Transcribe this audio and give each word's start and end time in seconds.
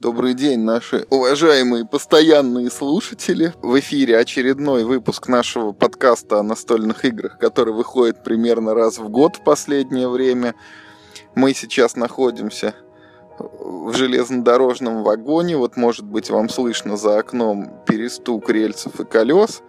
Добрый 0.00 0.32
день, 0.32 0.60
наши 0.60 1.06
уважаемые 1.10 1.84
постоянные 1.84 2.70
слушатели. 2.70 3.52
В 3.60 3.78
эфире 3.80 4.16
очередной 4.16 4.84
выпуск 4.84 5.28
нашего 5.28 5.72
подкаста 5.72 6.38
о 6.38 6.42
настольных 6.42 7.04
играх, 7.04 7.36
который 7.36 7.74
выходит 7.74 8.24
примерно 8.24 8.72
раз 8.72 8.96
в 8.96 9.10
год 9.10 9.36
в 9.36 9.44
последнее 9.44 10.08
время. 10.08 10.54
Мы 11.34 11.52
сейчас 11.52 11.96
находимся 11.96 12.74
в 13.38 13.92
железнодорожном 13.92 15.02
вагоне. 15.02 15.58
Вот, 15.58 15.76
может 15.76 16.06
быть, 16.06 16.30
вам 16.30 16.48
слышно 16.48 16.96
за 16.96 17.18
окном 17.18 17.70
перестук 17.86 18.48
рельсов 18.48 19.00
и 19.00 19.04
колес. 19.04 19.60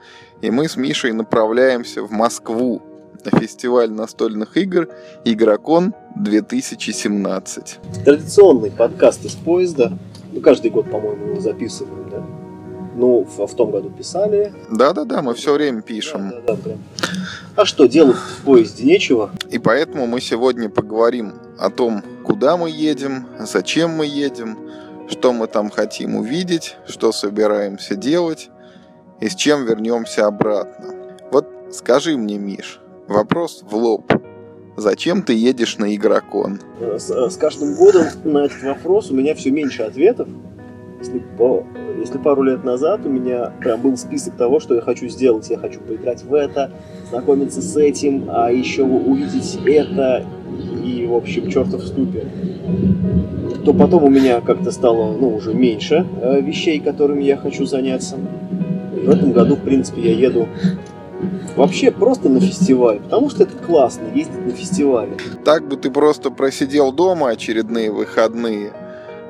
И 0.41 0.49
мы 0.49 0.69
с 0.69 0.77
Мишей 0.77 1.11
направляемся 1.11 2.03
в 2.03 2.11
Москву 2.11 2.81
на 3.25 3.37
фестиваль 3.37 3.91
настольных 3.91 4.55
игр 4.55 4.87
«Игрокон 5.25 5.93
2017». 6.17 8.03
Традиционный 8.05 8.71
подкаст 8.71 9.25
из 9.25 9.33
поезда– 9.33 9.91
ну, 10.31 10.41
каждый 10.41 10.71
год, 10.71 10.89
по-моему, 10.89 11.27
его 11.27 11.39
записываем, 11.39 12.09
да? 12.09 12.23
Ну, 12.95 13.23
в, 13.23 13.47
в 13.47 13.55
том 13.55 13.71
году 13.71 13.89
писали. 13.89 14.53
Да-да-да, 14.69 15.21
мы 15.21 15.33
все 15.33 15.53
время 15.53 15.81
пишем. 15.81 16.29
Да, 16.29 16.35
да, 16.35 16.55
да, 16.55 16.61
прям. 16.61 16.79
А 17.55 17.65
что, 17.65 17.85
делать 17.87 18.17
в 18.17 18.43
поезде 18.43 18.85
нечего? 18.85 19.31
И 19.49 19.59
поэтому 19.59 20.07
мы 20.07 20.21
сегодня 20.21 20.69
поговорим 20.69 21.33
о 21.57 21.69
том, 21.69 22.03
куда 22.23 22.57
мы 22.57 22.69
едем, 22.69 23.27
зачем 23.39 23.91
мы 23.91 24.05
едем, 24.05 24.57
что 25.07 25.33
мы 25.33 25.47
там 25.47 25.69
хотим 25.69 26.15
увидеть, 26.15 26.77
что 26.87 27.11
собираемся 27.11 27.95
делать 27.95 28.49
и 29.19 29.29
с 29.29 29.35
чем 29.35 29.65
вернемся 29.65 30.27
обратно. 30.27 30.93
Вот 31.31 31.47
скажи 31.71 32.17
мне, 32.17 32.37
Миш, 32.37 32.79
вопрос 33.07 33.63
в 33.63 33.75
лоб. 33.75 34.11
Зачем 34.77 35.21
ты 35.21 35.33
едешь 35.33 35.77
на 35.77 35.93
игрокон? 35.95 36.59
С, 36.79 37.09
с 37.09 37.37
каждым 37.37 37.75
годом 37.75 38.05
на 38.23 38.45
этот 38.45 38.63
вопрос 38.63 39.11
у 39.11 39.15
меня 39.15 39.35
все 39.35 39.51
меньше 39.51 39.83
ответов. 39.83 40.27
Если, 40.99 41.19
по, 41.37 41.65
если 41.99 42.17
пару 42.19 42.43
лет 42.43 42.63
назад 42.63 43.05
у 43.05 43.09
меня 43.09 43.51
прям 43.59 43.81
был 43.81 43.97
список 43.97 44.35
того, 44.37 44.59
что 44.59 44.75
я 44.75 44.81
хочу 44.81 45.07
сделать. 45.07 45.49
Я 45.49 45.57
хочу 45.57 45.79
поиграть 45.79 46.23
в 46.23 46.33
это, 46.33 46.71
знакомиться 47.09 47.61
с 47.61 47.75
этим, 47.75 48.25
а 48.29 48.51
еще 48.51 48.83
увидеть 48.83 49.59
это 49.65 50.25
и, 50.83 51.05
в 51.07 51.15
общем, 51.15 51.49
чертов 51.49 51.83
ступе. 51.83 52.25
То 53.65 53.73
потом 53.73 54.03
у 54.03 54.09
меня 54.09 54.41
как-то 54.41 54.71
стало, 54.71 55.15
ну, 55.17 55.35
уже 55.35 55.53
меньше 55.53 56.05
э, 56.21 56.41
вещей, 56.41 56.79
которыми 56.79 57.23
я 57.23 57.37
хочу 57.37 57.65
заняться. 57.65 58.17
В 59.03 59.09
этом 59.09 59.31
году, 59.31 59.55
в 59.55 59.61
принципе, 59.61 60.01
я 60.01 60.27
еду 60.27 60.47
Вообще 61.55 61.91
просто 61.91 62.29
на 62.29 62.39
фестиваль, 62.39 62.99
потому 62.99 63.29
что 63.29 63.43
это 63.43 63.55
классно, 63.57 64.05
ездить 64.13 64.45
на 64.45 64.51
фестивале. 64.51 65.17
Так 65.43 65.67
бы 65.67 65.77
ты 65.77 65.91
просто 65.91 66.31
просидел 66.31 66.91
дома 66.91 67.29
очередные 67.29 67.91
выходные, 67.91 68.71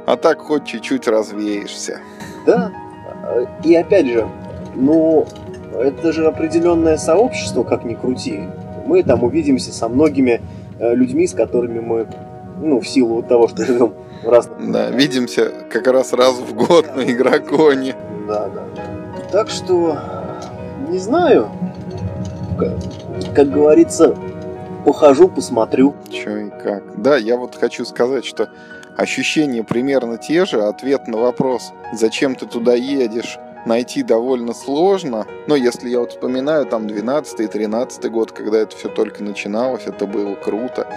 а 0.05 0.15
так 0.15 0.39
хоть 0.39 0.65
чуть-чуть 0.65 1.07
развеешься. 1.07 1.99
Да, 2.45 2.71
и 3.63 3.75
опять 3.75 4.07
же, 4.07 4.27
ну, 4.75 5.27
это 5.73 6.11
же 6.11 6.25
определенное 6.25 6.97
сообщество, 6.97 7.63
как 7.63 7.85
ни 7.85 7.93
крути. 7.93 8.41
Мы 8.85 9.03
там 9.03 9.23
увидимся 9.23 9.71
со 9.71 9.87
многими 9.87 10.41
э, 10.79 10.95
людьми, 10.95 11.27
с 11.27 11.33
которыми 11.33 11.79
мы, 11.79 12.07
ну, 12.61 12.79
в 12.79 12.87
силу 12.87 13.21
того, 13.23 13.47
что 13.47 13.65
живем 13.65 13.93
в 14.23 14.29
разных... 14.29 14.71
Да, 14.71 14.89
видимся 14.89 15.51
как 15.69 15.87
раз 15.87 16.13
раз 16.13 16.35
в 16.35 16.53
год 16.53 16.95
на 16.95 17.01
игроконе. 17.01 17.95
Да, 18.27 18.49
да. 18.49 18.63
Так 19.31 19.49
что, 19.49 19.97
не 20.89 20.97
знаю, 20.97 21.49
как 23.35 23.49
говорится, 23.49 24.15
похожу, 24.85 25.27
посмотрю. 25.27 25.95
Че 26.09 26.47
и 26.47 26.49
как. 26.49 27.01
Да, 27.01 27.17
я 27.17 27.37
вот 27.37 27.55
хочу 27.55 27.85
сказать, 27.85 28.25
что 28.25 28.49
ощущения 28.97 29.63
примерно 29.63 30.17
те 30.17 30.45
же. 30.45 30.61
Ответ 30.61 31.07
на 31.07 31.17
вопрос, 31.17 31.71
зачем 31.93 32.35
ты 32.35 32.45
туда 32.45 32.73
едешь, 32.73 33.39
найти 33.65 34.03
довольно 34.03 34.53
сложно. 34.53 35.25
Но 35.47 35.55
если 35.55 35.89
я 35.89 35.99
вот 35.99 36.11
вспоминаю 36.11 36.65
там 36.65 36.87
12-13 36.87 38.09
год, 38.09 38.31
когда 38.31 38.59
это 38.59 38.75
все 38.75 38.89
только 38.89 39.23
начиналось, 39.23 39.83
это 39.85 40.05
было 40.05 40.35
круто. 40.35 40.87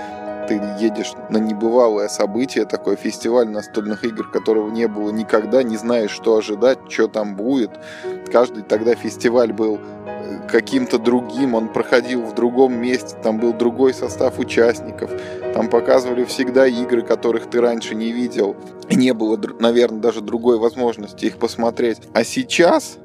Ты 0.49 0.61
едешь 0.79 1.15
на 1.31 1.39
небывалое 1.39 2.09
событие, 2.09 2.67
такой 2.67 2.97
фестиваль 2.97 3.49
настольных 3.49 4.05
игр, 4.05 4.31
которого 4.31 4.71
не 4.71 4.87
было 4.89 5.11
никогда, 5.11 5.63
не 5.63 5.79
знаешь, 5.79 6.11
что 6.11 6.37
ожидать, 6.37 6.79
что 6.91 7.09
там 7.09 7.35
будет. 7.35 7.71
Каждый 8.31 8.63
тогда 8.63 8.95
фестиваль 8.95 9.55
был 9.55 9.81
каким-то 10.49 10.99
другим, 10.99 11.55
он 11.55 11.69
проходил 11.69 12.23
в 12.23 12.35
другом 12.35 12.75
месте, 12.75 13.17
там 13.23 13.39
был 13.39 13.53
другой 13.53 13.95
состав 13.95 14.39
участников, 14.39 15.11
там 15.53 15.69
показывали 15.69 16.25
всегда 16.25 16.67
игры, 16.67 17.03
которых 17.03 17.49
ты 17.51 17.61
раньше 17.61 17.95
не 17.95 18.13
видел, 18.13 18.57
не 18.91 19.13
было, 19.13 19.39
наверное, 19.59 20.01
даже 20.01 20.21
другой 20.21 20.59
возможности 20.59 21.27
их 21.27 21.39
посмотреть. 21.39 21.99
А 22.13 22.25
сейчас, 22.25 22.99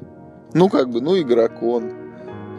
ну 0.53 0.69
как 0.69 0.89
бы, 0.89 1.01
ну 1.01 1.19
игрокон, 1.19 1.93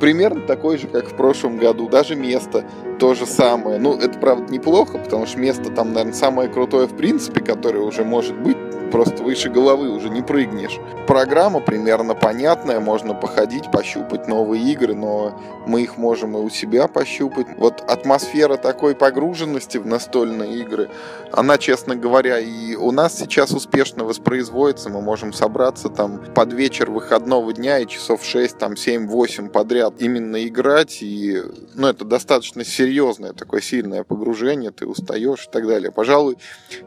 примерно 0.01 0.41
такой 0.47 0.79
же, 0.79 0.89
как 0.89 1.11
в 1.11 1.17
прошлом 1.17 1.59
году. 1.59 1.89
Даже 1.89 2.17
место 2.17 2.65
то 2.99 3.15
же 3.15 3.27
самое. 3.27 3.79
Ну, 3.79 3.97
это, 3.97 4.19
правда, 4.19 4.53
неплохо, 4.53 4.99
потому 4.99 5.27
что 5.27 5.39
место 5.39 5.71
там, 5.71 5.93
наверное, 5.93 6.15
самое 6.15 6.49
крутое 6.49 6.87
в 6.87 6.97
принципе, 6.97 7.41
которое 7.41 7.81
уже 7.81 8.03
может 8.03 8.37
быть 8.41 8.57
просто 8.91 9.23
выше 9.23 9.51
головы 9.51 9.91
уже 9.91 10.11
не 10.11 10.23
прыгнешь. 10.23 10.79
Программа 11.07 11.61
примерно 11.61 12.15
понятная, 12.15 12.81
можно 12.81 13.15
походить, 13.15 13.71
пощупать 13.71 14.29
новые 14.29 14.63
игры, 14.73 14.95
но 14.95 15.41
мы 15.67 15.83
их 15.83 15.97
можем 15.97 16.37
и 16.37 16.41
у 16.41 16.49
себя 16.49 16.89
пощупать. 16.89 17.47
Вот 17.57 17.83
атмосфера 17.89 18.57
такой 18.57 18.95
погруженности 18.95 19.79
в 19.79 19.87
настольные 19.87 20.61
игры, 20.61 20.89
она, 21.33 21.59
честно 21.59 21.97
говоря, 21.97 22.39
и 22.39 22.75
у 22.75 22.91
нас 22.91 23.19
сейчас 23.19 23.53
успешно 23.53 24.05
воспроизводится. 24.05 24.89
Мы 24.89 25.01
можем 25.01 25.33
собраться 25.33 25.89
там 25.89 26.21
под 26.35 26.53
вечер 26.53 26.91
выходного 26.91 27.53
дня 27.53 27.79
и 27.79 27.87
часов 27.87 28.25
6, 28.25 28.59
там 28.59 28.73
7-8 28.73 29.49
подряд 29.49 29.95
именно 29.99 30.47
играть. 30.47 30.99
И, 31.03 31.41
ну, 31.75 31.89
это 31.89 32.05
достаточно 32.05 32.65
серьезное 32.65 33.33
такое 33.33 33.61
сильное 33.61 34.05
погружение, 34.05 34.71
ты 34.71 34.87
устаешь 34.87 35.47
и 35.47 35.51
так 35.51 35.67
далее. 35.67 35.93
Пожалуй, 35.93 36.37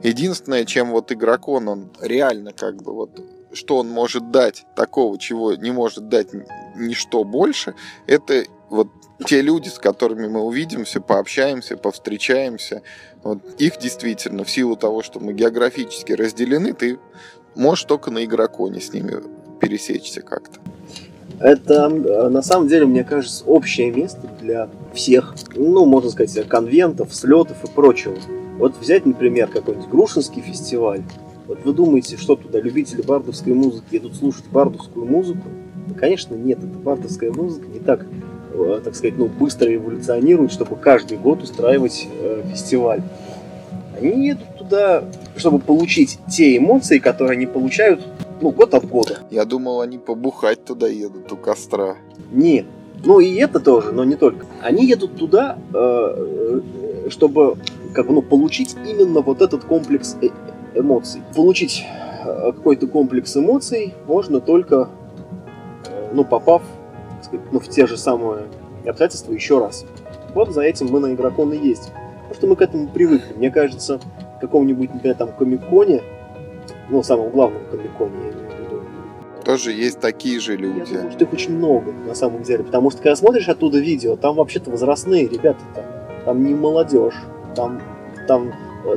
единственное, 0.02 0.66
чем 0.66 0.92
вот 0.92 1.12
игрокон, 1.12 1.68
он 1.68 1.90
реально 2.02 2.54
как 2.54 2.82
бы 2.82 2.94
вот 2.94 3.22
что 3.54 3.78
он 3.78 3.90
может 3.90 4.32
дать 4.32 4.66
такого, 4.76 5.20
чего 5.20 5.54
не 5.54 5.72
может 5.72 6.10
дать 6.10 6.30
ничто 6.76 7.24
больше, 7.24 7.76
это 8.08 8.46
вот 8.70 8.88
те 9.26 9.42
люди, 9.42 9.70
с 9.70 9.78
которыми 9.78 10.28
мы 10.28 10.42
увидимся, 10.42 11.00
пообщаемся, 11.00 11.78
повстречаемся, 11.78 12.82
вот 13.22 13.40
их 13.60 13.78
действительно, 13.78 14.44
в 14.44 14.50
силу 14.50 14.76
того, 14.76 15.04
что 15.04 15.20
мы 15.20 15.34
географически 15.34 16.14
разделены, 16.14 16.74
ты 16.74 16.98
можешь 17.56 17.86
только 17.86 18.10
на 18.10 18.26
игроконе 18.26 18.82
с 18.82 18.92
ними 18.92 19.22
пересечься 19.62 20.22
как-то. 20.22 20.60
Это, 21.40 21.90
на 21.90 22.42
самом 22.42 22.68
деле, 22.68 22.86
мне 22.86 23.04
кажется, 23.04 23.46
общее 23.46 23.92
место 23.92 24.28
для 24.42 24.70
всех, 24.94 25.36
ну, 25.56 25.86
можно 25.86 26.10
сказать, 26.10 26.48
конвентов, 26.48 27.14
слетов 27.14 27.64
и 27.64 27.68
прочего. 27.68 28.18
Вот 28.58 28.78
взять, 28.78 29.06
например, 29.06 29.48
какой-нибудь 29.48 29.90
Грушинский 29.90 30.42
фестиваль, 30.42 31.04
вот 31.48 31.60
вы 31.64 31.74
думаете, 31.74 32.18
что 32.18 32.36
туда 32.36 32.60
любители 32.60 33.02
бардовской 33.02 33.54
музыки 33.54 33.98
идут 33.98 34.16
слушать 34.16 34.46
бардовскую 34.52 35.06
музыку? 35.06 35.44
Да, 35.88 35.96
конечно, 35.96 36.36
нет. 36.36 36.60
Эта 36.60 36.80
бардовская 36.80 37.32
музыка 37.32 37.68
не 37.68 37.80
так, 37.80 38.06
э, 38.54 38.82
так 38.84 38.96
сказать, 38.96 39.18
ну, 39.18 39.28
быстро 39.28 39.74
эволюционирует, 39.74 40.52
чтобы 40.52 40.76
каждый 40.76 41.18
год 41.18 41.44
устраивать 41.44 42.08
э, 42.22 42.44
фестиваль. 42.52 43.02
Они 44.00 44.28
едут 44.28 44.58
туда, 44.58 45.04
чтобы 45.36 45.60
получить 45.60 46.20
те 46.30 46.58
эмоции, 46.58 47.00
которые 47.00 47.34
они 47.34 47.46
получают 47.46 48.02
ну, 48.42 48.52
год 48.52 48.74
от 48.74 48.88
года. 48.88 49.20
Я 49.30 49.46
думал, 49.46 49.82
они 49.82 49.98
побухать 49.98 50.66
туда 50.66 50.88
едут 50.88 51.32
у 51.32 51.38
костра. 51.38 51.98
Нет. 52.32 52.66
Ну 53.06 53.20
и 53.20 53.36
это 53.36 53.60
тоже, 53.60 53.92
но 53.92 54.04
не 54.04 54.16
только. 54.16 54.46
Они 54.62 54.86
едут 54.86 55.18
туда, 55.18 55.58
э, 55.74 55.78
э 55.78 57.10
чтобы 57.10 57.58
как 57.94 58.08
бы, 58.08 58.14
ну, 58.14 58.22
получить 58.22 58.76
именно 58.88 59.22
вот 59.22 59.42
этот 59.42 59.66
комплекс 59.66 60.16
эмоций. 60.76 61.22
Получить 61.36 61.84
э, 62.26 62.52
какой-то 62.54 62.88
комплекс 62.88 63.36
эмоций 63.36 63.94
можно 64.08 64.40
только, 64.40 64.90
э, 65.88 66.10
ну, 66.14 66.24
попав 66.24 66.62
сказать, 67.22 67.46
ну, 67.52 67.60
в 67.60 67.68
те 67.68 67.88
же 67.88 67.98
самые 67.98 68.46
обстоятельства 68.86 69.32
еще 69.34 69.60
раз. 69.60 69.86
Вот 70.34 70.52
за 70.52 70.62
этим 70.62 70.88
мы 70.88 71.00
на 71.00 71.14
игрокон 71.14 71.54
и 71.54 71.58
есть. 71.58 71.92
Потому 72.24 72.36
что 72.36 72.48
мы 72.48 72.56
к 72.56 72.62
этому 72.62 72.88
привыкли. 72.88 73.34
Мне 73.36 73.52
кажется, 73.52 74.00
в 74.38 74.40
каком-нибудь, 74.42 74.94
например, 74.94 75.16
там, 75.16 75.32
комиконе, 75.32 76.02
ну, 76.90 77.04
самом 77.04 77.30
главном 77.30 77.62
комиконе, 77.70 78.16
я 78.16 78.32
имею 78.32 78.34
в 78.34 78.60
виду, 78.60 78.82
тоже 79.44 79.74
есть 79.74 80.00
такие 80.00 80.40
же 80.40 80.56
люди. 80.56 80.92
Я 80.92 80.98
думаю, 81.00 81.12
что 81.12 81.26
их 81.26 81.34
очень 81.34 81.56
много, 81.58 81.92
на 81.92 82.16
самом 82.16 82.44
деле. 82.44 82.64
Потому 82.64 82.90
что, 82.92 83.02
когда 83.02 83.16
смотришь 83.16 83.50
оттуда 83.50 83.78
видео, 83.78 84.16
там 84.16 84.36
вообще-то 84.36 84.72
возрастные 84.72 85.28
ребята 85.28 85.60
там. 85.76 85.84
Там 86.26 86.44
не 86.46 86.54
молодежь. 86.54 87.16
Там, 87.56 87.82
там 88.28 88.54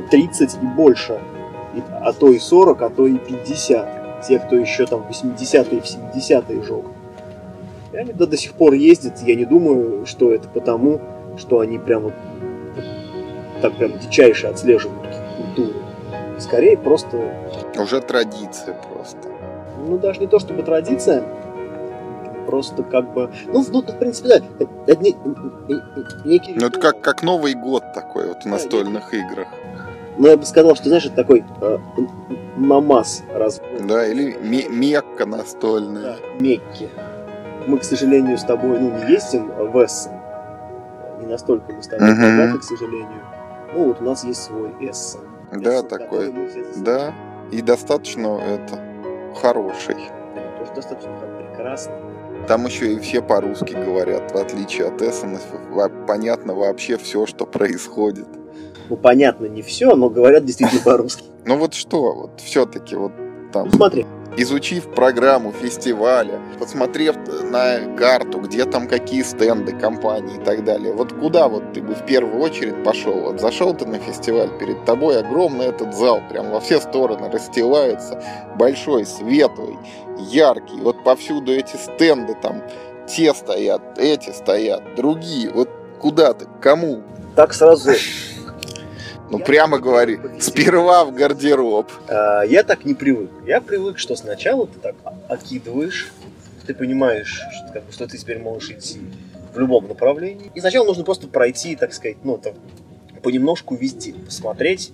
30 0.09 0.55
и 0.55 0.65
больше 0.65 1.19
а 2.01 2.13
то 2.13 2.31
и 2.31 2.39
40, 2.39 2.81
а 2.81 2.89
то 2.89 3.07
и 3.07 3.17
50. 3.17 4.25
Те, 4.27 4.39
кто 4.39 4.55
еще 4.55 4.85
там 4.85 5.03
в 5.03 5.09
80-е, 5.09 5.81
в 5.81 5.85
70-е 5.85 6.63
жег. 6.63 6.85
И 7.93 7.97
они 7.97 8.13
до, 8.13 8.27
до 8.27 8.37
сих 8.37 8.53
пор 8.53 8.73
ездят, 8.73 9.19
я 9.21 9.35
не 9.35 9.45
думаю, 9.45 10.05
что 10.05 10.33
это 10.33 10.47
потому, 10.47 10.99
что 11.37 11.59
они 11.59 11.77
прям 11.77 12.03
вот 12.03 12.13
так 13.61 13.75
прям 13.75 13.97
дичайше 13.97 14.47
отслеживают 14.47 15.07
культуру. 15.37 15.79
скорее 16.39 16.77
просто... 16.77 17.17
Уже 17.77 18.01
традиция 18.01 18.75
просто. 18.91 19.29
Ну, 19.87 19.97
даже 19.97 20.19
не 20.19 20.27
то 20.27 20.39
чтобы 20.39 20.63
традиция, 20.63 21.23
просто 22.45 22.83
как 22.83 23.13
бы... 23.13 23.31
Ну, 23.47 23.63
ну 23.69 23.81
в 23.81 23.99
принципе, 23.99 24.29
да, 24.29 24.35
это 24.87 25.03
не, 25.03 25.15
некий... 26.25 26.53
Ну, 26.55 26.67
это 26.67 26.79
как, 26.79 27.01
как 27.01 27.23
Новый 27.23 27.53
год 27.53 27.83
такой 27.93 28.27
вот 28.27 28.43
в 28.43 28.45
настольных 28.45 29.09
да, 29.11 29.17
играх. 29.17 29.47
Ну, 30.17 30.27
я 30.27 30.37
бы 30.37 30.45
сказал, 30.45 30.75
что, 30.75 30.87
знаешь, 30.87 31.05
это 31.05 31.15
такой 31.15 31.45
э, 31.61 31.77
намаз 32.57 33.23
раз. 33.33 33.61
Да, 33.81 34.05
или 34.05 34.35
Мекка 34.69 35.25
настольная. 35.25 36.03
Да, 36.03 36.15
Мекки. 36.39 36.89
Мы, 37.67 37.77
к 37.77 37.83
сожалению, 37.83 38.37
с 38.37 38.43
тобой, 38.43 38.79
ну, 38.79 38.91
не 38.91 39.11
ездим 39.11 39.47
в 39.47 39.85
Эссен. 39.85 40.13
Не 41.19 41.27
настолько 41.27 41.73
мы 41.73 41.83
с 41.83 41.87
тобой 41.87 42.11
угу. 42.13 42.21
богаты, 42.21 42.59
к 42.59 42.63
сожалению. 42.63 43.21
Ну, 43.73 43.85
вот 43.85 44.01
у 44.01 44.03
нас 44.03 44.23
есть 44.23 44.43
свой 44.43 44.71
Эссен. 44.79 45.21
Да, 45.51 45.79
Эссен, 45.79 45.87
такой. 45.87 46.33
Да, 46.77 47.13
и 47.51 47.61
достаточно 47.61 48.39
это 48.39 48.79
хороший. 49.39 49.97
Да, 50.35 50.59
тоже 50.59 50.71
достаточно 50.73 51.11
прекрасный. 51.51 51.93
Там 52.47 52.65
еще 52.65 52.93
и 52.93 52.99
все 52.99 53.21
по-русски 53.21 53.73
говорят, 53.73 54.31
в 54.31 54.37
отличие 54.37 54.87
от 54.87 55.01
Эссена. 55.01 55.39
Понятно 56.07 56.53
вообще 56.53 56.97
все, 56.97 57.25
что 57.25 57.45
происходит. 57.45 58.27
Ну, 58.89 58.97
понятно 58.97 59.45
не 59.45 59.61
все, 59.61 59.95
но 59.95 60.09
говорят 60.09 60.45
действительно 60.45 60.81
по-русски. 60.81 61.23
Ну 61.45 61.57
вот 61.57 61.73
что, 61.73 62.13
вот 62.13 62.41
все-таки 62.41 62.95
вот 62.95 63.11
там... 63.51 63.67
Ну, 63.67 63.71
смотри, 63.71 64.05
изучив 64.37 64.93
программу 64.93 65.51
фестиваля, 65.51 66.39
посмотрев 66.59 67.15
на 67.51 67.95
карту, 67.97 68.39
где 68.39 68.65
там 68.65 68.87
какие 68.87 69.23
стенды 69.23 69.73
компании 69.73 70.37
и 70.37 70.43
так 70.43 70.63
далее, 70.63 70.93
вот 70.93 71.11
куда 71.13 71.47
вот 71.47 71.73
ты 71.73 71.81
бы 71.81 71.95
в 71.95 72.05
первую 72.05 72.41
очередь 72.41 72.83
пошел? 72.83 73.15
Вот 73.19 73.41
зашел 73.41 73.73
ты 73.73 73.85
на 73.85 73.97
фестиваль, 73.97 74.49
перед 74.59 74.85
тобой 74.85 75.19
огромный 75.19 75.65
этот 75.65 75.95
зал, 75.95 76.21
прям 76.29 76.51
во 76.51 76.59
все 76.59 76.79
стороны 76.79 77.29
расстилается, 77.31 78.21
большой, 78.55 79.05
светлый, 79.05 79.77
яркий, 80.19 80.79
вот 80.81 81.03
повсюду 81.03 81.51
эти 81.51 81.75
стенды 81.75 82.35
там, 82.39 82.61
те 83.07 83.33
стоят, 83.33 83.97
эти 83.97 84.29
стоят, 84.29 84.83
другие, 84.95 85.49
вот 85.49 85.69
куда 85.99 86.33
ты, 86.33 86.45
кому? 86.61 87.01
Так 87.35 87.53
сразу 87.53 87.91
ну, 89.29 89.39
я 89.39 89.45
прямо 89.45 89.79
говори. 89.79 90.19
Сперва 90.39 91.05
в 91.05 91.13
гардероб. 91.13 91.91
А, 92.07 92.43
я 92.43 92.63
так 92.63 92.85
не 92.85 92.93
привык. 92.93 93.29
Я 93.45 93.61
привык, 93.61 93.97
что 93.97 94.15
сначала 94.15 94.67
ты 94.67 94.79
так 94.79 94.95
окидываешь, 95.27 96.11
ты 96.65 96.73
понимаешь, 96.73 97.41
что, 97.51 97.73
как 97.73 97.83
что 97.91 98.07
ты 98.07 98.17
теперь 98.17 98.39
можешь 98.39 98.71
идти 98.71 99.01
в 99.53 99.59
любом 99.59 99.87
направлении. 99.87 100.51
И 100.53 100.59
сначала 100.59 100.85
нужно 100.85 101.03
просто 101.03 101.27
пройти, 101.27 101.75
так 101.75 101.93
сказать, 101.93 102.17
ну, 102.23 102.37
там, 102.37 102.53
понемножку 103.23 103.75
везде, 103.75 104.13
посмотреть, 104.13 104.93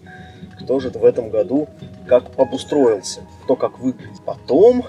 кто 0.60 0.80
же 0.80 0.90
в 0.90 1.04
этом 1.04 1.30
году 1.30 1.68
как 2.08 2.26
обустроился, 2.38 3.22
кто 3.44 3.56
как 3.56 3.80
выглядит. 3.80 4.22
Потом 4.26 4.86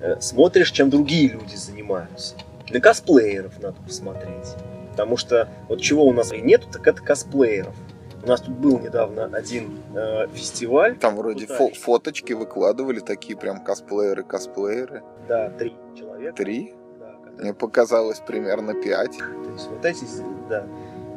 э, 0.00 0.16
смотришь, 0.20 0.70
чем 0.70 0.90
другие 0.90 1.28
люди 1.28 1.54
занимаются. 1.54 2.34
На 2.70 2.80
косплееров 2.80 3.60
надо 3.60 3.76
посмотреть. 3.86 4.54
Потому 4.90 5.16
что 5.16 5.48
вот 5.68 5.80
чего 5.80 6.04
у 6.04 6.12
нас 6.12 6.32
и 6.32 6.38
нету, 6.38 6.66
так 6.70 6.86
это 6.86 7.02
косплееров. 7.02 7.74
У 8.22 8.26
нас 8.26 8.40
тут 8.40 8.54
был 8.54 8.78
недавно 8.78 9.24
один 9.32 9.78
э, 9.94 10.26
фестиваль. 10.32 10.96
Там 10.96 11.16
вроде 11.16 11.46
фо- 11.46 11.72
фоточки 11.74 12.32
выкладывали, 12.32 13.00
такие 13.00 13.36
прям 13.38 13.62
косплееры-косплееры. 13.64 15.02
Да, 15.28 15.50
три 15.50 15.76
человека. 15.96 16.36
Три? 16.36 16.74
Да, 16.98 17.14
Мне 17.42 17.54
показалось 17.54 18.20
примерно 18.20 18.74
пять. 18.74 19.16
То 19.18 19.52
есть 19.52 19.68
вот 19.68 19.84
эти, 19.84 20.04
да. 20.48 20.64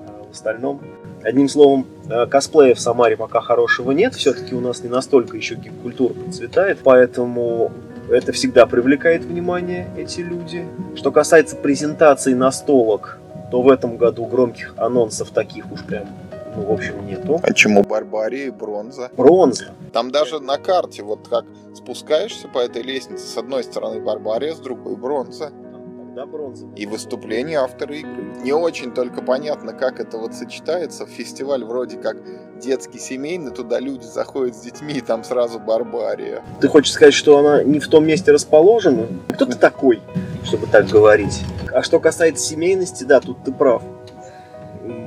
А 0.08 0.24
в 0.28 0.32
остальном 0.32 0.82
Одним 1.24 1.48
словом, 1.50 1.86
э, 2.10 2.26
косплея 2.26 2.74
в 2.74 2.80
Самаре 2.80 3.16
пока 3.16 3.42
хорошего 3.42 3.92
нет, 3.92 4.16
все-таки 4.16 4.56
у 4.56 4.60
нас 4.60 4.82
не 4.82 4.90
настолько 4.90 5.38
еще 5.38 5.56
гик-культура 5.56 6.14
процветает, 6.14 6.80
поэтому 6.84 7.72
это 8.10 8.32
всегда 8.32 8.66
привлекает 8.66 9.24
внимание, 9.24 9.88
эти 9.96 10.22
люди. 10.22 10.66
Что 10.96 11.12
касается 11.12 11.56
презентаций 11.56 12.34
настолок, 12.34 13.20
то 13.52 13.62
в 13.62 13.70
этом 13.70 13.98
году 13.98 14.26
громких 14.26 14.74
анонсов 14.78 15.30
таких 15.30 15.72
уж 15.72 15.84
прям 15.84 16.08
ну, 16.56 16.66
в 16.66 16.72
общем, 16.72 17.06
нету. 17.06 17.40
А 17.42 17.54
чему 17.54 17.84
Барбарии 17.84 18.50
бронза? 18.50 19.10
Бронза. 19.16 19.74
Там 19.94 20.12
даже 20.12 20.40
на 20.40 20.58
карте, 20.58 21.04
вот 21.04 21.28
как 21.28 21.46
спускаешься 21.74 22.48
по 22.48 22.60
этой 22.60 22.82
лестнице, 22.82 23.26
с 23.26 23.38
одной 23.38 23.64
стороны 23.64 24.02
Барбария, 24.02 24.54
с 24.54 24.60
другой 24.60 24.96
бронза. 24.96 25.52
Тогда 25.98 26.26
бронза. 26.26 26.68
И 26.76 26.86
выступление 26.86 27.60
автора 27.60 27.96
игры. 27.96 28.34
Не 28.44 28.52
очень 28.52 28.92
только 28.92 29.22
понятно, 29.22 29.72
как 29.72 30.02
это 30.02 30.18
вот 30.18 30.34
сочетается. 30.34 31.06
Фестиваль 31.06 31.64
вроде 31.64 31.98
как 31.98 32.18
детский, 32.60 33.00
семейный, 33.00 33.52
туда 33.52 33.80
люди 33.80 34.04
заходят 34.04 34.56
с 34.56 34.60
детьми, 34.60 34.96
и 34.96 35.02
там 35.02 35.24
сразу 35.24 35.58
Барбария. 35.60 36.44
Ты 36.60 36.68
хочешь 36.68 36.92
сказать, 36.92 37.14
что 37.14 37.38
она 37.40 37.64
не 37.64 37.80
в 37.80 37.88
том 37.88 38.06
месте 38.06 38.32
расположена? 38.32 39.08
Кто 39.30 39.46
ты 39.46 39.56
такой, 39.56 40.02
чтобы 40.44 40.68
так 40.68 40.88
говорить? 40.88 41.44
А 41.74 41.82
что 41.82 42.00
касается 42.02 42.46
семейности, 42.46 43.06
да, 43.06 43.22
тут 43.22 43.46
ты 43.46 43.54
прав. 43.54 43.82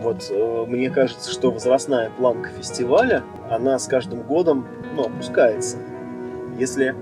Вот 0.04 0.30
э, 0.30 0.64
мне 0.68 0.90
кажется, 0.90 1.32
что 1.32 1.50
возрастная 1.50 2.10
планка 2.10 2.50
фестиваля, 2.50 3.24
она 3.48 3.78
с 3.78 3.86
каждым 3.86 4.20
годом 4.22 4.68
ну, 4.94 5.06
опускается. 5.06 5.78
Если 6.58 6.94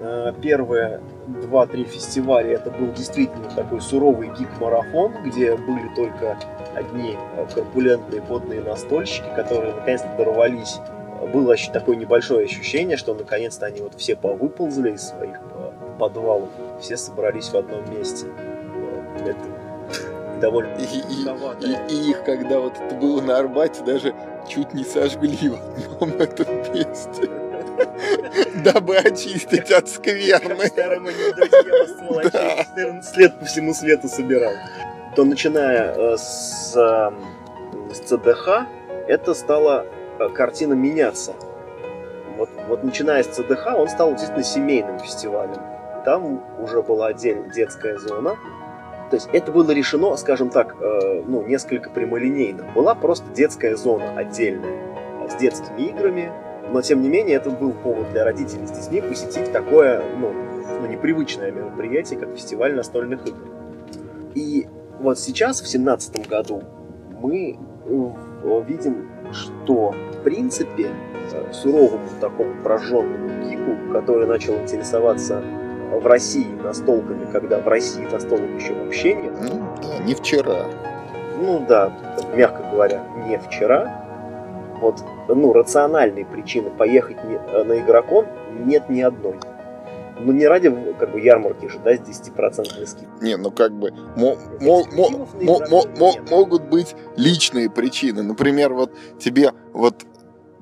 э, 0.00 0.32
первые 0.40 1.02
два-три 1.42 1.84
фестиваля 1.84 2.54
это 2.54 2.70
был 2.70 2.90
действительно 2.92 3.50
такой 3.50 3.82
суровый 3.82 4.30
гик-марафон, 4.30 5.12
где 5.26 5.54
были 5.56 5.94
только 5.94 6.38
одни 6.74 7.18
э, 7.36 7.46
корпулентные 7.54 8.22
потные 8.22 8.62
настольщики, 8.62 9.26
которые 9.36 9.74
наконец-то 9.74 10.08
дорвались. 10.16 10.78
Было 11.30 11.54
такое 11.70 11.96
небольшое 11.96 12.46
ощущение, 12.46 12.96
что 12.96 13.12
наконец-то 13.12 13.66
они 13.66 13.82
вот 13.82 13.92
все 13.98 14.16
повыползли 14.16 14.92
из 14.92 15.02
своих 15.02 15.38
подвалов, 15.98 16.48
все 16.80 16.96
собрались 16.96 17.50
в 17.50 17.56
одном 17.56 17.90
месте. 17.94 18.26
Это 19.20 19.57
довольно 20.38 20.74
и, 20.76 20.84
и, 20.84 21.24
и, 21.66 21.94
и 21.94 22.10
их, 22.10 22.24
когда 22.24 22.60
вот 22.60 22.74
это 22.78 22.94
было 22.94 23.20
на 23.20 23.38
Арбате, 23.38 23.82
даже 23.84 24.14
чуть 24.48 24.72
не 24.74 24.84
сожгли 24.84 25.48
в 25.48 26.02
одном 26.02 26.20
этом 26.20 26.46
месте. 26.72 27.28
Дабы 28.64 28.96
очистить 28.96 29.70
от 29.70 29.88
скверны. 29.88 30.66
Старом 30.66 31.06
анекдоте 31.06 31.66
я 32.34 32.64
14 32.64 33.16
лет 33.16 33.38
по 33.38 33.44
всему 33.44 33.74
свету 33.74 34.08
собирал. 34.08 34.52
То 35.16 35.24
начиная 35.24 35.94
э, 35.94 36.16
с, 36.16 36.76
эм, 36.76 37.24
с 37.92 37.98
ЦДХ, 37.98 38.66
это 39.06 39.34
стала 39.34 39.86
э, 40.18 40.28
картина 40.30 40.74
меняться. 40.74 41.34
Вот, 42.36 42.50
вот 42.68 42.84
начиная 42.84 43.22
с 43.22 43.26
ЦДХ, 43.26 43.74
он 43.76 43.88
стал 43.88 44.12
действительно 44.12 44.44
семейным 44.44 44.98
фестивалем. 45.00 45.60
Там 46.04 46.44
уже 46.60 46.82
была 46.82 47.08
отдельная 47.08 47.50
детская 47.50 47.98
зона, 47.98 48.36
то 49.10 49.16
есть 49.16 49.28
это 49.32 49.52
было 49.52 49.70
решено, 49.70 50.16
скажем 50.16 50.50
так, 50.50 50.76
э, 50.80 51.22
ну, 51.26 51.42
несколько 51.46 51.90
прямолинейно. 51.90 52.64
Была 52.74 52.94
просто 52.94 53.32
детская 53.32 53.76
зона 53.76 54.12
отдельная 54.16 55.28
с 55.28 55.34
детскими 55.36 55.88
играми, 55.88 56.30
но 56.70 56.82
тем 56.82 57.02
не 57.02 57.08
менее 57.08 57.36
это 57.36 57.50
был 57.50 57.72
повод 57.72 58.10
для 58.10 58.24
родителей 58.24 58.66
с 58.66 58.70
детьми 58.70 59.00
посетить 59.00 59.50
такое, 59.52 60.02
ну, 60.18 60.32
ну 60.80 60.86
непривычное 60.86 61.50
мероприятие, 61.50 62.18
как 62.18 62.34
фестиваль 62.34 62.74
настольных 62.74 63.26
игр. 63.26 63.38
И 64.34 64.66
вот 65.00 65.18
сейчас, 65.18 65.60
в 65.60 65.68
семнадцатом 65.68 66.22
году, 66.22 66.62
мы 67.20 67.58
э, 67.86 68.62
видим, 68.66 69.08
что 69.32 69.94
в 70.12 70.22
принципе 70.22 70.90
э, 71.32 71.52
суровому 71.52 72.08
такому 72.20 72.54
прожженному 72.62 73.44
гику, 73.48 73.92
который 73.92 74.26
начал 74.26 74.54
интересоваться 74.54 75.42
в 75.90 76.06
России 76.06 76.46
настолками, 76.62 77.30
когда 77.30 77.58
в 77.60 77.68
России 77.68 78.06
настолок 78.10 78.48
еще 78.58 78.74
вообще 78.74 79.14
нет. 79.14 79.32
Ну, 79.40 79.66
да, 79.82 79.98
не 80.04 80.14
вчера. 80.14 80.66
Ну 81.40 81.64
да, 81.66 81.92
мягко 82.34 82.62
говоря, 82.70 83.04
не 83.26 83.38
вчера. 83.38 84.04
Вот, 84.80 85.02
ну, 85.28 85.52
рациональной 85.52 86.24
причины 86.24 86.70
поехать 86.70 87.16
э, 87.24 87.64
на 87.64 87.78
игрокон 87.78 88.26
нет 88.64 88.88
ни 88.88 89.00
одной. 89.00 89.36
Ну, 90.20 90.32
не 90.32 90.46
ради 90.46 90.74
как 90.98 91.12
бы 91.12 91.20
ярмарки 91.20 91.66
же, 91.68 91.78
да, 91.84 91.94
с 91.94 92.00
10% 92.00 92.86
скидкой. 92.86 93.08
Не, 93.20 93.36
ну 93.36 93.50
как 93.50 93.72
бы 93.72 93.92
мо- 94.16 94.36
мо- 94.60 94.84
мо- 94.92 95.26
мо- 95.40 95.84
мо- 95.96 96.14
могут 96.30 96.62
быть 96.68 96.94
личные 97.16 97.70
причины. 97.70 98.22
Например, 98.22 98.72
вот 98.74 98.92
тебе 99.20 99.52
вот 99.72 100.04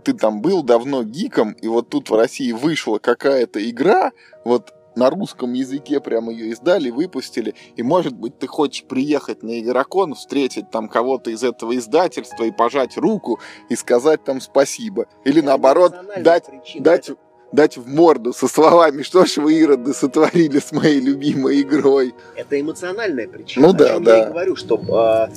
ты 0.05 0.13
там 0.13 0.41
был 0.41 0.63
давно 0.63 1.03
гиком, 1.03 1.53
и 1.53 1.69
вот 1.69 1.89
тут 1.89 2.11
в 2.11 2.15
России 2.15 2.53
вышла 2.53 2.99
какая-то 2.99 3.69
игра, 3.69 4.13
вот 4.45 4.73
на 4.97 5.11
русском 5.11 5.53
языке 5.53 6.01
прямо 6.01 6.33
ее 6.33 6.51
издали, 6.51 6.91
выпустили, 6.91 7.55
и 7.77 7.83
может 7.83 8.15
быть 8.15 8.39
ты 8.39 8.47
хочешь 8.47 8.85
приехать 8.85 9.43
на 9.43 9.61
Игрокон, 9.61 10.15
встретить 10.15 10.71
там 10.71 10.89
кого-то 10.89 11.31
из 11.31 11.45
этого 11.45 11.77
издательства 11.77 12.45
и 12.45 12.51
пожать 12.51 12.97
руку 12.97 13.39
и 13.69 13.77
сказать 13.77 14.25
там 14.25 14.41
спасибо. 14.41 15.07
Или 15.25 15.39
это 15.39 15.49
наоборот, 15.49 15.95
дать, 16.19 16.47
причина, 16.47 16.85
дать, 16.85 17.11
дать 17.53 17.77
в 17.77 17.87
морду 17.87 18.33
со 18.33 18.49
словами, 18.49 19.03
что 19.03 19.27
ж 19.27 19.37
вы, 19.37 19.61
ироды, 19.61 19.93
сотворили 19.93 20.59
с 20.59 20.73
моей 20.73 21.01
любимой 21.01 21.61
игрой. 21.61 22.15
Это 22.35 22.61
эмоциональная 22.61 23.29
причина. 23.29 23.67
Ну 23.67 23.73
да, 23.75 23.99
да. 23.99 24.17
Я 24.17 24.25
и 24.25 24.29
говорю, 24.29 24.57
что, 24.57 24.81
а, 24.91 25.31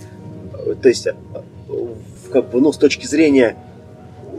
то 0.82 0.90
есть, 0.90 1.08
а, 1.08 1.16
как 2.32 2.50
бы, 2.50 2.62
ну, 2.62 2.72
с 2.72 2.78
точки 2.78 3.06
зрения 3.06 3.58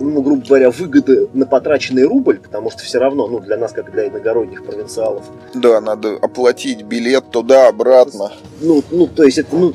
ну, 0.00 0.22
грубо 0.22 0.44
говоря, 0.44 0.70
выгоды 0.70 1.28
на 1.34 1.46
потраченный 1.46 2.04
рубль, 2.04 2.38
потому 2.38 2.70
что 2.70 2.82
все 2.82 2.98
равно, 2.98 3.26
ну, 3.28 3.40
для 3.40 3.56
нас, 3.56 3.72
как 3.72 3.92
для 3.92 4.08
иногородних 4.08 4.64
провинциалов. 4.64 5.24
Да, 5.54 5.80
надо 5.80 6.16
оплатить 6.16 6.82
билет 6.82 7.30
туда-обратно. 7.30 8.32
Ну, 8.60 8.82
ну, 8.90 9.06
то 9.06 9.24
есть 9.24 9.38
это, 9.38 9.54
ну, 9.54 9.74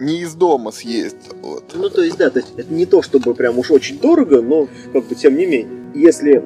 не 0.00 0.20
из 0.20 0.34
дома 0.34 0.70
съесть. 0.70 1.16
Вот. 1.42 1.64
Ну, 1.74 1.90
то 1.90 2.02
есть, 2.02 2.16
да, 2.18 2.30
то 2.30 2.38
есть 2.38 2.52
это 2.56 2.72
не 2.72 2.86
то, 2.86 3.02
чтобы 3.02 3.34
прям 3.34 3.58
уж 3.58 3.70
очень 3.70 3.98
дорого, 3.98 4.42
но 4.42 4.68
как 4.92 5.04
бы 5.06 5.14
тем 5.14 5.36
не 5.36 5.46
менее. 5.46 5.84
Если, 5.94 6.42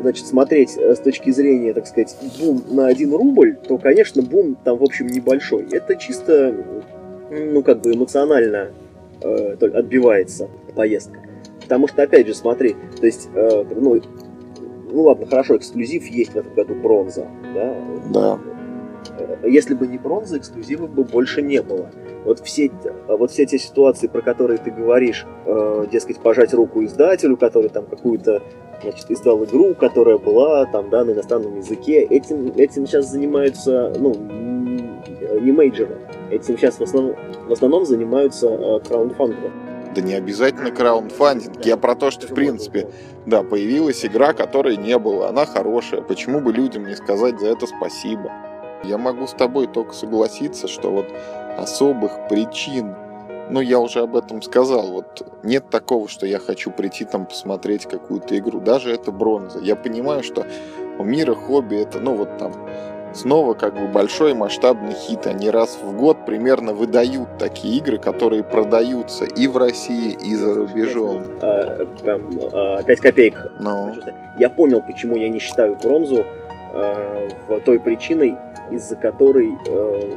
значит, 0.00 0.26
смотреть 0.26 0.76
э, 0.76 0.94
с 0.94 0.98
точки 0.98 1.30
зрения, 1.30 1.72
так 1.72 1.86
сказать, 1.86 2.16
бум 2.40 2.64
на 2.70 2.86
1 2.86 3.12
рубль, 3.12 3.56
то, 3.56 3.78
конечно, 3.78 4.22
бум 4.22 4.56
там, 4.64 4.78
в 4.78 4.82
общем, 4.82 5.06
небольшой. 5.06 5.66
Это 5.70 5.94
чисто, 5.96 6.54
ну, 7.30 7.62
как 7.62 7.80
бы 7.82 7.94
эмоционально 7.94 8.70
э, 9.20 9.56
отбивается 9.60 10.48
поездка. 10.74 11.21
Потому 11.72 11.88
что, 11.88 12.02
опять 12.02 12.26
же, 12.26 12.34
смотри, 12.34 12.76
то 13.00 13.06
есть, 13.06 13.30
э, 13.34 13.64
ну, 13.74 13.98
ну 14.90 15.02
ладно, 15.04 15.24
хорошо, 15.24 15.56
эксклюзив 15.56 16.06
есть 16.06 16.32
в 16.32 16.36
этом 16.36 16.52
году 16.52 16.74
бронза, 16.74 17.26
да? 17.54 17.74
Да. 18.12 18.38
Э, 19.18 19.48
если 19.48 19.72
бы 19.72 19.86
не 19.86 19.96
бронза, 19.96 20.36
эксклюзивов 20.36 20.90
бы 20.90 21.04
больше 21.04 21.40
не 21.40 21.62
было. 21.62 21.90
Вот 22.26 22.40
все, 22.40 22.70
вот 23.08 23.30
все 23.30 23.46
те 23.46 23.58
ситуации, 23.58 24.06
про 24.06 24.20
которые 24.20 24.58
ты 24.58 24.70
говоришь, 24.70 25.24
э, 25.46 25.86
дескать, 25.90 26.18
пожать 26.18 26.52
руку 26.52 26.84
издателю, 26.84 27.38
который 27.38 27.70
там 27.70 27.86
какую-то 27.86 28.42
значит, 28.82 29.10
издал 29.10 29.42
игру, 29.44 29.74
которая 29.74 30.18
была 30.18 30.66
там, 30.66 30.90
да, 30.90 31.06
на 31.06 31.12
иностранном 31.12 31.56
языке, 31.56 32.02
этим, 32.02 32.52
этим 32.54 32.86
сейчас 32.86 33.10
занимаются, 33.10 33.94
ну, 33.98 34.12
не 35.40 35.52
мейджоры, 35.52 35.96
этим 36.30 36.58
сейчас 36.58 36.74
в 36.74 36.82
основном, 36.82 37.16
в 37.48 37.52
основном 37.52 37.86
занимаются 37.86 38.48
э, 38.48 38.80
краундфандеры. 38.86 39.50
Да 39.94 40.00
не 40.00 40.14
обязательно 40.14 40.70
краундфандинг. 40.70 41.64
Я 41.64 41.76
про 41.76 41.94
то, 41.94 42.10
что 42.10 42.26
в 42.26 42.34
принципе, 42.34 42.88
да, 43.26 43.42
появилась 43.42 44.04
игра, 44.04 44.32
которой 44.32 44.76
не 44.76 44.98
было. 44.98 45.28
Она 45.28 45.44
хорошая. 45.44 46.00
Почему 46.00 46.40
бы 46.40 46.52
людям 46.52 46.86
не 46.86 46.96
сказать 46.96 47.38
за 47.38 47.48
это 47.48 47.66
спасибо? 47.66 48.32
Я 48.84 48.98
могу 48.98 49.26
с 49.26 49.32
тобой 49.32 49.66
только 49.66 49.92
согласиться, 49.92 50.66
что 50.66 50.90
вот 50.90 51.06
особых 51.56 52.28
причин, 52.28 52.94
ну, 53.50 53.60
я 53.60 53.78
уже 53.78 54.00
об 54.00 54.16
этом 54.16 54.42
сказал, 54.42 54.90
вот 54.90 55.26
нет 55.42 55.68
такого, 55.70 56.08
что 56.08 56.26
я 56.26 56.38
хочу 56.38 56.70
прийти 56.70 57.04
там 57.04 57.26
посмотреть 57.26 57.86
какую-то 57.86 58.36
игру. 58.38 58.60
Даже 58.60 58.92
это 58.92 59.12
бронза. 59.12 59.60
Я 59.60 59.76
понимаю, 59.76 60.22
что 60.22 60.46
у 60.98 61.04
мира 61.04 61.34
хобби 61.34 61.76
это, 61.76 62.00
ну, 62.00 62.16
вот 62.16 62.38
там 62.38 62.52
снова 63.14 63.54
как 63.54 63.74
бы 63.74 63.88
большой 63.88 64.34
масштабный 64.34 64.94
хит. 64.94 65.26
Они 65.26 65.50
раз 65.50 65.78
в 65.82 65.96
год 65.96 66.24
примерно 66.26 66.72
выдают 66.72 67.38
такие 67.38 67.78
игры, 67.78 67.98
которые 67.98 68.42
продаются 68.42 69.24
и 69.24 69.46
в 69.46 69.56
России, 69.56 70.12
и 70.12 70.34
за 70.34 70.54
рубежом. 70.54 71.22
А, 71.40 71.86
прям, 72.02 72.30
а, 72.52 72.82
5 72.82 73.00
копеек. 73.00 73.52
Ну. 73.60 73.94
Я 74.38 74.50
понял, 74.50 74.82
почему 74.82 75.16
я 75.16 75.28
не 75.28 75.38
считаю 75.38 75.76
бронзу 75.82 76.24
а, 76.72 77.28
в 77.48 77.60
той 77.60 77.78
причиной, 77.80 78.36
из-за 78.70 78.96
которой 78.96 79.52
э, 79.66 80.16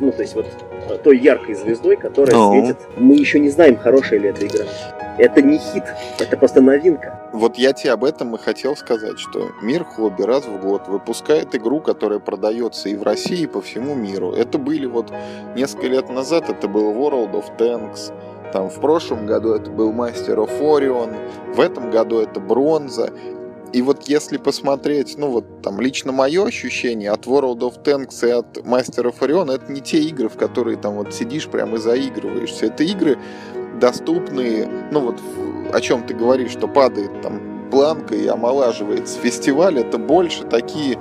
ну, 0.00 0.12
то 0.12 0.22
есть 0.22 0.34
вот 0.34 0.46
той 1.02 1.18
яркой 1.18 1.54
звездой, 1.54 1.96
которая 1.96 2.36
ну. 2.36 2.52
светит. 2.52 2.78
Мы 2.96 3.14
еще 3.16 3.40
не 3.40 3.48
знаем, 3.48 3.76
хорошая 3.76 4.20
ли 4.20 4.28
эта 4.28 4.46
игра. 4.46 4.64
Это 5.18 5.42
не 5.42 5.58
хит, 5.58 5.84
это 6.18 6.36
просто 6.36 6.60
новинка. 6.60 7.28
Вот 7.32 7.56
я 7.56 7.72
тебе 7.72 7.92
об 7.92 8.04
этом 8.04 8.34
и 8.34 8.38
хотел 8.38 8.76
сказать, 8.76 9.18
что 9.18 9.50
мир 9.60 9.84
хобби 9.84 10.22
раз 10.22 10.46
в 10.46 10.60
год 10.60 10.88
выпускает 10.88 11.54
игру, 11.54 11.80
которая 11.80 12.18
продается 12.18 12.88
и 12.88 12.96
в 12.96 13.02
России, 13.02 13.42
и 13.42 13.46
по 13.46 13.60
всему 13.60 13.94
миру. 13.94 14.32
Это 14.32 14.58
были 14.58 14.86
вот 14.86 15.12
несколько 15.54 15.86
лет 15.86 16.08
назад, 16.08 16.48
это 16.48 16.66
был 16.66 16.92
World 16.92 17.32
of 17.32 17.56
Tanks, 17.58 18.12
там 18.52 18.68
в 18.68 18.80
прошлом 18.80 19.26
году 19.26 19.54
это 19.54 19.70
был 19.70 19.92
Master 19.92 20.36
of 20.36 20.60
Orion, 20.60 21.14
в 21.54 21.60
этом 21.60 21.90
году 21.90 22.20
это 22.20 22.40
Бронза. 22.40 23.10
И 23.72 23.80
вот 23.80 24.02
если 24.06 24.36
посмотреть, 24.36 25.16
ну 25.16 25.28
вот 25.28 25.62
там 25.62 25.80
лично 25.80 26.12
мое 26.12 26.44
ощущение 26.44 27.10
от 27.10 27.26
World 27.26 27.60
of 27.60 27.82
Tanks 27.82 28.28
и 28.28 28.30
от 28.30 28.58
Master 28.58 29.04
of 29.04 29.18
Orion, 29.20 29.50
это 29.50 29.72
не 29.72 29.80
те 29.80 29.98
игры, 30.00 30.28
в 30.28 30.36
которые 30.36 30.76
там 30.76 30.96
вот 30.96 31.14
сидишь 31.14 31.48
прям 31.48 31.74
и 31.74 31.78
заигрываешься. 31.78 32.66
Это 32.66 32.84
игры 32.84 33.18
доступные, 33.82 34.68
ну 34.92 35.00
вот 35.00 35.20
о 35.72 35.80
чем 35.80 36.04
ты 36.04 36.14
говоришь, 36.14 36.52
что 36.52 36.68
падает 36.68 37.20
там 37.20 37.68
планка 37.68 38.14
и 38.14 38.28
омолаживается. 38.28 39.18
Фестиваль 39.18 39.80
это 39.80 39.98
больше 39.98 40.44
такие 40.44 40.98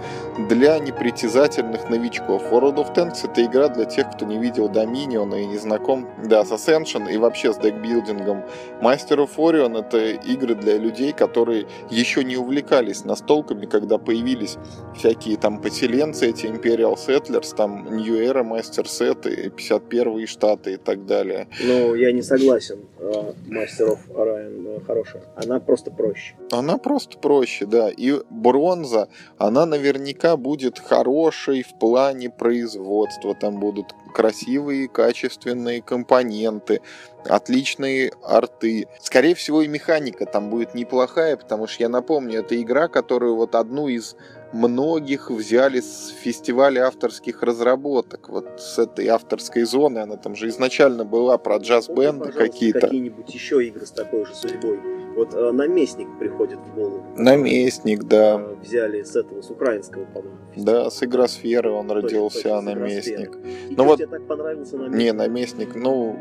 для 0.49 0.79
непритязательных 0.79 1.89
новичков. 1.89 2.43
World 2.51 2.75
of 2.75 2.93
Tanks 2.95 3.29
это 3.29 3.43
игра 3.43 3.67
для 3.69 3.85
тех, 3.85 4.11
кто 4.11 4.25
не 4.25 4.37
видел 4.37 4.69
Dominion 4.69 5.39
и 5.39 5.45
не 5.45 5.57
знаком 5.57 6.07
да, 6.25 6.45
с 6.45 6.51
Ascension 6.51 7.11
и 7.11 7.17
вообще 7.17 7.53
с 7.53 7.57
декбилдингом. 7.57 8.43
Master 8.81 9.17
of 9.17 9.35
Orion 9.37 9.79
это 9.79 9.97
игры 9.97 10.55
для 10.55 10.77
людей, 10.77 11.11
которые 11.11 11.67
еще 11.89 12.23
не 12.23 12.37
увлекались 12.37 13.05
настолками, 13.05 13.65
когда 13.65 13.97
появились 13.97 14.57
всякие 14.95 15.37
там 15.37 15.61
поселенцы, 15.61 16.29
эти 16.29 16.45
Imperial 16.45 16.95
Settlers, 16.95 17.55
там 17.55 17.95
New 17.95 18.15
Era 18.15 18.43
Master 18.43 18.85
Set 18.85 19.29
и 19.29 19.49
51 19.49 20.27
штаты 20.27 20.73
и 20.73 20.77
так 20.77 21.05
далее. 21.05 21.47
Ну, 21.63 21.95
я 21.95 22.11
не 22.11 22.21
согласен. 22.21 22.79
А, 22.99 23.33
Master 23.47 23.97
of 23.97 23.99
Orion 24.09 24.77
э, 24.77 24.79
хорошая. 24.85 25.23
Она 25.35 25.59
просто 25.59 25.91
проще. 25.91 26.35
Она 26.51 26.77
просто 26.77 27.17
проще, 27.17 27.65
да. 27.65 27.89
И 27.89 28.13
бронза, 28.29 29.09
она 29.37 29.65
наверняка 29.65 30.30
будет 30.37 30.79
хорошей 30.79 31.63
в 31.63 31.73
плане 31.79 32.29
производства. 32.29 33.35
Там 33.35 33.59
будут 33.59 33.93
красивые, 34.13 34.87
качественные 34.87 35.81
компоненты, 35.81 36.81
отличные 37.25 38.11
арты. 38.23 38.87
Скорее 38.99 39.35
всего, 39.35 39.61
и 39.61 39.67
механика 39.67 40.25
там 40.25 40.49
будет 40.49 40.73
неплохая, 40.73 41.37
потому 41.37 41.67
что 41.67 41.83
я 41.83 41.89
напомню, 41.89 42.39
это 42.39 42.61
игра, 42.61 42.87
которую 42.87 43.35
вот 43.35 43.55
одну 43.55 43.87
из 43.87 44.15
многих 44.53 45.31
взяли 45.31 45.79
с 45.79 46.09
фестиваля 46.09 46.87
авторских 46.87 47.41
разработок. 47.41 48.29
Вот 48.29 48.59
с 48.59 48.77
этой 48.79 49.07
авторской 49.07 49.63
зоны, 49.63 49.99
она 49.99 50.17
там 50.17 50.35
же 50.35 50.49
изначально 50.49 51.05
была 51.05 51.37
про 51.37 51.57
джаз-бенды 51.57 52.31
какие-то. 52.31 52.81
Какие-нибудь 52.81 53.33
еще 53.33 53.65
игры 53.65 53.85
с 53.85 53.91
такой 53.91 54.25
же 54.25 54.35
судьбой. 54.35 54.79
Вот 55.15 55.33
э, 55.33 55.51
наместник 55.51 56.07
приходит 56.19 56.59
в 56.59 56.75
голову. 56.75 57.03
Наместник, 57.17 58.03
да. 58.03 58.39
Э, 58.39 58.55
взяли 58.61 59.03
с 59.03 59.15
этого, 59.15 59.41
с 59.41 59.49
украинского, 59.49 60.05
по-моему. 60.05 60.37
Да, 60.55 60.89
с 60.89 61.03
игросферы 61.03 61.71
он 61.71 61.87
точно, 61.87 62.01
родился, 62.01 62.43
точно, 62.43 62.61
наместник. 62.61 63.37
И 63.69 63.75
ну 63.75 63.83
вот 63.83 63.97
тебе 63.97 64.07
так 64.07 64.27
понравился 64.27 64.77
наместник? 64.77 64.99
Не, 64.99 65.11
наместник, 65.13 65.75
ну, 65.75 66.15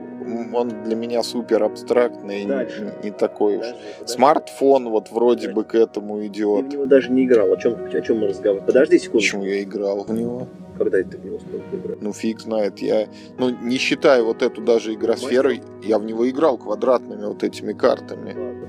он 0.52 0.82
для 0.84 0.96
меня 0.96 1.22
супер 1.22 1.62
абстрактный, 1.62 2.46
Дальше. 2.46 2.94
не, 3.02 3.10
не 3.10 3.16
такой 3.16 3.58
уж. 3.58 3.66
Смартфон 4.06 4.88
вот 4.88 5.10
вроде 5.10 5.46
Дальше. 5.46 5.54
бы 5.54 5.64
к 5.64 5.74
этому 5.74 6.26
идет. 6.26 6.70
Ты 6.70 6.70
в 6.70 6.72
него 6.72 6.86
даже 6.86 7.10
не 7.10 7.24
играл. 7.24 7.52
О 7.52 7.56
чем, 7.56 7.74
о 7.84 8.00
чем 8.00 8.18
мы 8.18 8.28
разговариваем? 8.28 8.66
Подожди 8.66 8.98
секунду. 8.98 9.18
Почему 9.18 9.44
я 9.44 9.62
играл 9.62 10.04
в 10.04 10.12
него? 10.12 10.48
Когда 10.78 10.98
это 10.98 11.18
в 11.18 11.24
него 11.24 11.36
успел 11.36 11.60
поиграть? 11.70 12.00
Ну, 12.00 12.12
фиг 12.12 12.40
знает. 12.40 12.78
Я, 12.78 13.06
ну, 13.38 13.50
не 13.50 13.76
считая 13.76 14.22
вот 14.22 14.42
эту 14.42 14.62
даже 14.62 14.94
игросферой, 14.94 15.62
я 15.82 15.98
в 15.98 16.04
него 16.04 16.28
играл 16.28 16.56
квадратными 16.56 17.26
вот 17.26 17.42
этими 17.42 17.72
картами. 17.72 18.28
Ладно. 18.28 18.59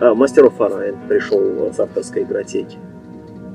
А, 0.00 0.14
Мастеров 0.14 0.54
Фарайн 0.56 0.96
пришел 1.08 1.40
с 1.72 1.80
авторской 1.80 2.22
игротеки. 2.22 2.78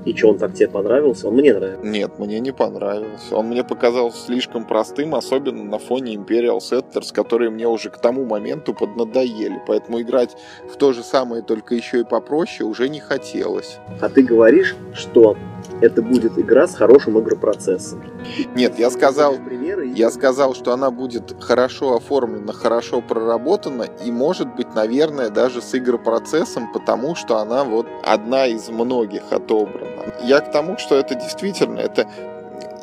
И 0.06 0.16
что, 0.16 0.30
он 0.30 0.40
так 0.40 0.54
тебе 0.54 0.68
понравился? 0.68 1.28
Он 1.28 1.36
мне 1.36 1.54
нравился. 1.54 1.86
Нет, 1.86 2.18
мне 2.18 2.40
не 2.40 2.52
понравился. 2.52 3.36
Он 3.36 3.48
мне 3.48 3.64
показался 3.64 4.26
слишком 4.26 4.66
простым, 4.66 5.14
особенно 5.14 5.64
на 5.64 5.78
фоне 5.78 6.16
Imperial 6.16 6.58
Settlers, 6.58 7.14
которые 7.14 7.52
мне 7.52 7.68
уже 7.68 7.92
к 7.92 7.98
тому 7.98 8.26
моменту 8.26 8.74
поднадоели. 8.74 9.62
Поэтому 9.68 10.02
играть 10.02 10.36
в 10.68 10.76
то 10.78 10.92
же 10.92 11.04
самое, 11.04 11.44
только 11.44 11.76
еще 11.76 12.00
и 12.00 12.04
попроще, 12.04 12.68
уже 12.68 12.90
не 12.90 13.00
хотелось. 13.00 13.78
А 14.00 14.10
ты 14.10 14.24
говоришь, 14.24 14.76
что 14.94 15.38
это 15.82 16.02
будет 16.02 16.38
игра 16.38 16.68
с 16.68 16.76
хорошим 16.76 17.20
игропроцессом. 17.20 18.04
Нет, 18.56 18.78
я 18.80 18.90
сказал, 18.90 19.36
я 19.94 20.10
сказал, 20.12 20.54
что 20.56 20.74
она 20.74 20.92
будет 20.92 21.36
хорошо 21.40 21.96
оформлена, 21.96 22.54
хорошо 22.54 23.02
проработана 23.02 23.88
и 24.06 24.12
может 24.12 24.56
быть, 24.56 24.74
наверное, 24.76 25.30
даже 25.30 25.62
с 25.62 25.76
игропроцессом, 25.76 26.72
потому 26.72 27.16
что 27.16 27.38
она 27.38 27.64
вот 27.64 27.88
одна 28.04 28.48
из 28.48 28.70
многих 28.70 29.24
отобрана. 29.32 30.14
Я 30.24 30.40
к 30.40 30.52
тому, 30.52 30.78
что 30.78 30.96
это 30.96 31.16
действительно, 31.16 31.80
это 31.80 32.08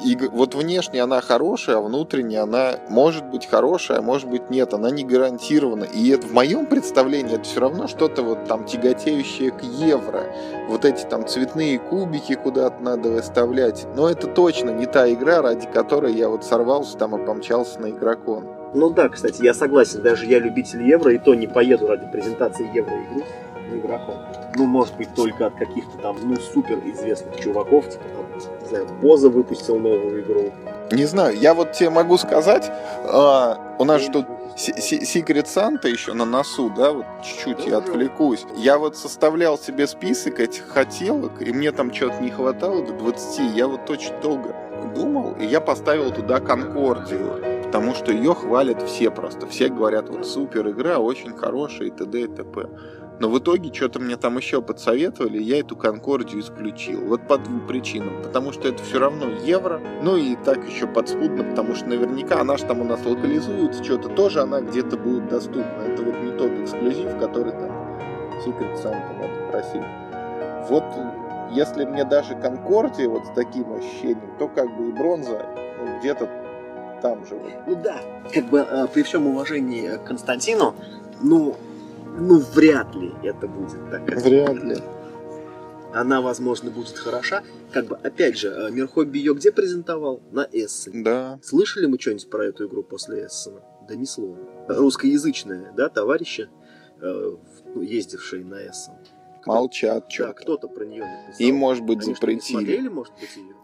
и 0.02 0.16
вот 0.16 0.54
внешне 0.54 1.02
она 1.02 1.20
хорошая, 1.20 1.76
а 1.76 1.80
внутренне 1.80 2.40
она 2.40 2.78
может 2.88 3.24
быть 3.24 3.46
хорошая, 3.46 3.98
а 3.98 4.02
может 4.02 4.28
быть 4.28 4.48
нет, 4.48 4.72
она 4.72 4.90
не 4.90 5.04
гарантирована. 5.04 5.84
И 5.84 6.10
это 6.10 6.26
в 6.26 6.32
моем 6.32 6.66
представлении 6.66 7.34
это 7.34 7.44
все 7.44 7.60
равно 7.60 7.88
что-то 7.88 8.22
вот 8.22 8.44
там 8.44 8.64
тяготеющее 8.64 9.50
к 9.50 9.62
евро. 9.62 10.24
Вот 10.68 10.84
эти 10.84 11.04
там 11.04 11.26
цветные 11.26 11.78
кубики 11.78 12.34
куда-то 12.34 12.82
надо 12.82 13.10
выставлять. 13.10 13.86
Но 13.96 14.08
это 14.08 14.28
точно 14.28 14.70
не 14.70 14.86
та 14.86 15.10
игра, 15.12 15.42
ради 15.42 15.66
которой 15.66 16.14
я 16.14 16.28
вот 16.28 16.44
сорвался 16.44 16.96
там 16.96 17.20
и 17.20 17.26
помчался 17.26 17.80
на 17.80 17.90
игрокон. 17.90 18.46
Ну 18.74 18.90
да, 18.90 19.08
кстати, 19.08 19.42
я 19.42 19.54
согласен, 19.54 20.02
даже 20.02 20.26
я 20.26 20.38
любитель 20.38 20.82
евро, 20.86 21.12
и 21.12 21.18
то 21.18 21.34
не 21.34 21.46
поеду 21.46 21.86
ради 21.86 22.06
презентации 22.10 22.70
евро 22.74 22.94
игры 22.94 23.24
на 23.70 23.78
игрокон. 23.78 24.16
Ну, 24.56 24.66
может 24.66 24.96
быть, 24.96 25.14
только 25.14 25.46
от 25.46 25.54
каких-то 25.54 25.98
там, 25.98 26.16
ну, 26.22 26.36
супер 26.36 26.78
известных 26.84 27.40
чуваков, 27.40 27.88
типа 27.88 28.04
не 28.68 28.76
знаю, 28.76 28.86
Боза 29.00 29.28
выпустил 29.28 29.78
новую 29.78 30.22
игру. 30.22 30.52
Не 30.92 31.04
знаю, 31.04 31.36
я 31.36 31.54
вот 31.54 31.72
тебе 31.72 31.90
могу 31.90 32.18
сказать, 32.18 32.70
э, 33.04 33.54
у 33.78 33.84
нас 33.84 34.02
же 34.02 34.10
тут 34.10 34.26
Секрет 34.56 35.46
Санта 35.46 35.86
еще 35.86 36.14
на 36.14 36.24
носу, 36.24 36.68
да, 36.68 36.90
вот 36.90 37.06
чуть-чуть 37.22 37.64
я 37.66 37.78
отвлекусь. 37.78 38.44
Я 38.56 38.76
вот 38.78 38.96
составлял 38.96 39.56
себе 39.56 39.86
список 39.86 40.40
этих 40.40 40.66
хотелок, 40.66 41.40
и 41.40 41.52
мне 41.52 41.70
там 41.70 41.92
чего-то 41.92 42.20
не 42.20 42.30
хватало 42.30 42.84
до 42.84 42.92
20. 42.92 43.54
Я 43.54 43.68
вот 43.68 43.88
очень 43.88 44.20
долго 44.20 44.56
думал, 44.96 45.36
и 45.38 45.46
я 45.46 45.60
поставил 45.60 46.10
туда 46.10 46.40
Конкордию, 46.40 47.62
потому 47.66 47.94
что 47.94 48.10
ее 48.10 48.34
хвалят 48.34 48.82
все 48.82 49.12
просто. 49.12 49.46
Все 49.46 49.68
говорят, 49.68 50.08
вот 50.08 50.26
супер 50.26 50.68
игра, 50.70 50.98
очень 50.98 51.36
хорошая 51.36 51.88
и 51.88 51.90
т.д. 51.92 52.22
и 52.22 52.26
т.п. 52.26 52.68
Но 53.20 53.28
в 53.28 53.38
итоге 53.38 53.72
что-то 53.72 53.98
мне 53.98 54.16
там 54.16 54.36
еще 54.36 54.62
подсоветовали, 54.62 55.42
я 55.42 55.58
эту 55.60 55.76
Конкордию 55.76 56.40
исключил. 56.40 57.00
Вот 57.06 57.26
по 57.26 57.36
двум 57.36 57.66
причинам. 57.66 58.22
Потому 58.22 58.52
что 58.52 58.68
это 58.68 58.82
все 58.82 58.98
равно 58.98 59.26
евро, 59.44 59.80
ну 60.02 60.16
и 60.16 60.36
так 60.36 60.64
еще 60.68 60.86
подспудно, 60.86 61.42
потому 61.42 61.74
что 61.74 61.86
наверняка 61.86 62.40
она 62.40 62.56
же 62.56 62.64
там 62.64 62.80
у 62.80 62.84
нас 62.84 63.04
локализуется, 63.04 63.82
что-то 63.82 64.08
тоже 64.08 64.40
она 64.42 64.60
где-то 64.60 64.96
будет 64.96 65.28
доступна. 65.28 65.82
Это 65.86 66.02
вот 66.02 66.14
не 66.22 66.30
тот 66.32 66.50
эксклюзив, 66.52 67.18
который 67.18 67.52
там 67.52 67.70
Secret 68.46 68.74
Santa 68.82 69.12
надо 69.18 69.50
просить. 69.50 69.82
Вот 70.68 70.84
если 71.50 71.84
мне 71.84 72.04
даже 72.04 72.34
Конкордия 72.36 73.08
вот 73.08 73.26
с 73.26 73.30
таким 73.34 73.72
ощущением, 73.72 74.30
то 74.38 74.48
как 74.48 74.76
бы 74.76 74.90
и 74.90 74.92
бронза 74.92 75.46
ну, 75.78 75.98
где-то 75.98 76.28
там 77.02 77.24
же. 77.26 77.34
Вот. 77.34 77.52
Ну 77.66 77.74
да, 77.82 78.00
как 78.32 78.44
бы 78.46 78.58
э, 78.58 78.86
при 78.92 79.02
всем 79.02 79.26
уважении 79.26 79.96
к 79.96 80.04
Константину, 80.04 80.74
ну 81.22 81.56
ну, 82.18 82.38
вряд 82.54 82.94
ли 82.94 83.12
это 83.22 83.46
будет 83.46 83.90
так. 83.90 84.02
Вряд 84.22 84.62
ли. 84.62 84.76
Она, 85.92 86.20
возможно, 86.20 86.70
будет 86.70 86.98
хороша. 86.98 87.42
Как 87.72 87.86
бы, 87.86 87.96
опять 87.96 88.36
же, 88.36 88.48
э, 88.48 88.70
Мир 88.70 88.88
Хобби 88.88 89.18
ее 89.18 89.34
где 89.34 89.50
презентовал? 89.50 90.20
На 90.30 90.46
Эссене. 90.52 91.02
Да. 91.02 91.38
Слышали 91.42 91.86
мы 91.86 91.98
что-нибудь 91.98 92.28
про 92.28 92.44
эту 92.44 92.66
игру 92.66 92.82
после 92.82 93.26
Эссена? 93.26 93.60
Да 93.88 93.94
ни 93.94 94.04
слова. 94.04 94.36
Русскоязычные, 94.68 95.72
да, 95.76 95.88
товарищи, 95.88 96.48
э, 97.00 97.36
ездившие 97.76 98.44
на 98.44 98.56
Эссен. 98.56 98.94
Молчат 99.46 100.12
что-то. 100.12 100.28
Да, 100.28 100.34
кто-то 100.34 100.68
про 100.68 100.84
нее 100.84 101.04
написал. 101.04 101.46
И, 101.46 101.52
может 101.52 101.84
быть, 101.84 102.02
Они 102.04 102.14
запретили. 102.14 102.40
Что, 102.40 102.52
смотрели, 102.52 102.88
может 102.88 103.14
быть, 103.14 103.36
ее? 103.36 103.54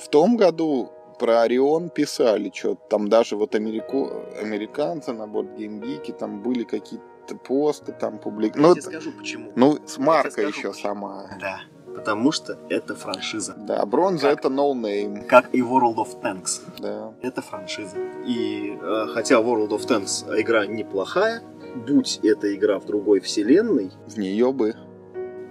В 0.00 0.08
том 0.08 0.36
году 0.38 0.92
про 1.18 1.42
Орион 1.42 1.90
писали 1.90 2.50
что-то. 2.54 2.80
Там 2.88 3.08
даже 3.08 3.36
вот 3.36 3.54
америку... 3.54 4.24
американцы 4.40 5.12
на 5.12 5.26
борт 5.26 5.56
геймгики, 5.56 6.12
там 6.12 6.42
были 6.42 6.64
какие-то 6.64 7.04
посты 7.32 7.92
там 7.92 8.18
публик. 8.18 8.56
Ну, 8.56 8.68
я 8.68 8.74
тебе 8.74 8.82
скажу 8.82 9.12
почему. 9.12 9.52
Ну, 9.56 9.78
с 9.86 9.98
марка 9.98 10.42
еще 10.42 10.68
почему. 10.68 10.72
сама. 10.74 11.30
Да. 11.40 11.60
Потому 11.94 12.32
что 12.32 12.58
это 12.68 12.94
франшиза. 12.94 13.54
Да, 13.56 13.86
бронза 13.86 14.30
как, 14.30 14.38
это 14.40 14.48
no 14.48 14.72
name. 14.74 15.24
Как 15.26 15.54
и 15.54 15.60
World 15.60 15.96
of 15.96 16.20
Tanks. 16.20 16.60
Да. 16.78 17.14
Это 17.22 17.40
франшиза. 17.40 17.96
И 18.26 18.76
э, 18.80 19.06
хотя 19.14 19.36
World 19.36 19.70
of 19.70 19.86
Tanks 19.86 20.24
игра 20.40 20.66
неплохая, 20.66 21.42
будь 21.74 22.20
эта 22.22 22.54
игра 22.54 22.78
в 22.78 22.86
другой 22.86 23.20
вселенной, 23.20 23.92
в 24.06 24.18
нее 24.18 24.52
бы. 24.52 24.74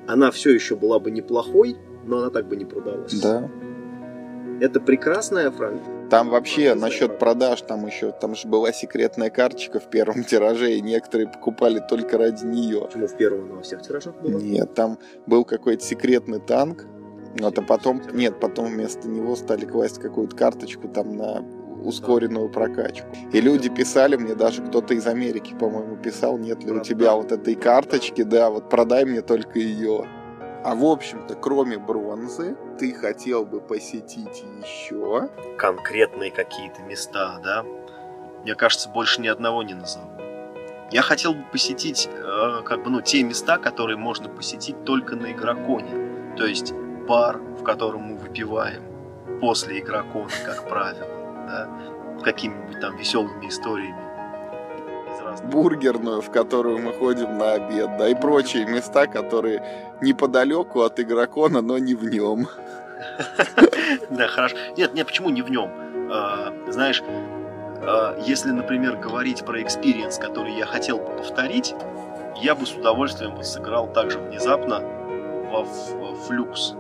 Она 0.05 0.31
все 0.31 0.53
еще 0.53 0.75
была 0.75 0.99
бы 0.99 1.11
неплохой, 1.11 1.77
но 2.03 2.19
она 2.19 2.29
так 2.29 2.47
бы 2.47 2.57
не 2.57 2.65
продалась. 2.65 3.19
Да. 3.21 3.49
Это 4.59 4.79
прекрасная 4.81 5.49
франшиза. 5.49 5.89
Там 6.13 6.29
вообще 6.29 6.75
насчет 6.75 7.17
продаж, 7.17 7.62
там 7.62 7.88
еще, 7.88 8.12
там 8.12 8.36
же 8.36 8.48
была 8.48 8.72
секретная 8.72 9.32
карточка 9.32 9.79
в 9.79 9.89
первом 9.89 10.24
тираже, 10.24 10.74
и 10.74 10.82
некоторые 10.82 11.27
покупали 11.27 11.79
только 11.79 12.20
ради 12.20 12.46
нее. 12.46 12.82
Почему 12.82 13.08
в 13.08 13.17
первом 13.17 13.55
на 13.55 13.62
всех 13.63 13.82
тиражах 13.82 14.13
было? 14.22 14.38
Нет, 14.38 14.75
там 14.75 15.00
был 15.25 15.43
какой-то 15.43 15.84
секретный 15.84 16.39
танк, 16.39 16.86
вот, 17.39 17.58
а 17.58 17.63
потом, 17.63 18.00
нет, 18.13 18.39
потом 18.39 18.67
вместо 18.67 19.08
него 19.08 19.36
стали 19.36 19.65
класть 19.65 20.00
какую-то 20.00 20.36
карточку 20.36 20.88
там 20.88 21.17
на 21.17 21.43
ускоренную 21.84 22.48
прокачку. 22.50 23.08
И 23.32 23.41
люди 23.41 23.70
писали 23.70 24.15
мне, 24.15 24.36
даже 24.36 24.62
кто-то 24.62 24.93
из 24.93 25.08
Америки, 25.08 25.55
по-моему, 25.60 25.96
писал, 25.96 26.38
нет 26.38 26.63
ли 26.63 26.74
у 26.74 26.82
тебя 26.82 27.15
вот 27.15 27.32
этой 27.32 27.55
карточки, 27.55 28.22
да, 28.22 28.51
вот 28.51 28.70
продай 28.70 29.03
мне 29.05 29.24
только 29.24 29.58
ее. 29.58 30.05
А 30.63 30.75
в 30.75 30.86
общем-то, 30.86 31.34
кроме 31.34 31.79
бронзы, 31.79 32.55
ты 32.77 32.93
хотел 32.93 33.45
бы 33.45 33.61
посетить 33.61 34.43
еще? 34.61 35.29
Конкретные 35.57 36.31
какие-то 36.31 36.81
места, 36.83 37.39
да? 37.43 37.63
Мне 38.43 38.55
кажется, 38.55 38.89
больше 38.89 39.21
ни 39.21 39.27
одного 39.27 39.63
не 39.63 39.73
назову. 39.73 40.09
Я 40.91 41.01
хотел 41.01 41.33
бы 41.33 41.43
посетить, 41.51 42.09
э, 42.12 42.62
как 42.65 42.83
бы, 42.83 42.89
ну, 42.89 43.01
те 43.01 43.23
места, 43.23 43.57
которые 43.57 43.97
можно 43.97 44.29
посетить 44.29 44.83
только 44.86 45.15
на 45.15 45.31
игроконе. 45.31 46.36
То 46.38 46.45
есть 46.45 46.73
бар, 47.07 47.38
в 47.38 47.63
котором 47.63 48.01
мы 48.01 48.17
выпиваем 48.17 48.83
после 49.39 49.79
игрокона, 49.79 50.29
как 50.45 50.67
правило, 50.67 51.07
да? 51.47 51.69
Какими-нибудь 52.23 52.79
там 52.79 52.95
веселыми 52.97 53.47
историями 53.47 54.12
бургерную, 55.43 56.21
в 56.21 56.29
которую 56.31 56.79
мы 56.79 56.93
ходим 56.93 57.38
на 57.38 57.53
обед, 57.53 57.97
да, 57.97 58.09
и 58.09 58.15
прочие 58.15 58.65
места, 58.65 59.07
которые 59.07 59.63
неподалеку 60.01 60.81
от 60.81 60.99
игрокона, 60.99 61.62
но 61.62 61.77
не 61.77 61.95
в 61.95 62.03
нем. 62.05 62.47
Да, 64.09 64.27
хорошо. 64.27 64.55
Нет, 64.77 64.93
нет, 64.93 65.05
почему 65.05 65.29
не 65.29 65.41
в 65.41 65.51
нем? 65.51 65.69
А, 66.12 66.53
знаешь, 66.67 67.03
а, 67.05 68.17
если, 68.25 68.51
например, 68.51 68.95
говорить 68.97 69.45
про 69.45 69.62
experience, 69.62 70.17
который 70.17 70.55
я 70.55 70.65
хотел 70.65 70.99
бы 70.99 71.17
повторить, 71.17 71.75
я 72.41 72.55
бы 72.55 72.65
с 72.65 72.73
удовольствием 72.73 73.41
сыграл 73.43 73.91
также 73.91 74.19
внезапно 74.19 74.81
во 75.51 75.65
Fluxx. 76.25 76.75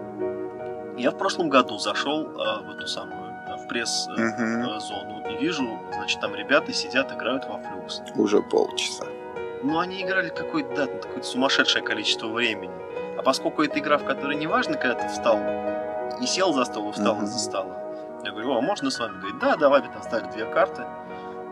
Я 0.97 1.11
в 1.11 1.17
прошлом 1.17 1.49
году 1.49 1.77
зашел 1.77 2.29
а, 2.39 2.61
в 2.61 2.71
эту 2.71 2.87
самую 2.87 3.33
в 3.63 3.67
пресс-зону 3.67 5.22
и 5.33 5.37
вижу, 5.37 5.79
значит, 5.93 6.19
там 6.19 6.35
ребята 6.35 6.73
сидят, 6.73 7.11
играют 7.11 7.45
во 7.45 7.57
Fluxx. 7.57 8.01
Уже 8.15 8.41
полчаса. 8.41 9.05
Ну, 9.63 9.79
они 9.79 10.01
играли 10.01 10.29
какое-то, 10.29 10.75
да, 10.75 10.85
какое-то 10.87 11.23
сумасшедшее 11.23 11.83
количество 11.83 12.27
времени. 12.27 12.73
А 13.17 13.21
поскольку 13.21 13.63
это 13.63 13.79
игра, 13.79 13.97
в 13.97 14.03
которой 14.03 14.35
не 14.35 14.47
важно, 14.47 14.75
когда 14.75 14.95
ты 14.95 15.07
встал 15.07 15.39
и 16.21 16.25
сел 16.25 16.53
за 16.53 16.65
стол, 16.65 16.89
и 16.89 16.91
встал 16.93 17.17
uh-huh. 17.17 17.23
из-за 17.23 17.39
стола, 17.39 17.77
я 18.23 18.31
говорю, 18.31 18.51
о, 18.51 18.61
можно 18.61 18.89
с 18.89 18.99
вами? 18.99 19.17
Говорит, 19.19 19.39
да, 19.39 19.55
давай, 19.55 19.81
там 19.81 20.03
ставили 20.03 20.31
две 20.31 20.45
карты. 20.45 20.83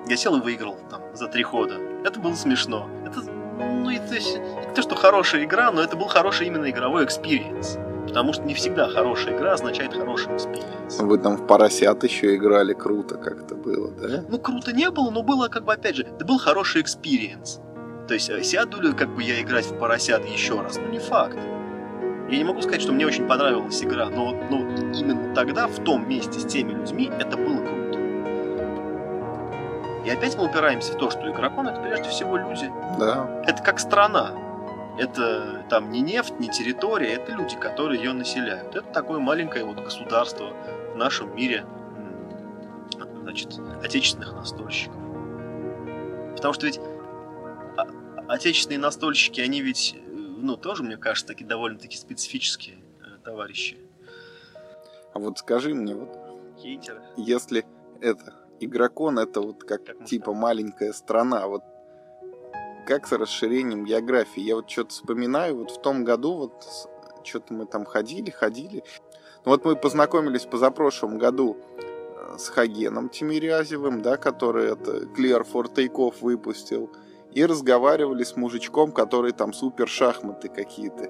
Я 0.08 0.18
сел 0.18 0.36
и 0.36 0.42
выиграл 0.42 0.78
там 0.90 1.02
за 1.14 1.28
три 1.28 1.44
хода. 1.44 1.76
Это 2.04 2.20
было 2.20 2.34
смешно. 2.36 2.90
Это, 3.06 3.22
ну, 3.60 3.90
это, 3.90 4.16
это 4.16 4.76
то, 4.76 4.82
что 4.82 4.96
хорошая 4.96 5.44
игра, 5.44 5.72
но 5.72 5.82
это 5.82 5.96
был 5.96 6.08
хороший 6.08 6.48
именно 6.48 6.70
игровой 6.70 7.06
experience. 7.06 7.78
Потому 8.08 8.34
что 8.34 8.44
не 8.44 8.54
всегда 8.54 8.90
хорошая 8.90 9.38
игра 9.38 9.54
означает 9.54 9.94
хороший 9.94 10.34
experience. 10.36 11.00
Вы 11.00 11.18
там 11.18 11.38
в 11.38 11.48
поросят 11.48 12.04
еще 12.04 12.36
играли, 12.36 12.74
круто 12.74 13.16
как-то 13.16 13.56
было, 13.56 13.92
да? 13.92 14.24
Ну, 14.28 14.40
круто 14.40 14.74
не 14.74 14.90
было, 14.90 15.12
но 15.12 15.24
было, 15.24 15.48
как 15.48 15.64
бы, 15.64 15.74
опять 15.74 15.96
же, 15.96 16.04
это 16.04 16.26
был 16.26 16.38
хороший 16.38 16.82
experience. 16.82 17.60
То 18.08 18.16
есть, 18.16 18.30
э, 18.30 18.44
сяду 18.44 18.82
ли, 18.82 18.94
как 18.94 19.14
бы, 19.16 19.24
я 19.24 19.42
играть 19.42 19.66
в 19.66 19.78
поросят 19.78 20.26
еще 20.26 20.60
раз? 20.60 20.78
Ну, 20.78 20.90
не 20.90 21.00
факт. 21.00 21.38
Я 22.30 22.38
не 22.38 22.44
могу 22.44 22.62
сказать, 22.62 22.82
что 22.82 22.92
мне 22.92 23.06
очень 23.06 23.28
понравилась 23.28 23.84
игра, 23.84 24.10
но, 24.10 24.32
но 24.50 24.60
именно 24.94 25.36
тогда, 25.36 25.68
в 25.68 25.84
том 25.84 26.08
месте 26.10 26.40
с 26.40 26.46
теми 26.46 26.72
людьми, 26.72 27.12
это 27.20 27.38
было 27.38 27.58
круто. 27.58 28.00
И 30.06 30.10
опять 30.10 30.36
мы 30.38 30.46
упираемся 30.46 30.94
в 30.94 30.98
то, 30.98 31.12
что 31.12 31.30
игрокон 31.30 31.68
это 31.68 31.80
прежде 31.80 32.10
всего 32.10 32.38
люди. 32.38 32.72
Да. 33.00 33.44
Это 33.46 33.62
как 33.62 33.80
страна. 33.80 34.32
Это 35.02 35.66
там 35.68 35.90
не 35.90 36.02
нефть, 36.02 36.40
не 36.40 36.48
территория, 36.50 37.14
это 37.14 37.32
люди, 37.32 37.56
которые 37.56 38.00
ее 38.00 38.14
населяют. 38.14 38.76
Это 38.76 38.88
такое 38.94 39.18
маленькое 39.18 39.66
вот 39.66 39.80
государство 39.80 40.54
в 40.94 40.96
нашем 40.96 41.36
мире, 41.36 41.66
значит, 43.24 43.58
отечественных 43.84 44.34
настольщиков. 44.34 44.96
Потому 46.36 46.54
что 46.54 46.68
ведь 46.68 46.80
отечественные 48.28 48.78
настольщики, 48.78 49.42
они 49.42 49.62
ведь, 49.62 49.96
ну, 50.06 50.56
тоже, 50.56 50.84
мне 50.84 50.98
кажется, 50.98 51.26
такие 51.26 51.48
довольно-таки 51.48 51.98
специфические 51.98 52.78
э, 53.00 53.18
товарищи. 53.24 53.78
А 55.16 55.20
вот 55.20 55.40
скажи 55.40 55.74
мне, 55.74 55.96
вот, 55.96 56.16
Хейтеры. 56.60 57.02
если 57.18 57.66
это 58.02 58.36
игрокон, 58.60 59.18
это 59.18 59.42
вот 59.42 59.64
как, 59.64 59.84
как 59.84 60.06
типа 60.06 60.36
маленькая 60.36 60.94
страна, 60.94 61.48
вот 61.48 61.64
как 62.86 63.08
с 63.08 63.12
расширением 63.12 63.86
географии? 63.86 64.42
Я 64.42 64.56
вот 64.56 64.70
что-то 64.70 64.90
вспоминаю, 64.90 65.58
вот 65.58 65.72
в 65.72 65.82
том 65.82 66.04
году 66.04 66.34
вот 66.36 66.90
что-то 67.24 67.54
мы 67.54 67.66
там 67.66 67.86
ходили, 67.86 68.30
ходили. 68.30 68.84
Ну 69.46 69.52
вот 69.52 69.66
мы 69.66 69.76
познакомились 69.76 70.46
позапрошлом 70.46 71.18
году 71.18 71.58
э, 71.78 72.38
с 72.38 72.50
Хагеном 72.50 73.10
Тимирязевым, 73.10 74.02
да, 74.02 74.18
который 74.18 74.72
это 74.72 75.04
for 75.44 75.74
Takeoff 75.74 76.16
выпустил, 76.22 76.92
и 77.32 77.46
разговаривали 77.46 78.24
с 78.24 78.36
мужичком, 78.36 78.92
который 78.92 79.32
там 79.32 79.54
супер 79.54 79.88
шахматы 79.88 80.50
какие-то. 80.50 81.10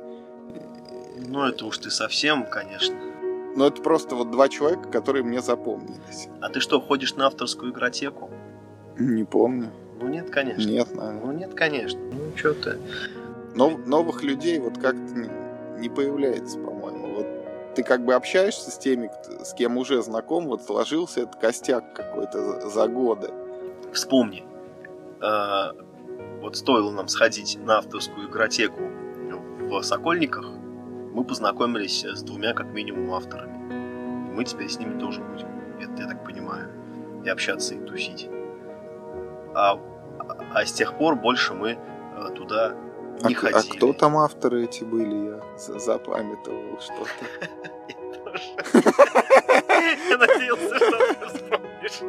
Ну 1.17 1.45
это 1.45 1.65
уж 1.65 1.77
ты 1.77 1.89
совсем, 1.89 2.45
конечно. 2.45 2.95
Но 3.55 3.67
это 3.67 3.81
просто 3.81 4.15
вот 4.15 4.31
два 4.31 4.47
человека, 4.47 4.89
которые 4.89 5.23
мне 5.23 5.41
запомнились. 5.41 6.29
А 6.41 6.49
ты 6.49 6.61
что, 6.61 6.79
ходишь 6.79 7.15
на 7.15 7.27
авторскую 7.27 7.71
игротеку? 7.71 8.29
Не 8.97 9.23
помню. 9.25 9.71
Ну 10.01 10.09
нет, 10.09 10.29
конечно. 10.29 10.61
Нет, 10.61 10.95
наверное. 10.95 11.21
Ну 11.25 11.31
нет, 11.31 11.53
конечно. 11.53 11.99
Ну 11.99 12.35
что 12.35 12.53
ты. 12.53 12.77
Нов, 13.55 13.85
новых 13.85 14.23
людей 14.23 14.59
вот 14.59 14.77
как-то 14.77 15.13
не, 15.13 15.29
не 15.79 15.89
появляется, 15.89 16.57
по-моему. 16.57 17.15
Вот 17.15 17.27
ты 17.75 17.83
как 17.83 18.03
бы 18.03 18.13
общаешься 18.13 18.71
с 18.71 18.77
теми, 18.77 19.11
с 19.43 19.53
кем 19.53 19.77
уже 19.77 20.01
знаком, 20.01 20.47
вот 20.47 20.63
сложился 20.63 21.21
этот 21.21 21.35
костяк 21.35 21.93
какой-то 21.93 22.61
за, 22.61 22.69
за 22.69 22.87
годы. 22.87 23.29
Вспомни. 23.93 24.43
э, 25.21 25.71
вот 26.41 26.57
стоило 26.57 26.91
нам 26.91 27.07
сходить 27.07 27.59
на 27.63 27.77
авторскую 27.77 28.29
игротеку 28.29 28.81
в 29.59 29.83
Сокольниках, 29.83 30.45
мы 31.13 31.23
познакомились 31.23 32.03
с 32.03 32.23
двумя 32.23 32.53
как 32.53 32.67
минимум 32.67 33.13
авторами. 33.13 34.29
И 34.29 34.33
мы 34.33 34.43
теперь 34.43 34.69
с 34.69 34.79
ними 34.79 34.99
тоже 34.99 35.21
будем, 35.21 35.47
это 35.79 36.01
я 36.01 36.07
так 36.07 36.23
понимаю, 36.25 36.69
и 37.23 37.29
общаться, 37.29 37.75
и 37.75 37.79
тусить. 37.79 38.29
А, 39.53 39.79
а 40.53 40.65
с 40.65 40.71
тех 40.71 40.97
пор 40.97 41.15
больше 41.15 41.53
мы 41.53 41.71
э, 41.71 41.77
туда 42.35 42.75
не 43.23 43.35
а, 43.35 43.37
ходили. 43.37 43.73
А 43.73 43.75
кто 43.75 43.93
там 43.93 44.17
авторы 44.17 44.63
эти 44.63 44.83
были? 44.83 45.31
Я 45.31 45.39
запамятовал 45.57 46.79
что-то. 46.79 47.25
Я 50.09 50.17
надеялся, 50.17 50.77
что 50.77 51.13
ты 51.13 51.25
вспомнишь. 51.27 52.01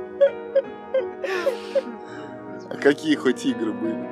А 2.71 2.77
какие 2.77 3.17
хоть 3.17 3.45
игры 3.45 3.73
были? 3.73 4.09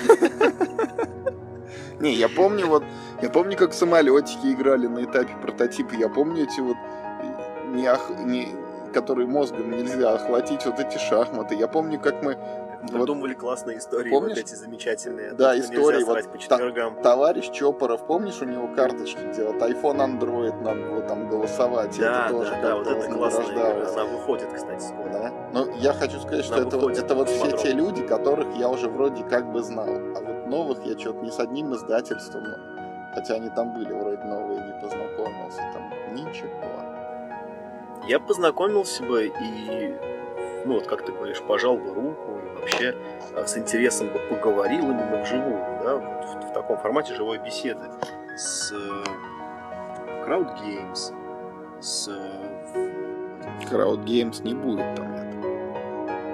Не, 2.00 2.14
я 2.14 2.30
помню 2.30 2.66
вот, 2.66 2.82
я 3.20 3.28
помню, 3.28 3.58
как 3.58 3.74
самолетики 3.74 4.46
играли 4.46 4.86
на 4.86 5.04
этапе 5.04 5.36
прототипа. 5.36 5.94
Я 5.94 6.08
помню 6.08 6.44
эти 6.44 6.60
вот 6.60 6.78
не, 7.74 7.92
ох, 7.92 8.08
не 8.24 8.48
которые 8.94 9.28
мозгом 9.28 9.70
нельзя 9.70 10.14
охватить 10.14 10.64
вот 10.66 10.80
эти 10.80 10.98
шахматы. 10.98 11.54
Я 11.54 11.68
помню, 11.68 12.00
как 12.00 12.22
мы 12.22 12.36
Придумывали 12.88 13.34
вот, 13.34 13.40
классные 13.40 13.78
истории, 13.78 14.10
помнишь? 14.10 14.36
вот 14.36 14.46
эти 14.46 14.54
замечательные. 14.54 15.32
Да, 15.32 15.58
истории. 15.58 16.02
Вот 16.02 16.32
по 16.32 16.38
четвергам. 16.38 16.96
Та, 16.96 17.02
товарищ 17.02 17.50
Чопоров, 17.50 18.06
помнишь, 18.06 18.40
у 18.40 18.46
него 18.46 18.68
карточки, 18.68 19.20
где 19.32 19.44
вот 19.44 19.56
iPhone, 19.56 19.98
Android, 19.98 20.62
надо 20.62 20.80
было 20.80 21.02
там 21.02 21.28
голосовать. 21.28 21.98
Да, 21.98 22.26
это 22.26 22.34
тоже 22.34 22.50
да, 22.50 22.62
да, 22.62 22.76
вот 22.76 22.86
это 22.86 23.08
классная 23.08 23.46
игра. 23.52 23.88
Она 23.92 24.04
выходит, 24.04 24.52
кстати, 24.52 24.82
скоро. 24.82 25.10
Да? 25.12 25.32
Но 25.52 25.66
я 25.76 25.92
хочу 25.92 26.18
сказать, 26.20 26.44
что 26.44 26.56
это, 26.56 26.76
выходит, 26.76 27.04
это 27.04 27.14
вот 27.14 27.28
все 27.28 27.56
те 27.56 27.72
люди, 27.72 28.06
которых 28.06 28.48
я 28.56 28.68
уже 28.68 28.88
вроде 28.88 29.24
как 29.24 29.52
бы 29.52 29.62
знал. 29.62 29.88
А 29.88 30.20
вот 30.20 30.46
новых 30.46 30.84
я 30.86 30.98
что-то 30.98 31.24
ни 31.24 31.30
с 31.30 31.38
одним 31.38 31.74
издательством, 31.74 32.44
хотя 33.14 33.34
они 33.34 33.50
там 33.50 33.74
были 33.74 33.92
вроде 33.92 34.22
новые, 34.24 34.60
не 34.60 34.80
познакомился, 34.80 35.60
там 35.74 36.14
ничего. 36.14 36.48
Я 38.06 38.18
познакомился 38.18 39.04
бы 39.04 39.26
и, 39.26 39.94
ну 40.64 40.74
вот 40.74 40.86
как 40.86 41.04
ты 41.04 41.12
говоришь, 41.12 41.40
пожал 41.42 41.76
бы 41.76 41.94
руку, 41.94 42.40
вообще 42.60 42.94
э, 43.34 43.46
с 43.46 43.56
интересом 43.56 44.08
бы 44.08 44.18
поговорил 44.28 44.84
именно 44.90 45.22
вживую, 45.22 45.58
да, 45.82 45.96
в, 45.96 46.50
в 46.50 46.52
таком 46.52 46.78
формате 46.78 47.14
живой 47.14 47.38
беседы 47.38 47.86
с 48.36 48.72
э, 48.72 49.04
Crowd 50.26 50.48
Games, 50.60 51.12
с... 51.80 52.08
Э, 52.08 52.50
Crowd 53.70 54.04
Games 54.04 54.42
не 54.42 54.54
будет 54.54 54.94
там 54.96 55.12
этого. 55.14 55.40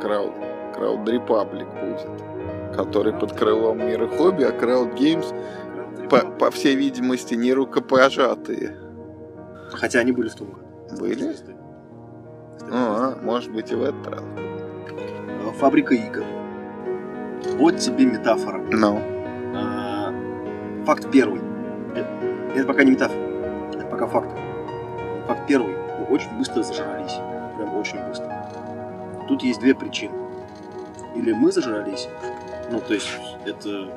Crowd, 0.00 0.74
Crowd 0.74 1.04
Republic 1.04 1.66
будет, 1.80 2.76
который 2.76 3.12
под 3.12 3.32
крылом 3.32 3.78
мира 3.78 4.06
хобби, 4.06 4.44
а 4.44 4.50
Crowd 4.50 4.94
Games, 4.96 6.08
по, 6.08 6.20
по 6.20 6.50
всей 6.50 6.76
видимости, 6.76 7.34
не 7.34 7.52
рукопожатые. 7.52 8.76
Хотя 9.72 10.00
они 10.00 10.12
были 10.12 10.28
в 10.28 10.34
том 10.34 10.48
году. 10.48 10.66
Были? 10.98 11.34
А, 12.70 13.16
может 13.22 13.52
быть 13.52 13.70
и 13.70 13.74
в 13.74 13.82
этот 13.82 14.06
раз 14.06 14.22
фабрика 15.58 15.94
игр. 15.94 16.24
Вот 17.58 17.78
тебе 17.78 18.04
метафора. 18.04 18.58
No. 18.70 19.00
А, 19.54 20.12
факт 20.84 21.10
первый. 21.10 21.40
Это 22.54 22.66
пока 22.66 22.84
не 22.84 22.92
метафора. 22.92 23.20
Это 23.74 23.86
пока 23.86 24.06
факт. 24.06 24.30
Факт 25.26 25.46
первый. 25.46 25.74
Мы 25.98 26.06
очень 26.06 26.36
быстро 26.38 26.62
зажрались. 26.62 27.14
Прям 27.56 27.74
очень 27.76 27.98
быстро. 28.06 28.30
Тут 29.28 29.42
есть 29.42 29.60
две 29.60 29.74
причины. 29.74 30.14
Или 31.14 31.32
мы 31.32 31.50
зажрались, 31.50 32.08
ну, 32.70 32.78
то 32.78 32.92
есть 32.92 33.08
это, 33.46 33.88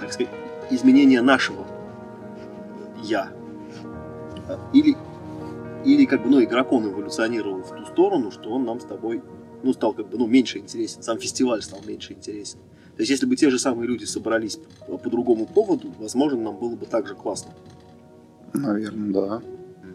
так 0.00 0.12
сказать, 0.12 0.32
изменение 0.70 1.22
нашего 1.22 1.64
я. 3.00 3.28
Или, 4.72 4.96
или 5.84 6.04
как 6.04 6.22
бы, 6.22 6.30
ну, 6.30 6.42
игрок 6.42 6.72
он 6.72 6.86
эволюционировал 6.88 7.62
в 7.62 7.76
ту 7.76 7.84
сторону, 7.86 8.30
что 8.30 8.50
он 8.50 8.64
нам 8.64 8.80
с 8.80 8.84
тобой 8.84 9.22
ну, 9.62 9.72
стал 9.72 9.92
как 9.92 10.08
бы, 10.08 10.18
ну, 10.18 10.26
меньше 10.26 10.58
интересен, 10.58 11.02
сам 11.02 11.18
фестиваль 11.18 11.62
стал 11.62 11.80
меньше 11.86 12.12
интересен. 12.12 12.58
То 12.96 13.02
есть, 13.02 13.10
если 13.10 13.26
бы 13.26 13.36
те 13.36 13.48
же 13.50 13.58
самые 13.58 13.86
люди 13.86 14.04
собрались 14.04 14.58
по, 14.86 14.98
по 14.98 15.08
другому 15.08 15.46
поводу, 15.46 15.92
возможно, 15.98 16.40
нам 16.40 16.56
было 16.56 16.74
бы 16.74 16.86
так 16.86 17.06
же 17.06 17.14
классно. 17.14 17.52
Наверное, 18.52 19.12
да. 19.12 19.42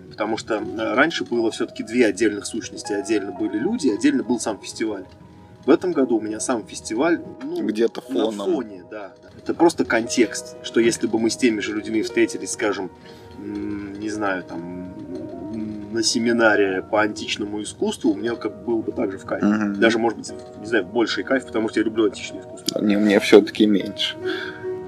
Потому 0.10 0.38
что 0.38 0.56
э, 0.56 0.93
раньше 0.93 1.26
было 1.26 1.52
все-таки 1.52 1.84
две 1.84 2.06
отдельных 2.06 2.46
сущности. 2.46 2.93
Отдельно 2.93 3.32
были 3.32 3.58
люди, 3.58 3.89
отдельно 3.89 4.24
был 4.24 4.39
сам 4.39 4.60
фестиваль. 4.60 5.06
В 5.65 5.69
этом 5.69 5.91
году 5.91 6.17
у 6.17 6.22
меня 6.22 6.39
сам 6.39 6.65
фестиваль 6.65 7.22
ну, 7.41 7.65
где-то 7.65 8.02
фоном. 8.02 8.38
На 8.38 8.46
фоне, 8.46 8.84
да. 8.89 9.13
Это 9.38 9.54
просто 9.54 9.86
контекст, 9.86 10.56
что 10.63 10.80
если 10.80 11.08
бы 11.08 11.19
мы 11.19 11.30
с 11.30 11.38
теми 11.38 11.62
же 11.62 11.74
людьми 11.74 12.04
встретились, 12.04 12.52
скажем, 12.52 12.91
не 13.38 14.10
знаю, 14.10 14.43
там, 14.43 14.72
на 15.93 16.03
семинаре 16.03 16.82
по 16.82 17.01
античному 17.01 17.62
искусству, 17.62 18.12
у 18.12 18.15
меня 18.15 18.36
как 18.36 18.65
был 18.65 18.82
бы 18.82 18.91
также 18.91 19.17
в 19.17 19.25
кайф. 19.25 19.43
Угу. 19.43 19.79
Даже, 19.79 19.99
может 19.99 20.17
быть, 20.17 20.34
не 20.60 20.65
знаю, 20.65 20.86
больший 20.86 21.23
кайф, 21.23 21.45
потому 21.45 21.69
что 21.69 21.79
я 21.79 21.86
люблю 21.86 22.06
античное 22.06 22.41
искусство. 22.41 22.82
Не, 22.82 22.97
мне 22.97 23.19
все-таки 23.19 23.65
меньше. 23.65 24.15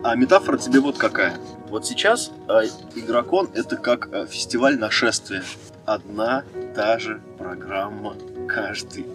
А 0.04 0.16
метафора 0.16 0.58
тебе 0.58 0.80
вот 0.80 0.98
какая. 0.98 1.34
Вот 1.70 1.86
сейчас 1.86 2.32
э, 2.48 2.62
Игрокон 2.96 3.50
это 3.54 3.76
как 3.76 4.10
э, 4.12 4.28
фестиваль 4.28 4.78
нашествия. 4.78 5.44
Одна 5.86 6.44
та 6.76 7.00
же 7.00 7.22
программа 7.38 8.16
каждый 8.48 9.06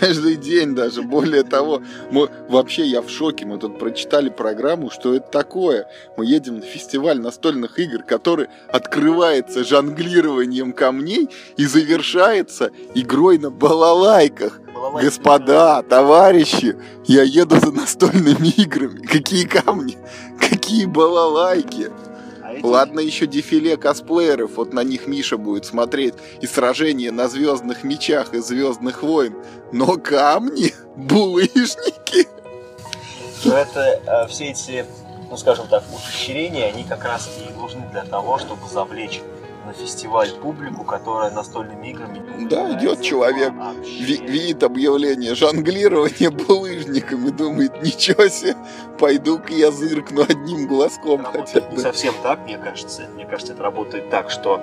каждый 0.00 0.36
день 0.36 0.74
даже. 0.74 1.02
Более 1.02 1.42
того, 1.42 1.82
мы 2.10 2.28
вообще 2.48 2.86
я 2.86 3.02
в 3.02 3.10
шоке. 3.10 3.44
Мы 3.44 3.58
тут 3.58 3.78
прочитали 3.78 4.28
программу, 4.28 4.90
что 4.90 5.14
это 5.14 5.28
такое. 5.30 5.86
Мы 6.16 6.26
едем 6.26 6.56
на 6.56 6.62
фестиваль 6.62 7.20
настольных 7.20 7.78
игр, 7.78 8.02
который 8.02 8.48
открывается 8.68 9.64
жонглированием 9.64 10.72
камней 10.72 11.28
и 11.56 11.66
завершается 11.66 12.70
игрой 12.94 13.38
на 13.38 13.50
балалайках. 13.50 14.60
Балалайки. 14.74 15.04
Господа, 15.06 15.82
товарищи, 15.82 16.76
я 17.06 17.22
еду 17.22 17.60
за 17.60 17.72
настольными 17.72 18.48
играми. 18.56 19.04
Какие 19.06 19.46
камни, 19.46 19.96
какие 20.38 20.86
балалайки 20.86 21.90
эти... 22.52 22.64
Ладно, 22.64 23.00
еще 23.00 23.26
дефиле 23.26 23.76
косплееров, 23.76 24.56
вот 24.56 24.72
на 24.72 24.84
них 24.84 25.06
Миша 25.06 25.36
будет 25.36 25.64
смотреть, 25.64 26.14
и 26.40 26.46
сражения 26.46 27.10
на 27.12 27.28
звездных 27.28 27.84
мечах 27.84 28.34
и 28.34 28.38
звездных 28.38 29.02
войн. 29.02 29.34
Но 29.72 29.96
камни, 29.96 30.72
булыжники. 30.96 32.28
Но 33.44 33.56
это 33.56 34.00
э, 34.06 34.28
все 34.28 34.50
эти, 34.50 34.84
ну 35.30 35.36
скажем 35.36 35.66
так, 35.68 35.82
ухищрения, 35.92 36.66
они 36.66 36.84
как 36.84 37.04
раз 37.04 37.28
и 37.38 37.52
нужны 37.58 37.88
для 37.90 38.04
того, 38.04 38.38
чтобы 38.38 38.68
завлечь 38.68 39.20
на 39.66 39.72
фестиваль 39.72 40.30
публику, 40.32 40.84
которая 40.84 41.30
настольными 41.30 41.88
играми 41.88 42.20
Да, 42.48 42.76
идет 42.78 43.00
человек, 43.02 43.52
ви- 43.84 44.26
видит 44.26 44.62
объявление 44.62 45.34
жонглирование 45.34 46.30
булыжниками, 46.30 47.30
думает, 47.30 47.82
ничего 47.82 48.28
себе, 48.28 48.56
пойду-ка 48.98 49.52
я 49.52 49.70
зыркну 49.70 50.22
одним 50.22 50.66
глазком 50.66 51.20
это 51.22 51.30
хотя 51.30 51.60
бы. 51.60 51.76
Не 51.76 51.78
совсем 51.82 52.14
так, 52.22 52.44
мне 52.44 52.58
кажется. 52.58 53.08
Мне 53.14 53.24
кажется, 53.26 53.52
это 53.52 53.62
работает 53.62 54.10
так, 54.10 54.30
что 54.30 54.60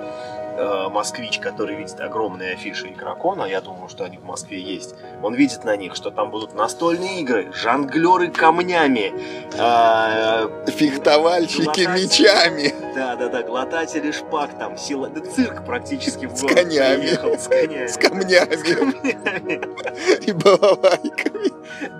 э, 0.56 0.88
москвич, 0.88 1.38
который 1.38 1.76
видит 1.76 2.00
огромные 2.00 2.54
афиши 2.54 2.88
игрокона, 2.88 3.44
я 3.44 3.60
думаю, 3.60 3.88
что 3.88 4.04
они 4.04 4.18
в 4.18 4.24
Москве 4.24 4.60
есть, 4.60 4.94
он 5.22 5.34
видит 5.34 5.64
на 5.64 5.76
них, 5.76 5.94
что 5.94 6.10
там 6.10 6.30
будут 6.30 6.54
настольные 6.54 7.20
игры, 7.20 7.52
жонглеры 7.52 8.30
камнями, 8.30 9.12
э, 9.54 10.70
фехтовальщики 10.70 11.80
мечами. 11.80 12.74
Да, 12.94 13.16
да, 13.16 13.28
да, 13.28 13.42
глотатели 13.42 14.10
шпаг, 14.10 14.50
там 14.58 14.76
сила, 14.76 15.08
да 15.08 15.20
цирк 15.20 15.64
практически 15.64 16.26
в 16.26 16.40
город 16.40 16.50
с 16.50 16.54
конями. 16.54 17.00
приехал, 17.00 17.38
с 17.38 17.48
конями. 17.48 17.86
С 17.86 17.96
камнями. 17.96 18.56
С 18.56 18.74
камнями. 18.74 20.26
И 20.26 20.32
балалайками. 20.32 21.50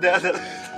Да, 0.01 0.19
да. 0.19 0.35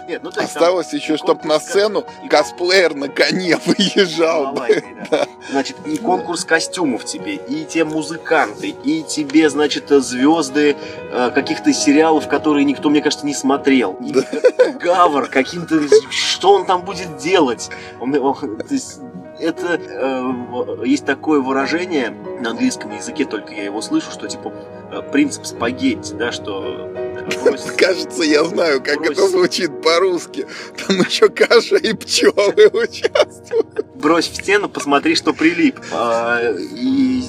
Нет, 0.08 0.22
ну, 0.24 0.30
есть, 0.30 0.56
Осталось 0.56 0.88
там, 0.88 1.00
еще, 1.00 1.18
чтобы 1.18 1.46
на 1.46 1.60
сцену 1.60 2.06
и... 2.24 2.28
косплеер 2.28 2.94
на 2.96 3.08
коне 3.08 3.58
выезжал. 3.66 4.54
Балалайкой, 4.54 4.96
да. 4.96 5.18
Да. 5.18 5.28
Значит, 5.52 5.78
и 5.86 5.98
конкурс 5.98 6.46
костюмов 6.46 7.06
тебе, 7.06 7.36
и 7.36 7.66
те 7.66 7.84
музыканты, 7.84 8.70
и 8.70 9.04
тебе, 9.04 9.50
значит, 9.50 9.89
звезды 9.89 10.76
э, 11.12 11.32
каких-то 11.32 11.72
сериалов, 11.74 12.28
которые 12.28 12.66
никто, 12.66 12.89
мне 12.89 13.02
кажется, 13.02 13.26
не 13.26 13.34
смотрел. 13.34 13.94
И 14.06 14.12
да. 14.12 14.24
Гавр 14.80 15.28
каким-то... 15.28 15.80
Что 16.10 16.54
он 16.54 16.66
там 16.66 16.84
будет 16.84 17.18
делать? 17.18 17.70
Он, 18.00 18.16
он, 18.16 18.36
то 18.36 18.74
есть, 18.74 19.00
это 19.39 19.80
э, 19.80 20.86
есть 20.86 21.06
такое 21.06 21.39
выражение 21.39 22.10
на 22.39 22.52
английском 22.52 22.96
языке, 22.96 23.26
только 23.26 23.54
я 23.54 23.63
его 23.63 23.82
слышу, 23.82 24.12
что 24.12 24.28
типа 24.28 24.54
э, 24.92 25.02
принцип 25.12 25.46
спагетти, 25.46 26.13
да, 26.13 26.32
что. 26.32 26.89
Кажется, 27.78 28.24
я 28.24 28.44
знаю, 28.44 28.82
как 28.84 28.98
брось... 29.00 29.12
это 29.12 29.28
звучит 29.28 29.82
по-русски. 29.82 30.46
Там 30.86 30.98
еще 30.98 31.30
каша 31.30 31.78
и 31.78 31.94
пчелы 31.94 32.70
участвуют. 32.74 33.86
Брось 33.96 34.28
в 34.28 34.36
стену, 34.36 34.70
посмотри, 34.70 35.16
что 35.16 35.34
прилип. 35.34 35.80
А, 35.92 36.40
и 36.52 37.24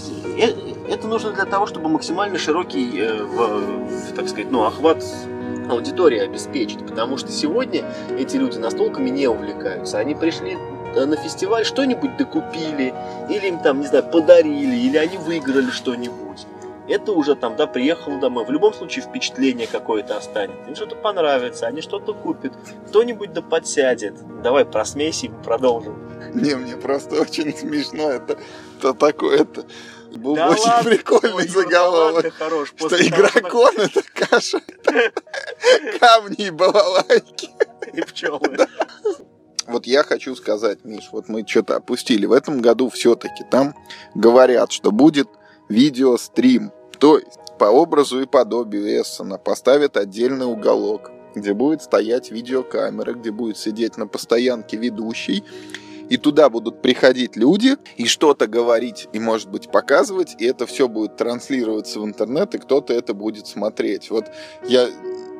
это 0.88 1.06
нужно 1.06 1.32
для 1.32 1.44
того, 1.44 1.66
чтобы 1.66 1.88
максимально 1.88 2.38
широкий, 2.38 2.98
э, 2.98 3.22
в, 3.22 4.14
так 4.14 4.28
сказать, 4.28 4.50
ну, 4.50 4.64
охват 4.64 5.04
аудитории 5.70 6.18
обеспечить, 6.18 6.86
потому 6.86 7.16
что 7.16 7.30
сегодня 7.30 7.84
эти 8.18 8.36
люди 8.36 8.58
настолками 8.58 9.10
не 9.10 9.26
увлекаются. 9.28 9.98
Они 9.98 10.14
пришли 10.14 10.56
э, 10.94 11.04
на 11.04 11.16
фестиваль, 11.16 11.64
что-нибудь 11.64 12.16
докупили, 12.16 12.94
или 13.30 13.48
им 13.48 13.58
там, 13.60 13.80
не 13.80 13.86
знаю, 13.86 14.04
подарили, 14.10 14.76
или 14.76 14.96
они 14.96 15.16
выиграли 15.16 15.70
что-нибудь. 15.70 16.23
Это 16.88 17.12
уже 17.12 17.34
там, 17.34 17.56
да, 17.56 17.66
приехал 17.66 18.18
домой. 18.18 18.44
В 18.44 18.50
любом 18.50 18.74
случае 18.74 19.04
впечатление 19.04 19.66
какое-то 19.66 20.16
останется. 20.16 20.68
Им 20.68 20.76
что-то 20.76 20.96
понравится, 20.96 21.66
они 21.66 21.80
что-то 21.80 22.12
купят. 22.12 22.52
Кто-нибудь 22.88 23.32
да 23.32 23.40
подсядет. 23.40 24.14
Давай 24.42 24.64
просмейся 24.64 25.26
и 25.26 25.30
продолжим. 25.44 25.98
Не, 26.34 26.56
мне 26.56 26.76
просто 26.76 27.20
очень 27.20 27.56
смешно. 27.56 28.10
Это, 28.10 28.38
это 28.78 28.92
такое, 28.92 29.42
это 29.42 29.64
был 30.16 30.36
да 30.36 30.50
очень 30.50 30.62
ладно, 30.64 30.90
прикольный 30.90 31.34
ой, 31.34 31.48
заголовок. 31.48 32.34
Хорош, 32.34 32.74
что 32.76 32.96
игрокон 32.96 33.74
это 33.78 34.02
каша. 34.12 34.60
Камни 36.00 36.46
и 36.46 36.50
балалайки. 36.50 37.50
И 37.92 38.02
пчелы. 38.02 38.58
Вот 39.66 39.86
я 39.86 40.02
хочу 40.02 40.36
сказать, 40.36 40.84
Миш, 40.84 41.08
вот 41.12 41.28
мы 41.28 41.46
что-то 41.46 41.76
опустили. 41.76 42.26
В 42.26 42.32
этом 42.32 42.60
году 42.60 42.90
все-таки 42.90 43.44
там 43.50 43.74
говорят, 44.14 44.72
что 44.72 44.90
будет 44.90 45.28
видеострим. 45.74 46.72
То 46.98 47.18
есть 47.18 47.38
по 47.58 47.64
образу 47.64 48.20
и 48.20 48.26
подобию 48.26 49.00
Эссена 49.00 49.38
поставят 49.38 49.96
отдельный 49.96 50.46
уголок, 50.46 51.10
где 51.34 51.52
будет 51.52 51.82
стоять 51.82 52.30
видеокамера, 52.30 53.14
где 53.14 53.30
будет 53.30 53.58
сидеть 53.58 53.96
на 53.96 54.06
постоянке 54.06 54.76
ведущий, 54.76 55.44
и 56.08 56.16
туда 56.16 56.50
будут 56.50 56.82
приходить 56.82 57.34
люди 57.36 57.76
и 57.96 58.06
что-то 58.06 58.46
говорить 58.46 59.08
и, 59.12 59.18
может 59.18 59.50
быть, 59.50 59.70
показывать, 59.70 60.36
и 60.38 60.44
это 60.44 60.66
все 60.66 60.86
будет 60.86 61.16
транслироваться 61.16 61.98
в 61.98 62.04
интернет, 62.04 62.54
и 62.54 62.58
кто-то 62.58 62.92
это 62.92 63.14
будет 63.14 63.46
смотреть. 63.46 64.10
Вот 64.10 64.26
я 64.68 64.88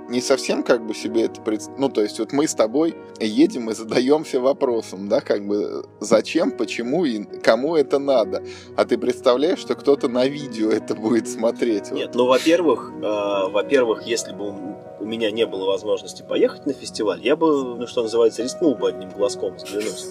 не 0.09 0.21
совсем 0.21 0.63
как 0.63 0.87
бы 0.87 0.95
себе 0.95 1.25
это 1.25 1.41
представляю. 1.41 1.81
Ну, 1.81 1.89
то 1.89 2.03
есть 2.03 2.19
вот 2.19 2.33
мы 2.33 2.47
с 2.47 2.55
тобой 2.55 2.97
едем 3.21 3.71
и 3.71 3.75
задаемся 3.75 4.41
вопросом, 4.41 5.09
да, 5.09 5.21
как 5.21 5.47
бы 5.47 5.87
зачем, 6.01 6.51
почему 6.51 7.05
и 7.05 7.25
кому 7.41 7.77
это 7.77 7.99
надо. 7.99 8.43
А 8.77 8.85
ты 8.85 8.99
представляешь, 8.99 9.59
что 9.59 9.75
кто-то 9.75 10.09
на 10.09 10.27
видео 10.27 10.71
это 10.71 10.95
будет 10.95 11.29
смотреть? 11.29 11.91
Нет, 11.91 12.09
вот. 12.09 12.15
ну, 12.15 12.27
во-первых, 12.27 12.93
э, 12.97 13.49
во-первых, 13.51 14.07
если 14.07 14.33
бы 14.33 14.55
у 15.01 15.05
меня 15.05 15.31
не 15.31 15.47
было 15.47 15.67
возможности 15.67 16.23
поехать 16.23 16.67
на 16.67 16.73
фестиваль, 16.73 17.21
я 17.23 17.37
бы, 17.37 17.77
ну, 17.77 17.87
что 17.87 18.03
называется, 18.03 18.43
рискнул 18.43 18.75
бы 18.75 18.89
одним 18.89 19.11
глазком 19.11 19.57
взглянуть. 19.57 20.05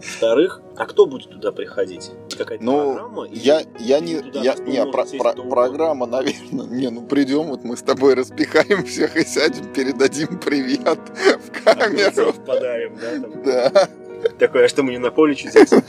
Во-вторых, 0.00 0.62
а 0.76 0.86
кто 0.86 1.06
будет 1.06 1.30
туда 1.30 1.52
приходить? 1.52 2.10
Какая-то 2.36 2.64
ну, 2.64 2.94
программа? 2.94 3.26
я, 3.30 3.62
я 3.78 4.00
не, 4.00 4.22
я, 4.34 4.54
не, 4.54 4.84
про, 4.90 5.04
про, 5.04 5.32
программа, 5.34 6.06
наверное, 6.06 6.66
не, 6.66 6.88
ну 6.88 7.02
придем, 7.02 7.48
вот 7.48 7.64
мы 7.64 7.76
с 7.76 7.82
тобой 7.82 8.14
распихаем 8.14 8.84
всех 8.84 9.16
и 9.16 9.24
сядем, 9.24 9.70
передадим 9.72 10.40
привет 10.40 10.98
в 11.18 11.64
камеру. 11.64 12.32
подарим, 12.46 12.96
да? 12.96 13.20
Там. 13.20 13.42
Да. 13.42 13.88
Такое, 14.38 14.64
а 14.64 14.68
что 14.68 14.82
мы 14.82 14.92
не 14.92 14.98
на 14.98 15.10
поле 15.10 15.34
чудес? 15.34 15.70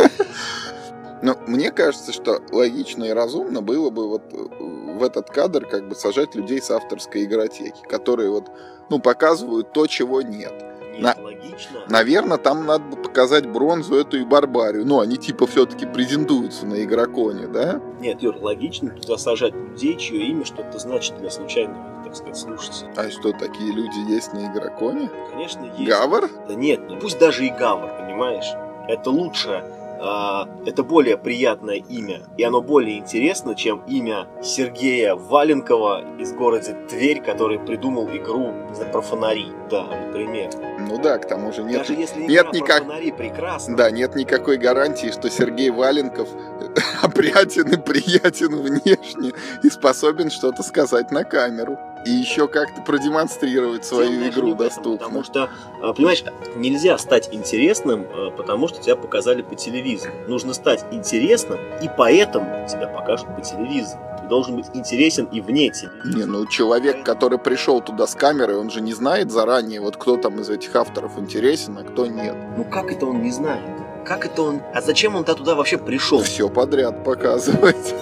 Ну, 1.23 1.35
мне 1.45 1.69
кажется, 1.69 2.11
что 2.11 2.41
логично 2.51 3.03
и 3.03 3.11
разумно 3.11 3.61
было 3.61 3.91
бы 3.91 4.09
вот 4.09 4.23
в 4.33 5.03
этот 5.03 5.29
кадр 5.29 5.67
как 5.67 5.87
бы 5.87 5.93
сажать 5.93 6.33
людей 6.33 6.59
с 6.59 6.71
авторской 6.71 7.25
игротеки, 7.25 7.79
которые 7.87 8.31
вот, 8.31 8.49
ну, 8.89 8.97
показывают 8.99 9.71
то, 9.71 9.85
чего 9.85 10.23
нет. 10.23 10.70
На... 11.01 11.15
логично. 11.19 11.79
Наверное, 11.87 12.37
там 12.37 12.65
надо 12.65 12.83
бы 12.85 12.97
показать 12.97 13.47
бронзу 13.47 13.95
эту 13.95 14.17
и 14.17 14.23
барбарию. 14.23 14.85
Ну, 14.85 14.99
они 14.99 15.17
типа 15.17 15.47
все-таки 15.47 15.85
претендуются 15.85 16.65
на 16.65 16.83
игроконе, 16.83 17.47
да? 17.47 17.81
Нет, 17.99 18.21
Юр, 18.21 18.37
логично 18.39 18.91
туда 18.91 19.17
сажать 19.17 19.53
людей, 19.53 19.97
чье 19.97 20.27
имя 20.27 20.45
что-то 20.45 20.79
значит 20.79 21.17
для 21.17 21.29
случайного, 21.29 22.03
так 22.03 22.15
сказать, 22.15 22.37
слушателя. 22.37 22.93
А 22.95 23.09
что, 23.09 23.31
такие 23.31 23.73
люди 23.73 24.11
есть 24.11 24.33
на 24.33 24.51
игроконе? 24.51 25.09
Конечно, 25.31 25.65
есть. 25.77 25.89
Гавр? 25.89 26.29
Да 26.47 26.55
нет, 26.55 26.81
ну 26.87 26.99
пусть 26.99 27.19
даже 27.19 27.45
и 27.45 27.49
Гавр, 27.49 27.89
понимаешь? 27.99 28.53
Это 28.87 29.09
лучше 29.09 29.63
а, 30.03 30.47
это 30.65 30.83
более 30.83 31.17
приятное 31.17 31.75
имя, 31.75 32.21
и 32.37 32.43
оно 32.43 32.61
более 32.61 32.97
интересно, 32.97 33.55
чем 33.55 33.83
имя 33.87 34.27
Сергея 34.41 35.15
Валенкова 35.15 36.17
из 36.19 36.33
города 36.33 36.75
Тверь, 36.89 37.21
который 37.21 37.59
придумал 37.59 38.07
игру 38.09 38.53
за 38.73 38.85
про 38.85 39.01
фонари, 39.01 39.47
да, 39.69 39.83
например. 39.83 40.49
Ну 40.79 40.99
да, 40.99 41.19
к 41.19 41.27
тому 41.27 41.53
же 41.53 41.63
нет, 41.63 41.79
Даже 41.79 41.93
если 41.93 42.21
нет 42.21 42.51
никак... 42.51 42.79
фонари 42.79 43.11
прекрасно. 43.11 43.77
Да, 43.77 43.91
нет 43.91 44.15
никакой 44.15 44.57
гарантии, 44.57 45.11
что 45.11 45.29
Сергей 45.29 45.69
Валенков 45.69 46.29
опрятен 47.01 47.71
и 47.71 47.77
приятен 47.77 48.55
внешне 48.55 49.33
и 49.63 49.69
способен 49.69 50.31
что-то 50.31 50.63
сказать 50.63 51.11
на 51.11 51.23
камеру 51.23 51.77
и 52.05 52.11
еще 52.11 52.47
как-то 52.47 52.81
продемонстрировать 52.81 53.85
свою 53.85 54.11
Дело 54.11 54.29
игру 54.29 54.55
доступно. 54.55 54.97
Потому 54.97 55.23
что, 55.23 55.49
а, 55.81 55.93
понимаешь, 55.93 56.23
нельзя 56.55 56.97
стать 56.97 57.29
интересным, 57.31 58.07
а, 58.11 58.31
потому 58.31 58.67
что 58.67 58.81
тебя 58.81 58.95
показали 58.95 59.41
по 59.41 59.55
телевизору. 59.55 60.13
Нужно 60.27 60.53
стать 60.53 60.85
интересным, 60.91 61.59
и 61.81 61.89
поэтому 61.95 62.67
тебя 62.67 62.87
покажут 62.87 63.35
по 63.35 63.41
телевизору. 63.41 64.01
Ты 64.21 64.27
должен 64.27 64.55
быть 64.55 64.67
интересен 64.73 65.25
и 65.25 65.41
вне 65.41 65.69
телевизора. 65.69 66.17
Не, 66.17 66.25
ну 66.25 66.45
человек, 66.47 67.03
который 67.03 67.37
пришел 67.37 67.81
туда 67.81 68.07
с 68.07 68.15
камерой, 68.15 68.57
он 68.57 68.69
же 68.69 68.81
не 68.81 68.93
знает 68.93 69.31
заранее, 69.31 69.81
вот 69.81 69.97
кто 69.97 70.17
там 70.17 70.39
из 70.39 70.49
этих 70.49 70.75
авторов 70.75 71.17
интересен, 71.17 71.77
а 71.77 71.83
кто 71.83 72.05
нет. 72.05 72.35
Ну 72.57 72.63
как 72.63 72.91
это 72.91 73.05
он 73.05 73.21
не 73.21 73.31
знает? 73.31 73.80
Как 74.05 74.25
это 74.25 74.41
он... 74.41 74.61
А 74.73 74.81
зачем 74.81 75.15
он 75.15 75.23
туда 75.23 75.55
вообще 75.55 75.77
пришел? 75.77 76.21
Все 76.21 76.49
подряд 76.49 77.03
показывать. 77.03 77.75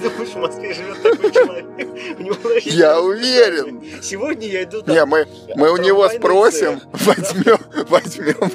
Ты 0.00 0.08
думаешь, 0.08 0.30
в 0.30 0.36
Москве 0.36 0.72
живет 0.72 1.02
такой 1.02 1.32
человек? 1.32 1.66
Я 2.64 3.00
уверен. 3.00 3.82
Сегодня 4.02 4.46
я 4.46 4.62
иду 4.64 4.82
там... 4.82 4.94
Не, 4.94 5.04
мы, 5.04 5.26
мы 5.56 5.72
у 5.72 5.76
него 5.76 6.08
спросим, 6.08 6.80
возьмем, 6.92 7.58
возьмем 7.88 8.50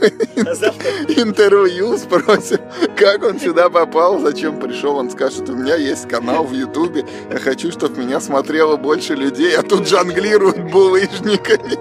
интервью, 1.22 1.98
спросим, 1.98 2.60
как 2.96 3.24
он 3.24 3.40
сюда 3.40 3.70
попал, 3.70 4.20
зачем 4.20 4.60
пришел. 4.60 4.96
Он 4.98 5.10
скажет, 5.10 5.50
у 5.50 5.56
меня 5.56 5.76
есть 5.76 6.08
канал 6.08 6.46
в 6.46 6.54
Ютубе, 6.54 7.06
я 7.32 7.40
хочу, 7.40 7.72
чтобы 7.72 8.00
меня 8.00 8.20
смотрело 8.20 8.78
больше 8.78 9.16
людей, 9.16 9.56
а 9.56 9.64
тут 9.64 9.88
жонглируют 9.88 10.72
булыжниками. 10.72 11.78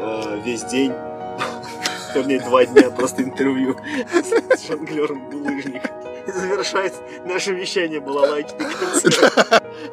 А, 0.00 0.36
весь 0.44 0.64
день 0.64 0.92
Вернее, 2.14 2.40
два 2.40 2.64
дня 2.66 2.90
просто 2.90 3.22
интервью 3.22 3.76
с 4.54 4.66
жонглером 4.66 5.30
булыжник. 5.30 5.82
Завершается 6.26 7.00
наше 7.24 7.52
вещание 7.54 8.00
было 8.00 8.20
лайки 8.20 8.54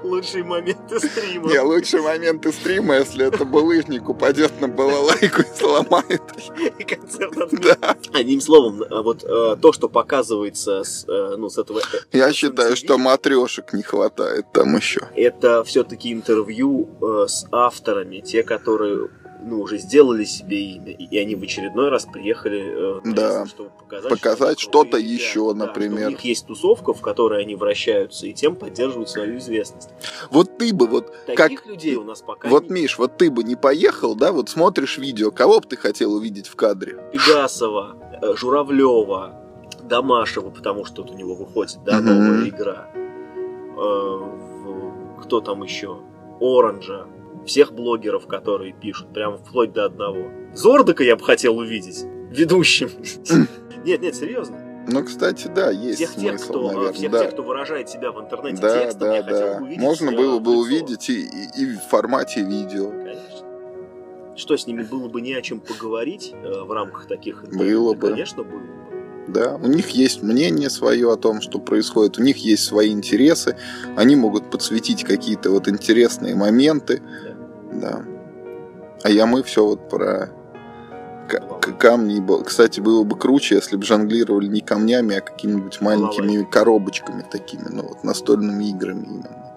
Лучшие 0.03 0.43
моменты 0.43 0.99
стрима. 0.99 1.49
Не, 1.49 1.59
лучшие 1.59 2.01
моменты 2.01 2.51
стрима, 2.51 2.97
если 2.97 3.25
это 3.25 3.45
булыжник 3.45 4.09
упадет 4.09 4.59
на 4.61 4.67
балалайку 4.67 5.41
и 5.41 5.57
сломает. 5.57 6.21
И 6.77 6.83
концерт 6.83 7.33
Да. 7.51 7.95
Одним 8.13 8.41
словом, 8.41 8.83
а 8.89 9.01
вот 9.01 9.23
э, 9.23 9.55
то, 9.61 9.71
что 9.71 9.89
показывается 9.89 10.83
с, 10.83 11.05
э, 11.07 11.35
ну, 11.37 11.49
с 11.49 11.57
этого... 11.57 11.79
Э, 11.79 11.97
Я 12.11 12.33
считаю, 12.33 12.75
что 12.75 12.97
матрешек 12.97 13.73
не 13.73 13.83
хватает 13.83 14.45
там 14.53 14.75
еще. 14.75 15.01
Это 15.15 15.63
все-таки 15.63 16.11
интервью 16.11 16.89
с 17.27 17.45
авторами, 17.51 18.19
те, 18.19 18.43
которые 18.43 19.09
ну, 19.47 19.61
уже 19.61 19.77
сделали 19.77 20.23
себе 20.23 20.61
имя, 20.61 20.91
и 20.91 21.17
они 21.17 21.35
в 21.35 21.43
очередной 21.43 21.89
раз 21.89 22.05
приехали, 22.05 22.99
э, 22.99 23.01
да. 23.05 23.45
чтобы 23.45 23.69
показать, 23.69 24.09
показать 24.09 24.59
что-то, 24.59 24.97
еще, 24.97 25.53
да, 25.53 25.65
например. 25.65 25.99
Что 25.99 26.07
у 26.07 26.11
них 26.11 26.21
есть 26.21 26.47
тусовка, 26.47 26.93
в 26.93 27.01
которой 27.01 27.41
они 27.41 27.55
вращаются, 27.55 28.27
и 28.27 28.33
тем 28.33 28.55
поддерживают 28.55 29.09
свою 29.09 29.37
известность. 29.37 29.89
Вот 30.29 30.57
ты 30.57 30.73
бы 30.73 30.87
вот... 30.87 31.13
Таких 31.25 31.61
как... 31.63 31.65
людей 31.65 31.95
у 31.95 32.03
нас 32.03 32.21
пока 32.21 32.47
Вот, 32.49 32.63
нет. 32.63 32.71
Миш, 32.71 32.97
вот 32.97 33.17
ты 33.17 33.31
бы 33.31 33.43
не 33.43 33.55
поехал, 33.55 34.15
да, 34.15 34.31
вот 34.31 34.49
смотришь 34.49 34.97
видео, 34.97 35.31
кого 35.31 35.59
бы 35.59 35.67
ты 35.67 35.77
хотел 35.77 36.13
увидеть 36.13 36.47
в 36.47 36.55
кадре? 36.55 36.97
Пегасова, 37.13 37.95
э, 38.21 38.35
Журавлева, 38.35 39.35
Домашева, 39.83 40.49
потому 40.49 40.85
что 40.85 40.97
тут 40.97 41.11
у 41.11 41.13
него 41.13 41.35
выходит, 41.35 41.79
да, 41.85 42.01
новая 42.01 42.47
игра. 42.49 42.89
Э, 43.77 45.21
кто 45.21 45.41
там 45.41 45.63
еще? 45.63 45.99
Оранжа, 46.39 47.07
всех 47.47 47.73
блогеров, 47.73 48.27
которые 48.27 48.73
пишут, 48.73 49.13
прям 49.13 49.37
вплоть 49.37 49.73
до 49.73 49.85
одного. 49.85 50.29
Зордака 50.53 51.03
я 51.03 51.15
бы 51.15 51.23
хотел 51.23 51.57
увидеть 51.57 52.05
ведущим. 52.29 52.89
Нет, 53.85 54.01
нет, 54.01 54.15
серьезно. 54.15 54.57
Ну, 54.89 55.03
кстати, 55.03 55.47
да, 55.47 55.69
есть 55.69 55.95
всех 55.95 56.09
смысл, 56.11 56.27
тех, 56.27 56.41
кто, 56.43 56.67
наверное. 56.67 56.93
Всех 56.93 57.11
да. 57.11 57.23
тех, 57.23 57.31
кто 57.31 57.43
выражает 57.43 57.89
себя 57.89 58.11
в 58.11 58.19
интернете 58.19 58.61
да, 58.61 58.79
текстом, 58.79 58.99
да, 58.99 59.15
я 59.15 59.23
да. 59.23 59.31
хотел 59.31 59.59
бы 59.59 59.65
увидеть 59.65 59.81
Можно 59.81 60.11
было 60.11 60.39
бы 60.39 60.51
лицо. 60.51 60.59
увидеть 60.59 61.09
и, 61.09 61.21
и, 61.21 61.61
и 61.61 61.65
в 61.75 61.79
формате 61.89 62.41
видео. 62.41 62.89
Конечно. 62.89 64.35
Что 64.35 64.57
с 64.57 64.67
ними 64.67 64.83
было 64.83 65.07
бы 65.07 65.21
не 65.21 65.33
о 65.33 65.41
чем 65.41 65.61
поговорить 65.61 66.33
э, 66.33 66.61
в 66.63 66.71
рамках 66.71 67.07
таких 67.07 67.45
интервью? 67.45 67.79
Было 67.79 67.93
бы. 67.93 68.09
Конечно, 68.09 68.43
было 68.43 68.59
бы. 68.59 68.77
Да, 69.27 69.55
у 69.55 69.67
них 69.67 69.89
есть 69.89 70.23
мнение 70.23 70.69
свое 70.69 71.11
о 71.11 71.17
том, 71.17 71.41
что 71.41 71.59
происходит, 71.59 72.17
у 72.17 72.23
них 72.23 72.37
есть 72.37 72.63
свои 72.63 72.91
интересы, 72.91 73.57
они 73.97 74.15
могут 74.15 74.49
подсветить 74.49 75.03
какие-то 75.03 75.51
вот 75.51 75.67
интересные 75.67 76.33
моменты, 76.33 77.01
да. 77.71 78.03
А 79.03 79.09
я 79.09 79.25
мы 79.25 79.43
все 79.43 79.65
вот 79.65 79.89
про 79.89 80.29
камни. 81.79 82.23
Кстати, 82.43 82.79
было 82.79 83.03
бы 83.03 83.17
круче, 83.17 83.55
если 83.55 83.75
бы 83.75 83.83
жонглировали 83.83 84.47
не 84.47 84.61
камнями, 84.61 85.17
а 85.17 85.21
какими-нибудь 85.21 85.81
маленькими 85.81 86.43
коробочками 86.43 87.23
такими, 87.29 87.67
ну 87.69 87.83
вот 87.83 88.03
настольными 88.03 88.65
играми 88.65 89.03
именно. 89.05 89.55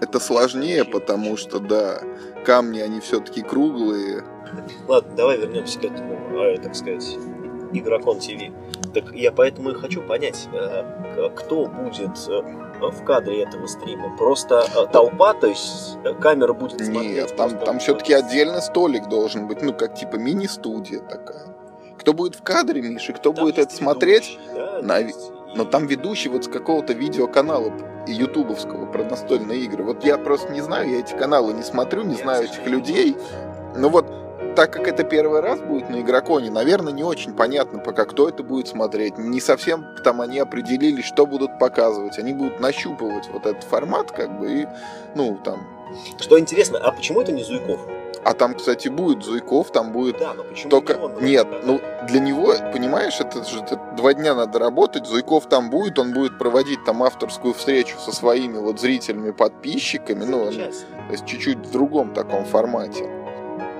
Это 0.00 0.20
сложнее, 0.20 0.84
потому 0.84 1.36
что, 1.36 1.60
да, 1.60 2.00
камни, 2.44 2.80
они 2.80 3.00
все-таки 3.00 3.42
круглые. 3.42 4.24
Ладно, 4.88 5.14
давай 5.16 5.38
вернемся 5.38 5.78
к 5.78 5.84
этому, 5.84 6.14
э, 6.36 6.58
так 6.58 6.74
сказать, 6.74 7.16
игрокон 7.72 8.18
ТВ. 8.18 8.52
Так 8.92 9.12
я 9.14 9.32
поэтому 9.32 9.70
и 9.70 9.74
хочу 9.74 10.02
понять, 10.02 10.48
э, 10.52 11.30
кто 11.36 11.66
будет 11.66 12.10
э, 12.28 12.42
в 12.90 13.04
кадре 13.04 13.42
этого 13.42 13.66
стрима. 13.66 14.16
Просто 14.16 14.64
э, 14.74 14.86
толпа, 14.92 15.34
то 15.34 15.46
есть 15.46 15.98
э, 16.04 16.14
камера 16.14 16.52
будет 16.52 16.84
смотреть. 16.84 17.16
Нет, 17.16 17.36
там, 17.36 17.58
там 17.58 17.78
все-таки 17.78 18.12
отдельный 18.12 18.62
столик 18.62 19.08
должен 19.08 19.46
быть, 19.46 19.62
ну, 19.62 19.72
как 19.72 19.94
типа 19.94 20.16
мини-студия 20.16 21.00
такая. 21.00 21.46
Кто 21.98 22.12
будет 22.12 22.34
в 22.34 22.42
кадре, 22.42 22.82
Миша, 22.82 23.12
кто 23.12 23.32
Там 23.32 23.44
будет 23.44 23.58
это 23.58 23.74
смотреть? 23.74 24.38
да, 24.54 24.80
на- 24.82 24.98
есть 24.98 25.30
Но 25.56 25.64
там 25.64 25.86
ведущий 25.86 26.28
вот 26.28 26.44
с 26.44 26.48
какого-то 26.48 26.92
видеоканала 26.92 27.72
и 28.06 28.12
ютубовского 28.12 28.86
про 28.86 29.04
настольные 29.04 29.60
игры. 29.60 29.84
Вот 29.84 30.04
я 30.04 30.18
просто 30.18 30.52
не 30.52 30.60
знаю, 30.60 30.90
я 30.90 30.98
эти 30.98 31.14
каналы 31.14 31.52
не 31.54 31.62
смотрю, 31.62 32.02
не 32.02 32.16
Я, 32.16 32.22
знаю 32.22 32.44
этих 32.44 32.66
людей. 32.66 33.16
Ну 33.76 33.88
вот, 33.88 34.06
так 34.54 34.72
как 34.72 34.88
это 34.88 35.04
первый 35.04 35.40
раз 35.40 35.60
будет 35.60 35.90
на 35.90 36.00
игроконе, 36.00 36.50
наверное, 36.50 36.92
не 36.92 37.02
очень 37.04 37.32
понятно, 37.34 37.78
пока 37.78 38.04
кто 38.04 38.28
это 38.28 38.42
будет 38.42 38.68
смотреть. 38.68 39.18
Не 39.18 39.40
совсем 39.40 39.84
там 40.04 40.20
они 40.20 40.38
определились, 40.38 41.04
что 41.04 41.26
будут 41.26 41.58
показывать. 41.58 42.18
Они 42.18 42.32
будут 42.32 42.60
нащупывать 42.60 43.28
вот 43.32 43.46
этот 43.46 43.64
формат, 43.64 44.10
как 44.12 44.38
бы, 44.38 44.52
и, 44.62 44.66
ну, 45.14 45.38
там... 45.44 45.66
Что 46.18 46.38
интересно, 46.38 46.78
а 46.78 46.90
почему 46.92 47.20
это 47.20 47.32
не 47.32 47.44
Зуйков? 47.44 47.80
А 48.24 48.32
там, 48.32 48.54
кстати, 48.54 48.88
будет 48.88 49.22
Зуйков, 49.22 49.70
там 49.70 49.92
будет 49.92 50.18
Да, 50.18 50.32
но 50.32 50.44
почему 50.44 50.70
Только 50.70 50.94
не 50.94 51.00
он? 51.04 51.24
нет, 51.24 51.46
Да. 51.50 51.58
ну 51.62 51.80
для 52.08 52.20
него, 52.20 52.54
понимаешь, 52.72 53.20
это 53.20 53.44
же 53.44 53.60
это 53.60 53.78
два 53.98 54.14
дня 54.14 54.34
надо 54.34 54.58
работать. 54.58 55.06
Зуйков 55.06 55.46
там 55.46 55.68
будет, 55.68 55.98
он 55.98 56.14
будет 56.14 56.38
проводить 56.38 56.82
там 56.86 57.02
авторскую 57.02 57.52
встречу 57.52 57.98
со 57.98 58.12
своими 58.12 58.56
вот 58.56 58.80
зрителями, 58.80 59.30
подписчиками, 59.30 60.24
ну, 60.24 60.38
он- 60.38 60.52
Замечательно. 60.52 61.06
то 61.06 61.12
есть 61.12 61.26
чуть-чуть 61.26 61.58
в 61.58 61.70
другом 61.70 62.14
таком 62.14 62.46
формате. 62.46 63.04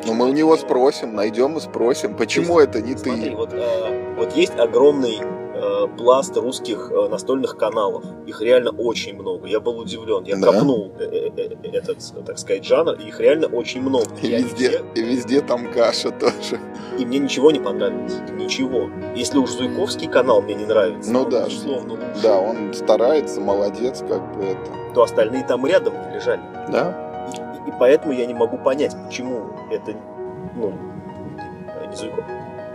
Но 0.07 0.13
мы 0.15 0.29
у 0.29 0.33
него 0.33 0.57
спросим, 0.57 1.15
найдем 1.15 1.57
и 1.57 1.61
спросим, 1.61 2.15
почему 2.17 2.59
это 2.61 2.81
не 2.81 2.97
Смотри, 2.97 3.31
ты? 3.31 3.37
вот, 3.37 3.53
э, 3.53 4.15
вот 4.17 4.37
есть 4.37 4.59
огромный 4.59 5.19
э, 5.21 5.87
пласт 5.97 6.37
русских 6.37 6.91
э, 6.93 7.09
настольных 7.09 7.57
каналов. 7.57 8.05
Их 8.27 8.41
реально 8.43 8.71
очень 8.71 9.15
много. 9.15 9.47
Я 9.47 9.61
был 9.61 9.79
удивлен. 9.79 10.25
Я 10.25 10.37
Да? 10.37 10.53
копнул 10.53 10.93
э, 10.99 11.05
э, 11.05 11.31
э, 11.37 11.69
этот, 11.73 11.99
так 12.27 12.39
сказать, 12.39 12.65
жанр, 12.65 12.93
и 12.95 13.09
их 13.09 13.21
реально 13.21 13.47
очень 13.47 13.81
много. 13.83 14.07
И 14.23 14.29
Я 14.29 14.39
везде, 14.41 14.69
все- 14.69 14.85
и 14.95 15.03
везде 15.03 15.41
там 15.41 15.73
каша 15.73 16.11
тоже. 16.11 16.61
И 16.99 17.07
мне 17.07 17.19
ничего 17.19 17.51
не 17.51 17.61
понравилось. 17.61 18.15
Ничего. 18.37 18.91
Если 19.17 19.39
уж 19.39 19.51
Зуйковский 19.51 20.09
канал 20.09 20.43
мне 20.43 20.55
не 20.55 20.67
нравится, 20.67 21.13
Ну 21.13 21.23
он, 21.23 21.31
да. 21.31 21.47
безусловно, 21.47 21.93
лучше, 21.93 22.23
Да, 22.23 22.39
он 22.41 22.75
старается, 22.75 23.41
молодец, 23.41 24.01
как 24.09 24.37
бы 24.37 24.45
это. 24.45 24.71
то 24.95 25.03
остальные 25.03 25.45
там 25.45 25.65
рядом 25.67 25.95
лежали. 26.13 26.43
Да? 26.71 27.01
И, 27.67 27.73
поэтому 27.79 28.13
я 28.13 28.27
не 28.27 28.35
могу 28.35 28.59
понять, 28.59 28.95
почему 29.07 29.51
это 29.71 29.97
ну, 30.55 30.73
не 31.89 31.97
Зуйков. 31.97 32.25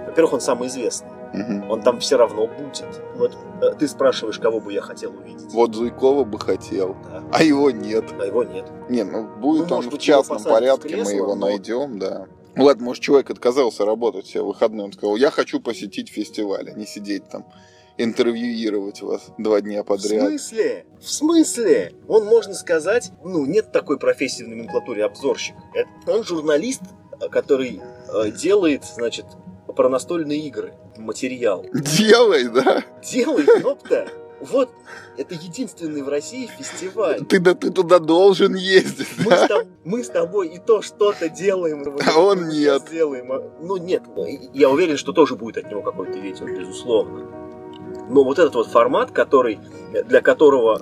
Во-первых, 0.07 0.33
он 0.33 0.41
самый 0.41 0.67
известный. 0.67 1.09
Мгм. 1.33 1.69
Он 1.69 1.81
там 1.83 1.99
все 1.99 2.17
равно 2.17 2.47
будет. 2.47 2.83
Вот 3.15 3.37
э, 3.61 3.73
ты 3.77 3.87
спрашиваешь, 3.87 4.39
кого 4.39 4.59
бы 4.59 4.73
я 4.73 4.81
хотел 4.81 5.11
увидеть. 5.15 5.53
Вот 5.53 5.75
Зуйкова 5.75 6.23
бы 6.23 6.39
хотел, 6.39 6.95
Да. 7.05 7.23
а 7.31 7.43
его 7.43 7.69
нет. 7.69 8.05
А 8.19 8.25
его 8.25 8.43
нет. 8.43 8.65
Не, 8.89 9.03
ну 9.03 9.27
будет 9.37 9.69
Ну, 9.69 9.75
он 9.75 9.83
может 9.83 9.93
в 9.93 9.97
частном 9.99 10.39
в 10.39 10.43
порядке, 10.43 10.89
мы 10.89 11.03
кресло, 11.03 11.11
его 11.11 11.35
но- 11.35 11.47
найдем, 11.47 11.99
да. 11.99 12.25
Ладно, 12.57 12.83
может, 12.85 13.03
человек 13.03 13.29
отказался 13.29 13.85
работать 13.85 14.25
все 14.25 14.43
выходные, 14.43 14.85
он 14.85 14.91
сказал, 14.91 15.15
я 15.15 15.29
хочу 15.29 15.59
посетить 15.59 16.09
фестиваль, 16.09 16.69
а 16.69 16.73
не 16.77 16.87
сидеть 16.87 17.29
там, 17.29 17.45
интервьюировать 18.03 19.01
вас 19.01 19.27
два 19.37 19.61
дня 19.61 19.83
В 19.83 19.87
подряд. 19.87 20.27
смысле? 20.29 20.85
В 21.01 21.09
смысле? 21.09 21.93
Он, 22.07 22.25
можно 22.25 22.53
сказать, 22.53 23.11
ну, 23.23 23.45
нет 23.45 23.71
такой 23.71 23.99
профессии 23.99 24.43
в 24.43 24.47
номенклатуре 24.47 25.05
обзорщик. 25.05 25.55
Это, 25.73 25.89
он 26.11 26.23
журналист, 26.23 26.81
который 27.31 27.81
э, 28.13 28.31
делает, 28.31 28.83
значит, 28.85 29.25
про 29.75 29.89
настольные 29.89 30.39
игры 30.47 30.73
материал. 30.97 31.65
Делай, 31.73 32.47
да? 32.47 32.83
Делает, 33.03 33.47
ёпта! 33.63 34.07
Вот, 34.41 34.69
это 35.17 35.35
единственный 35.35 36.01
в 36.01 36.07
России 36.07 36.47
фестиваль. 36.57 37.25
Ты, 37.25 37.39
да, 37.41 37.55
ты 37.55 37.71
туда 37.71 37.99
должен 37.99 38.55
ездить, 38.55 39.09
Мы 39.17 39.31
да? 39.31 39.45
с, 39.47 39.49
тоб- 39.51 39.67
мы 39.83 40.01
с 40.01 40.07
тобой 40.07 40.47
и 40.47 40.59
то 40.59 40.81
что-то 40.81 41.27
делаем. 41.27 41.83
А 42.07 42.19
он 42.21 42.47
нет. 42.47 42.83
сейчас 42.83 42.89
Делаем. 42.89 43.29
а- 43.33 43.43
Ну 43.61 43.75
нет, 43.75 44.03
я 44.53 44.69
уверен, 44.69 44.95
что 44.95 45.11
тоже 45.11 45.35
будет 45.35 45.57
от 45.57 45.69
него 45.69 45.81
какой-то 45.81 46.17
видео, 46.19 46.45
безусловно. 46.47 47.48
Но 48.09 48.23
вот 48.23 48.39
этот 48.39 48.55
вот 48.55 48.67
формат, 48.67 49.11
который, 49.11 49.59
для 50.07 50.21
которого 50.21 50.81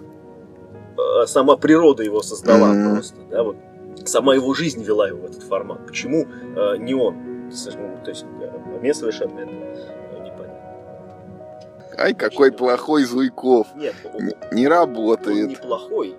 э, 0.98 1.26
сама 1.28 1.58
природа 1.58 2.04
его 2.04 2.22
создала 2.22 2.70
Мгм. 2.70 2.94
просто, 2.96 3.18
да, 3.30 3.44
вот 3.44 3.58
сама 4.06 4.34
его 4.36 4.54
жизнь 4.54 4.84
вела 4.84 5.08
его 5.10 5.22
в 5.22 5.26
этот 5.26 5.44
формат. 5.44 5.86
Почему 5.86 6.26
э, 6.56 6.78
не 6.78 6.94
он? 6.94 7.16
Ну, 7.50 7.98
То 8.04 8.12
есть 8.12 8.26
э, 8.42 8.52
мне 8.82 8.94
совершенно 8.94 9.40
это 9.40 9.52
э, 9.52 10.24
непонятно. 10.26 11.96
Ай, 11.98 12.13
какой 12.13 12.52
плохой 12.52 13.04
Зуйков. 13.04 13.68
Нет, 13.76 13.94
он- 14.13 14.22
Н- 14.22 14.32
Не 14.52 14.68
Он 14.68 14.72
работает. 14.74 15.50
неплохой, 15.50 16.16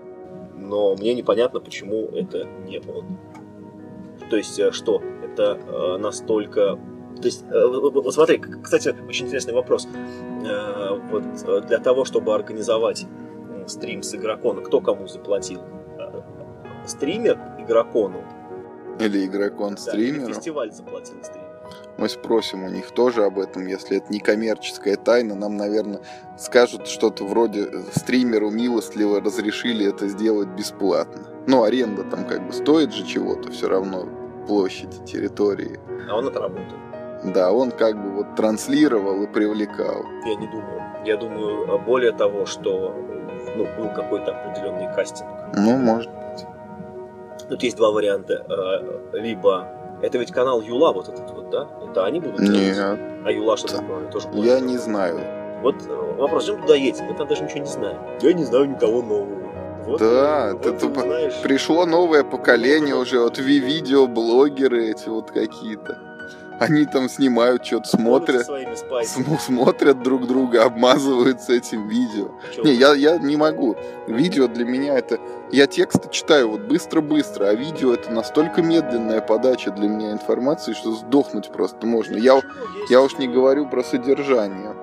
но 0.57 0.95
мне 0.97 1.15
непонятно, 1.15 1.61
почему 1.61 2.09
это 2.13 2.45
не 2.67 2.79
он. 2.81 3.05
То 4.31 4.37
есть, 4.37 4.59
э, 4.59 4.73
что 4.73 5.01
это 5.25 5.59
э, 5.67 5.97
настолько... 5.99 6.79
То 7.17 7.25
есть, 7.25 7.45
э, 7.51 7.67
вот 7.67 8.13
смотри, 8.15 8.39
кстати, 8.63 8.95
очень 9.09 9.27
интересный 9.27 9.55
вопрос. 9.55 9.89
Э, 10.45 10.99
Вот 11.11 11.25
э, 11.47 11.61
для 11.67 11.79
того, 11.79 12.05
чтобы 12.05 12.35
организовать 12.35 13.07
стрим 13.67 14.03
с 14.03 14.15
игроконом, 14.15 14.65
кто 14.65 14.81
кому 14.81 15.07
заплатил? 15.07 15.61
Э, 15.99 16.21
Стример 16.87 17.39
игрокону, 17.59 18.23
Или 19.01 19.27
игрокон 19.27 19.75
да, 19.75 19.81
стримеру. 19.81 20.33
фестиваль 20.35 20.73
заплатил 20.73 21.17
стримеру. 21.23 21.49
Мы 21.99 22.09
спросим 22.09 22.65
у 22.65 22.71
них 22.71 22.91
тоже 22.93 23.25
об 23.25 23.39
этом, 23.39 23.67
если 23.67 23.99
это 23.99 24.11
не 24.13 24.21
коммерческая 24.21 24.97
тайна, 24.97 25.35
нам, 25.35 25.57
наверное, 25.57 26.01
скажут 26.39 26.87
что-то 26.87 27.25
вроде 27.27 27.69
стримеру 27.95 28.51
милостливо 28.51 29.21
разрешили 29.21 29.87
это 29.87 30.07
сделать 30.09 30.49
бесплатно. 30.49 31.27
Ну, 31.47 31.65
аренда 31.65 32.05
там 32.05 32.25
как 32.27 32.47
бы 32.47 32.53
стоит 32.53 32.93
же 32.95 33.05
чего-то 33.05 33.51
все 33.51 33.69
равно 33.69 34.07
площади, 34.47 35.05
территории. 35.05 35.79
А 36.09 36.17
он 36.17 36.29
отработал. 36.29 36.77
Да, 37.25 37.53
он 37.53 37.71
как 37.73 38.01
бы 38.01 38.11
вот 38.11 38.37
транслировал 38.37 39.23
и 39.23 39.27
привлекал. 39.27 40.05
Я 40.27 40.35
не 40.37 40.47
думаю. 40.47 40.83
Я 41.05 41.17
думаю, 41.17 41.65
э, 41.67 41.79
более 41.79 42.13
того, 42.13 42.47
что 42.47 42.95
ну, 43.57 43.67
был 43.77 43.89
какой-то 43.95 44.33
определенный 44.33 44.93
кастинг. 44.95 45.29
Ну, 45.57 45.77
может. 45.79 46.11
Тут 47.49 47.63
есть 47.63 47.77
два 47.77 47.91
варианта. 47.91 48.45
Э, 48.49 49.19
Либо 49.19 49.67
это 50.03 50.19
ведь 50.19 50.33
канал 50.33 50.61
Юла, 50.61 50.93
вот 50.93 51.09
этот 51.09 51.31
вот, 51.31 51.51
да? 51.51 51.67
Это 51.91 52.05
они 52.05 52.21
будут 52.21 52.37
делать? 52.41 52.77
Нет, 52.77 52.99
А 53.25 53.33
Юла 53.33 53.57
что 53.57 53.79
такое? 53.79 54.07
Тоже 54.11 54.29
я 54.35 54.61
не 54.61 54.77
знаю. 54.79 55.19
Вот 55.63 55.75
э, 55.89 56.15
вопрос, 56.19 56.47
зачем 56.47 56.63
туда 56.63 56.75
едем? 56.77 57.07
Мы 57.07 57.15
там 57.17 57.27
даже 57.27 57.43
ничего 57.43 57.61
не 57.61 57.67
знаем. 57.67 57.99
Я 58.21 58.33
не 58.33 58.45
знаю 58.45 58.67
никого 58.71 59.03
нового. 59.03 59.39
Вот, 59.87 60.01
Да, 60.01 60.51
вот 60.53 60.63
ты 60.63 60.73
ты 60.73 60.87
тупо- 60.87 60.99
узнаешь. 60.99 61.41
Пришло 61.43 61.87
новое 61.87 62.23
поколение 62.23 62.95
уже, 62.95 63.19
вот 63.21 63.39
ви- 63.39 63.59
видеоблогеры 63.61 64.87
эти 64.91 65.09
вот 65.09 65.31
какие-то. 65.31 65.99
Они 66.59 66.85
там 66.87 67.09
снимают 67.09 67.65
что-то, 67.65 67.89
смотрят, 67.89 68.47
см- 69.05 69.41
смотрят 69.41 70.03
друг 70.03 70.27
друга, 70.27 70.65
обмазываются 70.65 71.53
этим 71.53 71.87
видео. 71.89 72.31
Чё? 72.55 72.63
Не, 72.63 72.73
я, 72.73 72.95
я 72.95 73.17
не 73.19 73.37
могу. 73.37 73.77
Видео 74.07 74.49
для 74.49 74.65
меня 74.65 74.99
это... 74.99 75.19
Я 75.51 75.67
тексты 75.67 76.09
читаю 76.11 76.51
вот 76.51 76.63
быстро-быстро, 76.63 77.47
а 77.47 77.55
видео 77.55 77.95
это 77.95 78.11
настолько 78.13 78.61
медленная 78.63 79.21
подача 79.21 79.71
для 79.71 79.89
меня 79.89 80.13
информации, 80.13 80.73
что 80.75 80.93
сдохнуть 80.93 81.51
просто 81.51 81.87
можно. 81.87 82.17
Я, 82.17 82.35
Ну, 82.35 82.43
есть- 82.81 82.91
я 82.91 83.01
уж 83.03 83.17
не 83.19 83.29
говорю 83.29 83.67
про 83.67 83.83
содержание. 83.83 84.75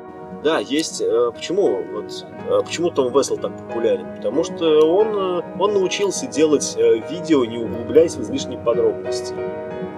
Да, 0.43 0.59
есть. 0.59 1.01
э, 1.01 1.31
Почему 1.33 1.81
вот 1.93 2.25
э, 2.49 2.61
почему 2.63 2.89
Том 2.91 3.11
Вессел 3.11 3.37
так 3.37 3.51
популярен? 3.57 4.15
Потому 4.15 4.43
что 4.43 4.65
он 4.95 5.07
э, 5.39 5.41
он 5.59 5.73
научился 5.73 6.27
делать 6.27 6.75
видео, 7.09 7.45
не 7.45 7.57
углубляясь 7.57 8.15
в 8.15 8.21
излишние 8.21 8.59
подробности. 8.59 9.33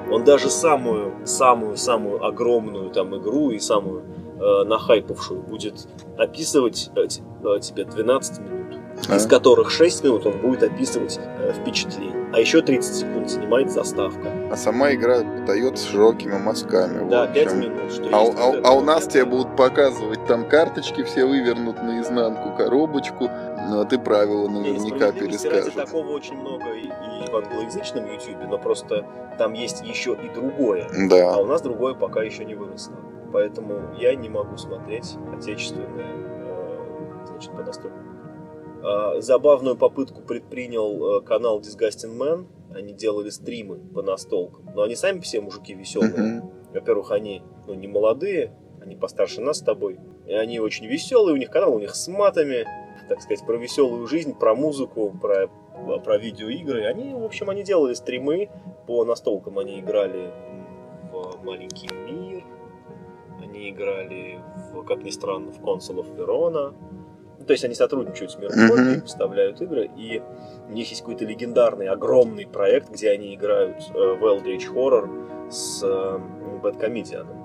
Он 0.10 0.24
даже 0.24 0.50
самую 0.50 1.07
самую 1.28 1.78
самую 1.78 2.24
огромную 2.26 2.90
там 2.90 3.16
игру 3.18 3.52
и 3.52 3.60
самую 3.60 4.04
э, 4.40 4.63
нахайпавшую 4.65 5.42
будет 5.42 5.88
описывать 6.17 6.90
э, 6.96 7.02
э, 7.06 7.60
тебе 7.60 7.86
12 7.86 8.40
минут, 8.40 8.80
А? 9.10 9.15
из 9.15 9.25
которых 9.28 9.69
6 9.71 10.04
минут 10.04 10.25
он 10.25 10.40
будет 10.42 10.63
описывать 10.63 11.19
э, 11.19 11.54
впечатление, 11.54 12.30
а 12.34 12.40
еще 12.40 12.62
30 12.62 12.96
секунд 12.96 13.30
занимает 13.30 13.71
заставка. 13.71 14.32
А 14.52 14.56
сама 14.56 14.94
игра 14.94 15.21
дается 15.46 15.88
широкими 15.88 16.38
мазками. 16.38 17.10
Да, 17.10 17.28
5 17.28 17.46
общем. 17.46 17.60
минут. 17.60 17.92
Что 17.92 18.10
А, 18.12 18.21
есть 18.23 18.38
а 18.38 18.62
а 18.69 18.71
у 18.73 18.82
нас 18.82 19.08
тебе 19.08 19.25
будут 19.25 19.56
показывать 19.56 20.25
там 20.25 20.48
карточки 20.48 21.04
все 21.04 21.25
вывернут 21.25 21.82
наизнанку, 21.84 22.56
коробочку, 22.58 23.30
ну 23.68 23.82
а 23.82 23.86
ты 23.86 24.00
правила 24.00 24.48
наверняка 24.48 25.08
ради 25.08 25.20
перескажешь. 25.20 25.74
такого 25.74 26.10
очень 26.12 26.36
много 26.36 26.74
и, 26.74 26.86
и 26.86 27.32
в 27.32 27.36
англоязычном 27.36 28.06
YouTube, 28.12 28.48
но 28.50 28.58
просто 28.58 29.06
там 29.38 29.54
есть 29.54 29.82
еще 29.86 30.13
и 30.13 30.30
другое. 30.34 30.86
А 30.88 31.08
Да. 31.10 31.38
у 31.38 31.46
нас 31.46 31.62
другое 31.62 31.94
пока 31.94 32.24
еще 32.24 32.46
не 32.46 32.56
выросло. 32.56 32.96
Поэтому 33.34 33.94
я 34.00 34.15
не 34.15 34.30
могу 34.30 34.58
смотреть 34.58 35.15
отечественные 35.36 36.06
э, 36.06 37.26
значит, 37.28 37.52
по 37.52 37.62
настольным 37.62 38.00
играм. 38.00 38.84
А, 38.84 39.22
забавную 39.22 39.76
попытку 39.76 40.22
предпринял 40.22 41.20
э, 41.20 41.22
канал 41.22 41.60
Disgusting 41.60 42.18
Man. 42.18 42.48
Они 42.74 42.94
делали 42.94 43.30
стримы 43.30 43.78
по 43.78 44.02
настолкам. 44.02 44.70
Но 44.76 44.84
они 44.84 44.96
сами 44.96 45.20
все 45.20 45.42
мужики 45.42 45.74
веселые. 45.74 46.44
Во-первых, 46.74 47.12
они 47.12 47.42
ну, 47.65 47.74
не 47.74 47.88
молодые, 47.88 48.54
они 48.82 48.96
постарше 48.96 49.42
нас 49.42 49.58
с 49.58 49.62
тобой. 49.62 50.00
И 50.26 50.34
они 50.34 50.60
очень 50.60 50.86
веселые, 50.86 51.34
у 51.34 51.38
них 51.38 51.50
канал, 51.50 51.74
у 51.76 51.80
них 51.80 51.96
с 51.96 52.08
матами, 52.08 52.65
так 53.08 53.22
сказать, 53.22 53.46
про 53.46 53.58
веселую 53.58 54.08
жизнь, 54.08 54.34
про 54.34 54.56
музыку, 54.56 55.14
про, 55.22 55.48
про 56.00 56.18
видеоигры. 56.18 56.86
Они, 56.86 57.14
в 57.14 57.24
общем, 57.24 57.50
они 57.50 57.64
делали 57.64 57.94
стримы 57.94 58.50
по 58.86 59.04
настолкам. 59.06 59.60
Они 59.60 59.80
играли 59.80 60.32
в 61.12 61.44
маленький 61.44 61.90
мир, 61.94 62.44
они 63.42 63.70
играли, 63.70 64.40
в, 64.72 64.84
как 64.84 65.04
ни 65.04 65.10
странно, 65.10 65.52
в 65.52 65.60
of 65.64 66.16
Verona. 66.16 66.74
Ну, 67.40 67.46
то 67.46 67.54
есть 67.54 67.64
они 67.64 67.76
сотрудничают 67.76 68.32
с 68.32 68.38
Мгм. 68.38 68.68
Хобби, 68.68 69.00
поставляют 69.02 69.62
игры, 69.62 69.90
и 69.96 70.22
у 70.70 70.74
них 70.74 70.90
есть 70.90 71.02
какой-то 71.02 71.24
легендарный, 71.26 71.88
огромный 71.88 72.48
проект, 72.48 72.92
где 72.92 73.12
они 73.12 73.36
играют 73.36 73.78
э, 73.94 73.94
в 73.94 74.24
Eldritch 74.26 74.74
Horror 74.74 75.52
с 75.52 75.84
э, 75.84 76.20
Бэткомедианом. 76.64 77.38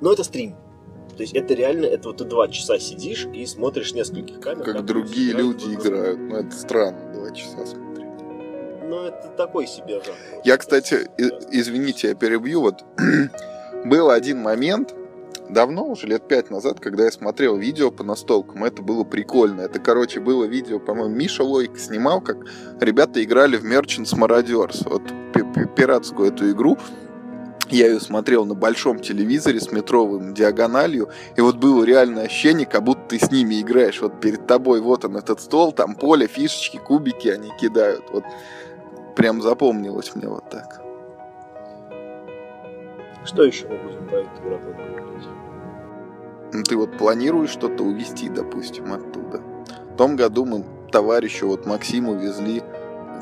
Но 0.00 0.12
это 0.12 0.24
стрим. 0.24 0.54
То 1.16 1.22
есть 1.22 1.34
это 1.34 1.54
реально, 1.54 1.86
это 1.86 2.08
вот 2.08 2.18
ты 2.18 2.24
два 2.24 2.48
часа 2.48 2.78
сидишь 2.78 3.26
и 3.32 3.44
смотришь 3.46 3.92
нескольких 3.94 4.40
камер. 4.40 4.64
Как 4.64 4.84
другие 4.84 5.32
играют 5.32 5.62
люди 5.62 5.74
игру. 5.74 5.82
играют. 5.82 6.18
Ну, 6.20 6.36
это 6.36 6.52
странно, 6.56 7.12
два 7.12 7.30
часа 7.30 7.66
смотреть. 7.66 8.06
Ну, 8.88 9.04
это 9.04 9.28
такой 9.36 9.66
себе 9.66 10.00
жанр. 10.04 10.16
Я, 10.44 10.56
кстати, 10.56 11.08
извините, 11.50 12.08
я 12.08 12.14
перебью. 12.14 12.60
Вот 12.62 12.84
был 13.84 14.10
один 14.10 14.38
момент, 14.38 14.94
давно, 15.48 15.86
уже 15.86 16.06
лет 16.06 16.26
пять 16.26 16.50
назад, 16.50 16.80
когда 16.80 17.04
я 17.04 17.10
смотрел 17.12 17.56
видео 17.56 17.90
по 17.90 18.02
настолкам, 18.04 18.64
это 18.64 18.82
было 18.82 19.04
прикольно. 19.04 19.62
Это, 19.62 19.78
короче, 19.78 20.20
было 20.20 20.44
видео, 20.44 20.78
по-моему, 20.80 21.14
Миша 21.14 21.44
Лойк 21.44 21.78
снимал, 21.78 22.20
как 22.20 22.38
ребята 22.80 23.22
играли 23.22 23.56
в 23.56 23.64
Merchants 23.64 24.14
Marauder's, 24.16 24.88
вот 24.88 25.02
пи- 25.34 25.44
пи- 25.54 25.68
пиратскую 25.76 26.32
эту 26.32 26.50
игру. 26.50 26.78
Я 27.70 27.86
ее 27.86 28.00
смотрел 28.00 28.44
на 28.44 28.54
большом 28.54 28.98
телевизоре 28.98 29.60
с 29.60 29.70
метровым 29.70 30.34
диагональю, 30.34 31.08
и 31.36 31.40
вот 31.40 31.56
было 31.56 31.84
реальное 31.84 32.24
ощущение, 32.24 32.66
как 32.66 32.82
будто 32.82 33.02
ты 33.10 33.18
с 33.18 33.30
ними 33.30 33.60
играешь. 33.60 34.00
Вот 34.00 34.20
перед 34.20 34.46
тобой 34.46 34.80
вот 34.80 35.04
он 35.04 35.16
этот 35.16 35.40
стол, 35.40 35.72
там 35.72 35.94
поле, 35.94 36.26
фишечки, 36.26 36.78
кубики 36.78 37.28
они 37.28 37.50
кидают. 37.60 38.04
Вот 38.10 38.24
прям 39.14 39.40
запомнилось 39.40 40.14
мне 40.16 40.28
вот 40.28 40.50
так. 40.50 40.82
Что 43.24 43.44
еще 43.44 43.68
мы 43.68 43.78
будем 43.78 44.08
про 44.08 44.18
этот 44.18 44.40
игроком 44.40 44.72
говорить? 44.72 45.28
Ну, 46.52 46.62
ты 46.64 46.76
вот 46.76 46.98
планируешь 46.98 47.50
что-то 47.50 47.84
увезти, 47.84 48.28
допустим, 48.28 48.92
оттуда. 48.92 49.40
В 49.92 49.96
том 49.96 50.16
году 50.16 50.44
мы 50.44 50.64
товарищу 50.90 51.46
вот 51.46 51.66
Максиму 51.66 52.14
везли 52.14 52.62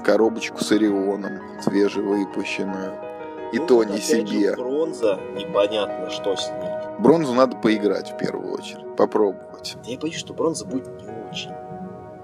коробочку 0.05 0.65
с 0.65 0.73
Орионом, 0.73 1.41
свежевыпущенную. 1.63 3.08
И 3.53 3.59
Ну, 3.59 3.67
то 3.67 3.85
не 3.85 3.93
опять 3.97 4.05
же, 4.05 4.27
себе. 4.27 4.55
бронза, 4.57 5.19
непонятно, 5.35 6.11
что 6.11 6.37
с 6.37 6.49
ней. 6.51 6.71
Бронзу 6.99 7.33
надо 7.35 7.57
поиграть 7.57 8.11
в 8.13 8.17
первую 8.17 8.53
очередь, 8.53 8.97
попробовать. 8.97 9.77
Я 9.85 9.99
боюсь, 9.99 10.17
что 10.17 10.35
бронза 10.35 10.65
будет 10.67 10.87
не 11.01 11.09
очень. 11.31 11.53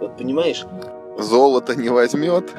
Вот 0.00 0.16
понимаешь, 0.16 0.66
Золото 1.18 1.76
не 1.76 1.88
возьмет. 1.88 2.50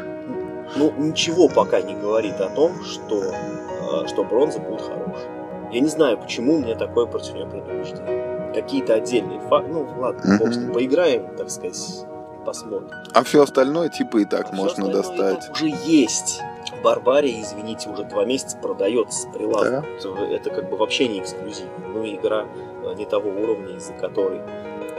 ну 0.76 0.91
ничего 0.97 1.47
пока 1.49 1.82
не 1.82 1.93
говорит 1.93 2.39
о 2.41 2.49
том, 2.49 2.84
что, 2.84 3.22
э, 3.24 4.07
что 4.07 4.24
бронза 4.24 4.59
будет 4.59 4.82
хорошей. 4.82 5.30
Я 5.72 5.80
не 5.82 5.89
знаю, 5.89 6.18
почему 6.18 6.55
у 6.55 6.59
меня 6.59 6.76
такое 6.76 7.05
против 7.05 7.34
нее 7.34 7.45
предубеждение. 7.47 8.51
Какие-то 8.55 8.93
отдельные 8.93 9.41
факты. 9.41 9.72
Ну 9.74 9.86
ладно, 9.97 10.38
бог 10.39 10.53
с 10.53 10.55
ним. 10.55 10.66
Мгм. 10.68 10.74
поиграем, 10.74 11.36
так 11.36 11.49
сказать, 11.49 12.05
посмотрим. 12.45 12.89
А 13.13 13.24
все 13.24 13.43
остальное 13.43 13.89
типа 13.89 14.18
и 14.18 14.26
так 14.26 14.47
А 14.51 14.55
можно 14.55 14.88
достать. 14.88 15.41
так 15.41 15.51
уже 15.51 15.74
есть. 15.86 16.41
Барбария, 16.84 17.41
извините, 17.41 17.89
уже 17.89 18.03
два 18.03 18.26
месяца 18.26 18.57
продается 18.57 19.22
с 19.22 19.26
прилавка. 19.34 19.86
Это 20.32 20.49
как 20.49 20.70
бы 20.70 20.78
вообще 20.78 21.07
не 21.07 21.20
эксклюзив. 21.20 21.68
Ну, 21.93 22.05
игра 22.05 22.45
э, 22.84 22.93
не 22.95 23.05
того 23.05 23.30
уровня, 23.30 23.76
из-за 23.78 23.93
которой... 23.93 24.41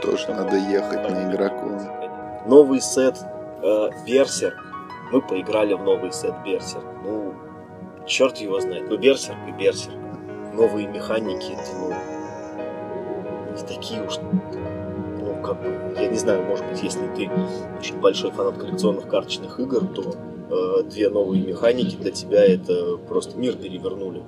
Тоже 0.01 0.29
надо 0.29 0.57
ехать 0.57 1.09
на 1.09 1.31
игроком. 1.31 1.79
Новый 2.45 2.81
сет 2.81 3.17
э, 3.63 3.89
Берсерк. 4.05 4.57
Мы 5.11 5.21
поиграли 5.21 5.73
в 5.73 5.83
новый 5.83 6.11
сет 6.11 6.33
Берсерк. 6.45 6.85
Ну, 7.03 7.33
черт 8.05 8.37
его 8.37 8.59
знает. 8.59 8.89
Ну, 8.89 8.97
Берсерк 8.97 9.37
и 9.47 9.51
Берсерк. 9.51 9.97
Новые 10.53 10.87
механики, 10.87 11.53
это, 11.53 11.75
ну, 11.79 11.93
не 13.55 13.67
такие 13.67 14.03
уж 14.03 14.17
ну, 14.17 15.41
как 15.43 15.61
бы, 15.61 15.93
я 15.99 16.07
не 16.07 16.17
знаю, 16.17 16.43
может 16.43 16.65
быть, 16.65 16.81
если 16.81 17.07
ты 17.15 17.29
очень 17.77 17.99
большой 17.99 18.31
фанат 18.31 18.57
коллекционных 18.57 19.07
карточных 19.07 19.59
игр, 19.59 19.85
то 19.87 20.15
э, 20.49 20.83
две 20.83 21.09
новые 21.09 21.43
механики 21.45 21.95
для 21.95 22.11
тебя 22.11 22.43
это 22.45 22.97
просто 22.97 23.37
мир 23.37 23.55
перевернули. 23.55 24.21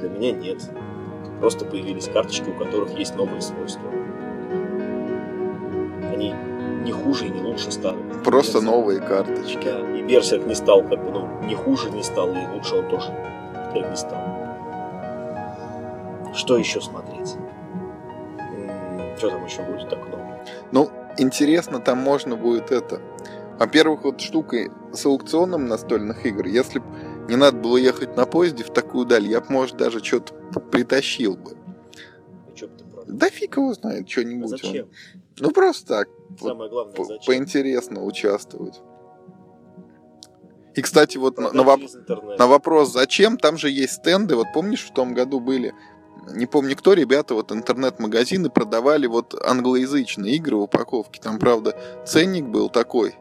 Для 0.00 0.08
меня 0.08 0.32
нет. 0.32 0.70
Просто 1.40 1.64
появились 1.64 2.08
карточки, 2.08 2.48
у 2.50 2.54
которых 2.58 2.98
есть 2.98 3.14
новые 3.16 3.40
свойства. 3.42 3.82
Они 6.12 6.32
не 6.84 6.92
хуже 6.92 7.26
и 7.26 7.30
не 7.30 7.42
лучше 7.42 7.70
старых. 7.70 8.22
Просто 8.24 8.58
Берсерк- 8.58 8.64
новые 8.64 9.00
карточки. 9.00 9.64
Да, 9.64 9.96
и 9.98 10.02
Берсерк 10.02 10.46
не 10.46 10.54
стал, 10.54 10.82
как 10.82 11.04
бы, 11.04 11.10
ну, 11.10 11.28
не 11.46 11.54
хуже 11.54 11.90
не 11.90 12.02
стал, 12.02 12.30
и 12.34 12.46
лучше 12.54 12.76
он 12.76 12.88
тоже 12.88 13.12
теперь 13.68 13.88
не 13.88 13.96
стал. 13.96 14.18
Что 16.34 16.56
еще 16.56 16.80
смотреть? 16.80 17.34
М, 18.38 19.00
Что 19.18 19.30
там 19.30 19.44
еще 19.44 19.62
будет 19.62 19.88
так 19.88 20.06
много? 20.06 20.38
Ну, 20.72 20.90
интересно, 21.18 21.80
там 21.80 21.98
можно 21.98 22.36
будет 22.36 22.70
это. 22.72 23.00
Во-первых, 23.58 24.04
вот 24.04 24.20
штука 24.20 24.70
с 24.92 25.06
аукционом 25.06 25.66
настольных 25.66 26.26
игр, 26.26 26.46
если 26.46 26.78
б 26.80 26.84
не 27.28 27.36
надо 27.36 27.56
было 27.58 27.76
ехать 27.76 28.16
на 28.16 28.26
поезде 28.26 28.62
в 28.64 28.70
такую 28.72 29.06
даль, 29.06 29.26
я 29.26 29.40
бы, 29.40 29.46
может, 29.50 29.76
даже 29.76 30.02
что-то 30.04 30.34
притащил 30.60 31.36
бы. 31.36 31.56
Что 32.54 32.68
бы 32.68 32.74
продал? 32.92 33.04
Да 33.16 33.28
фиг 33.30 33.56
его 33.56 33.72
знает, 33.72 34.04
А 34.06 34.08
что-нибудь. 34.08 34.48
зачем? 34.50 34.88
Ну, 35.38 35.50
просто 35.50 35.86
так, 35.86 36.08
Самое 36.40 36.70
главное, 36.70 36.94
по- 36.94 37.04
зачем? 37.04 37.24
поинтересно 37.26 38.04
участвовать. 38.04 38.80
И, 40.74 40.82
кстати, 40.82 41.16
вот 41.16 41.38
на, 41.38 41.52
на 41.52 41.62
воп- 41.62 42.36
на 42.38 42.46
вопрос, 42.46 42.92
зачем, 42.92 43.38
там 43.38 43.56
же 43.56 43.70
есть 43.70 43.94
стенды. 43.94 44.36
Вот 44.36 44.48
помнишь, 44.52 44.84
в 44.84 44.92
том 44.92 45.14
году 45.14 45.40
были, 45.40 45.72
не 46.34 46.44
помню 46.44 46.76
кто, 46.76 46.92
ребята, 46.92 47.34
вот 47.34 47.50
интернет-магазины 47.50 48.50
продавали 48.50 49.06
вот 49.06 49.34
англоязычные 49.42 50.36
игры 50.36 50.56
в 50.56 50.62
упаковке. 50.62 51.18
Там, 51.22 51.38
правда, 51.38 51.74
ценник 52.06 52.44
был 52.44 52.68
такой, 52.68 53.14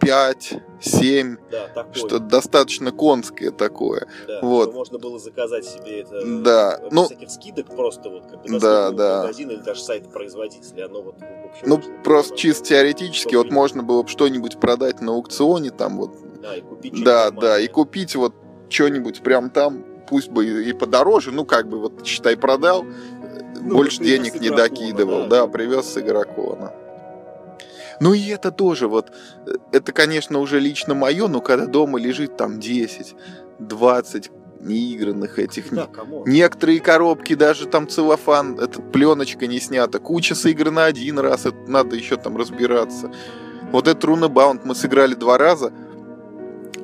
5, 0.00 0.54
7, 0.80 1.36
Да, 1.50 1.68
такое. 1.68 1.94
что 1.94 2.18
достаточно 2.18 2.92
конское 2.92 3.50
такое. 3.50 4.06
Да, 4.26 4.40
вот. 4.42 4.72
можно 4.74 4.98
было 4.98 5.18
заказать 5.18 5.64
себе 5.64 6.00
это 6.00 6.20
Да, 6.42 6.78
без 6.84 6.92
ну- 6.92 7.04
всяких 7.06 7.30
скидок 7.30 7.66
просто 7.66 8.08
вот 8.10 8.22
как 8.30 8.42
бы 8.42 8.58
Да, 8.60 8.90
да. 8.90 9.22
магазин 9.22 9.50
или 9.50 9.60
даже 9.60 9.80
сайт 9.82 10.10
производителя. 10.12 10.86
Оно 10.86 11.02
вот, 11.02 11.14
общем, 11.16 11.62
Ну, 11.66 11.76
было 11.78 11.90
просто 12.04 12.32
нам- 12.32 12.38
чисто 12.38 12.64
теоретически, 12.64 13.34
вот 13.34 13.50
можно 13.50 13.82
было 13.82 14.02
бы 14.02 14.08
что-нибудь 14.08 14.58
продать 14.60 15.00
на 15.00 15.12
аукционе, 15.12 15.70
там 15.70 15.98
вот, 15.98 16.12
Да, 16.42 16.56
и 16.56 16.60
купить 16.60 17.04
да, 17.04 17.30
да, 17.30 17.58
и 17.58 17.66
купить 17.66 18.14
вот 18.16 18.34
что-нибудь 18.68 19.22
прям 19.22 19.50
там, 19.50 19.84
пусть 20.08 20.30
бы 20.30 20.46
и 20.64 20.72
подороже, 20.72 21.32
ну, 21.32 21.44
как 21.44 21.68
бы, 21.68 21.78
вот, 21.80 22.06
считай, 22.06 22.36
продал, 22.36 22.84
Ну, 23.60 23.74
больше 23.76 24.02
денег 24.02 24.40
не 24.40 24.50
докидывал, 24.50 25.22
да. 25.22 25.40
да, 25.42 25.46
привез 25.48 25.86
с 25.92 25.98
игрокона. 25.98 26.72
Ну 28.00 28.14
и 28.14 28.28
это 28.28 28.50
тоже 28.52 28.88
вот, 28.88 29.10
э, 29.46 29.52
это, 29.72 29.92
конечно, 29.92 30.38
уже 30.38 30.60
лично 30.60 30.94
мое, 30.94 31.28
но 31.28 31.40
когда 31.40 31.66
дома 31.66 31.98
лежит 31.98 32.36
там 32.36 32.60
10, 32.60 33.14
20 33.58 34.30
неигранных 34.60 35.38
этих, 35.38 35.72
Да? 35.72 35.88
Некоторые 36.26 36.80
коробки 36.80 37.34
даже 37.34 37.66
там 37.66 37.88
целлофан, 37.88 38.58
эта 38.58 38.82
пленочка 38.82 39.46
не 39.46 39.60
снята. 39.60 39.98
Куча 39.98 40.34
сыграна 40.34 40.84
один 40.84 41.18
раз, 41.18 41.46
это 41.46 41.58
надо 41.66 41.96
еще 41.96 42.16
там 42.16 42.36
разбираться. 42.36 43.10
Вот 43.70 43.86
этот 43.86 44.04
Runebound 44.04 44.62
мы 44.64 44.74
сыграли 44.74 45.14
два 45.14 45.38
раза, 45.38 45.72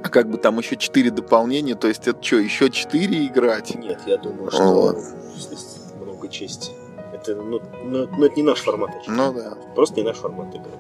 а 0.03 0.09
как 0.09 0.31
бы 0.31 0.37
там 0.37 0.59
еще 0.59 0.77
четыре 0.77 1.11
дополнения, 1.11 1.75
то 1.75 1.89
есть 1.89 2.07
это 2.07 2.23
что, 2.23 2.37
еще 2.37 2.71
четыре 2.71 3.27
играть? 3.27 3.75
Нет, 3.75 4.01
я 4.07 4.19
думаю, 4.19 4.51
что 4.51 4.63
Вот. 4.63 4.99
здесь 5.37 5.79
много 6.01 6.29
чести. 6.29 6.73
Это, 7.13 7.35
ну, 7.37 7.61
ну, 7.85 8.09
ну, 8.19 8.25
это 8.25 8.37
не 8.37 8.43
наш 8.43 8.61
формат. 8.61 8.91
очевидно. 8.91 9.33
Ну 9.33 9.33
да. 9.33 9.55
Просто 9.75 9.97
не 9.97 10.03
наш 10.03 10.17
формат 10.19 10.55
игры. 10.55 10.71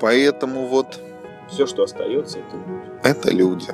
Поэтому 0.00 0.66
вот 0.66 1.00
Все, 1.50 1.66
что 1.66 1.84
остается, 1.84 2.38
это 2.38 3.08
это 3.08 3.30
люди. 3.30 3.68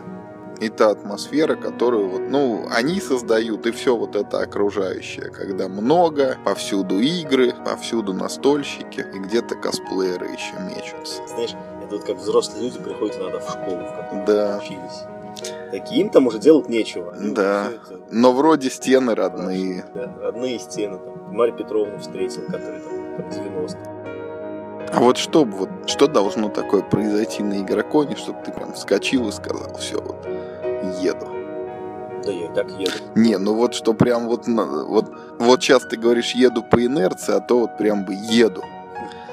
И 0.60 0.68
та 0.68 0.90
атмосфера, 0.90 1.56
которую 1.56 2.08
вот, 2.08 2.20
ну, 2.28 2.68
они 2.70 3.00
создают, 3.00 3.66
и 3.66 3.72
все 3.72 3.96
вот 3.96 4.14
это 4.14 4.40
окружающее, 4.40 5.30
когда 5.30 5.66
много, 5.68 6.36
повсюду 6.44 7.00
игры, 7.00 7.52
повсюду 7.64 8.12
настольщики, 8.12 9.04
и 9.12 9.18
где-то 9.18 9.56
косплееры 9.56 10.26
еще 10.26 10.52
мечутся. 10.70 11.26
знаешь, 11.26 11.54
это 11.84 11.96
вот 11.96 12.04
как 12.04 12.16
взрослые 12.18 12.64
люди 12.64 12.78
приходят 12.78 13.16
иногда 13.16 13.40
в 13.40 13.48
школу, 13.50 13.78
в 13.84 13.96
которой 13.96 14.24
Да. 14.26 14.60
учились. 14.62 15.50
Такие 15.72 16.02
им 16.02 16.10
там 16.10 16.26
уже 16.28 16.38
делать 16.38 16.68
нечего. 16.68 17.12
Они 17.12 17.34
Да. 17.34 17.68
это- 17.72 17.98
Но 18.10 18.32
вроде 18.32 18.70
стены 18.70 19.14
родные. 19.16 19.84
Да, 19.94 20.14
родные 20.20 20.58
стены. 20.60 20.98
Там. 20.98 21.34
Марию 21.34 21.56
Петровну 21.56 21.98
встретил, 21.98 22.42
которая 22.42 22.80
там 22.82 23.16
там, 23.16 23.30
90 23.30 23.78
А 24.92 25.00
вот 25.00 25.16
что, 25.16 25.44
вот, 25.44 25.70
что 25.86 26.06
должно 26.06 26.48
такое 26.48 26.82
произойти 26.82 27.42
на 27.42 27.60
игроконе, 27.62 28.14
чтобы 28.16 28.40
ты 28.44 28.52
прям 28.52 28.74
вскочил 28.74 29.28
и 29.28 29.32
сказал, 29.32 29.74
все, 29.78 30.00
вот, 30.00 30.26
еду. 31.00 31.28
Да 32.24 32.30
я 32.30 32.46
и 32.46 32.54
так 32.54 32.70
еду. 32.78 32.92
Не, 33.14 33.38
ну 33.38 33.54
вот 33.54 33.74
что 33.74 33.94
прям 33.94 34.28
вот, 34.28 34.46
вот, 34.46 35.12
вот 35.38 35.62
сейчас 35.62 35.82
ты 35.84 35.96
говоришь 35.96 36.32
еду 36.32 36.62
по 36.62 36.84
инерции, 36.84 37.34
а 37.34 37.40
то 37.40 37.60
вот 37.60 37.78
прям 37.78 38.04
бы 38.04 38.14
еду. 38.14 38.62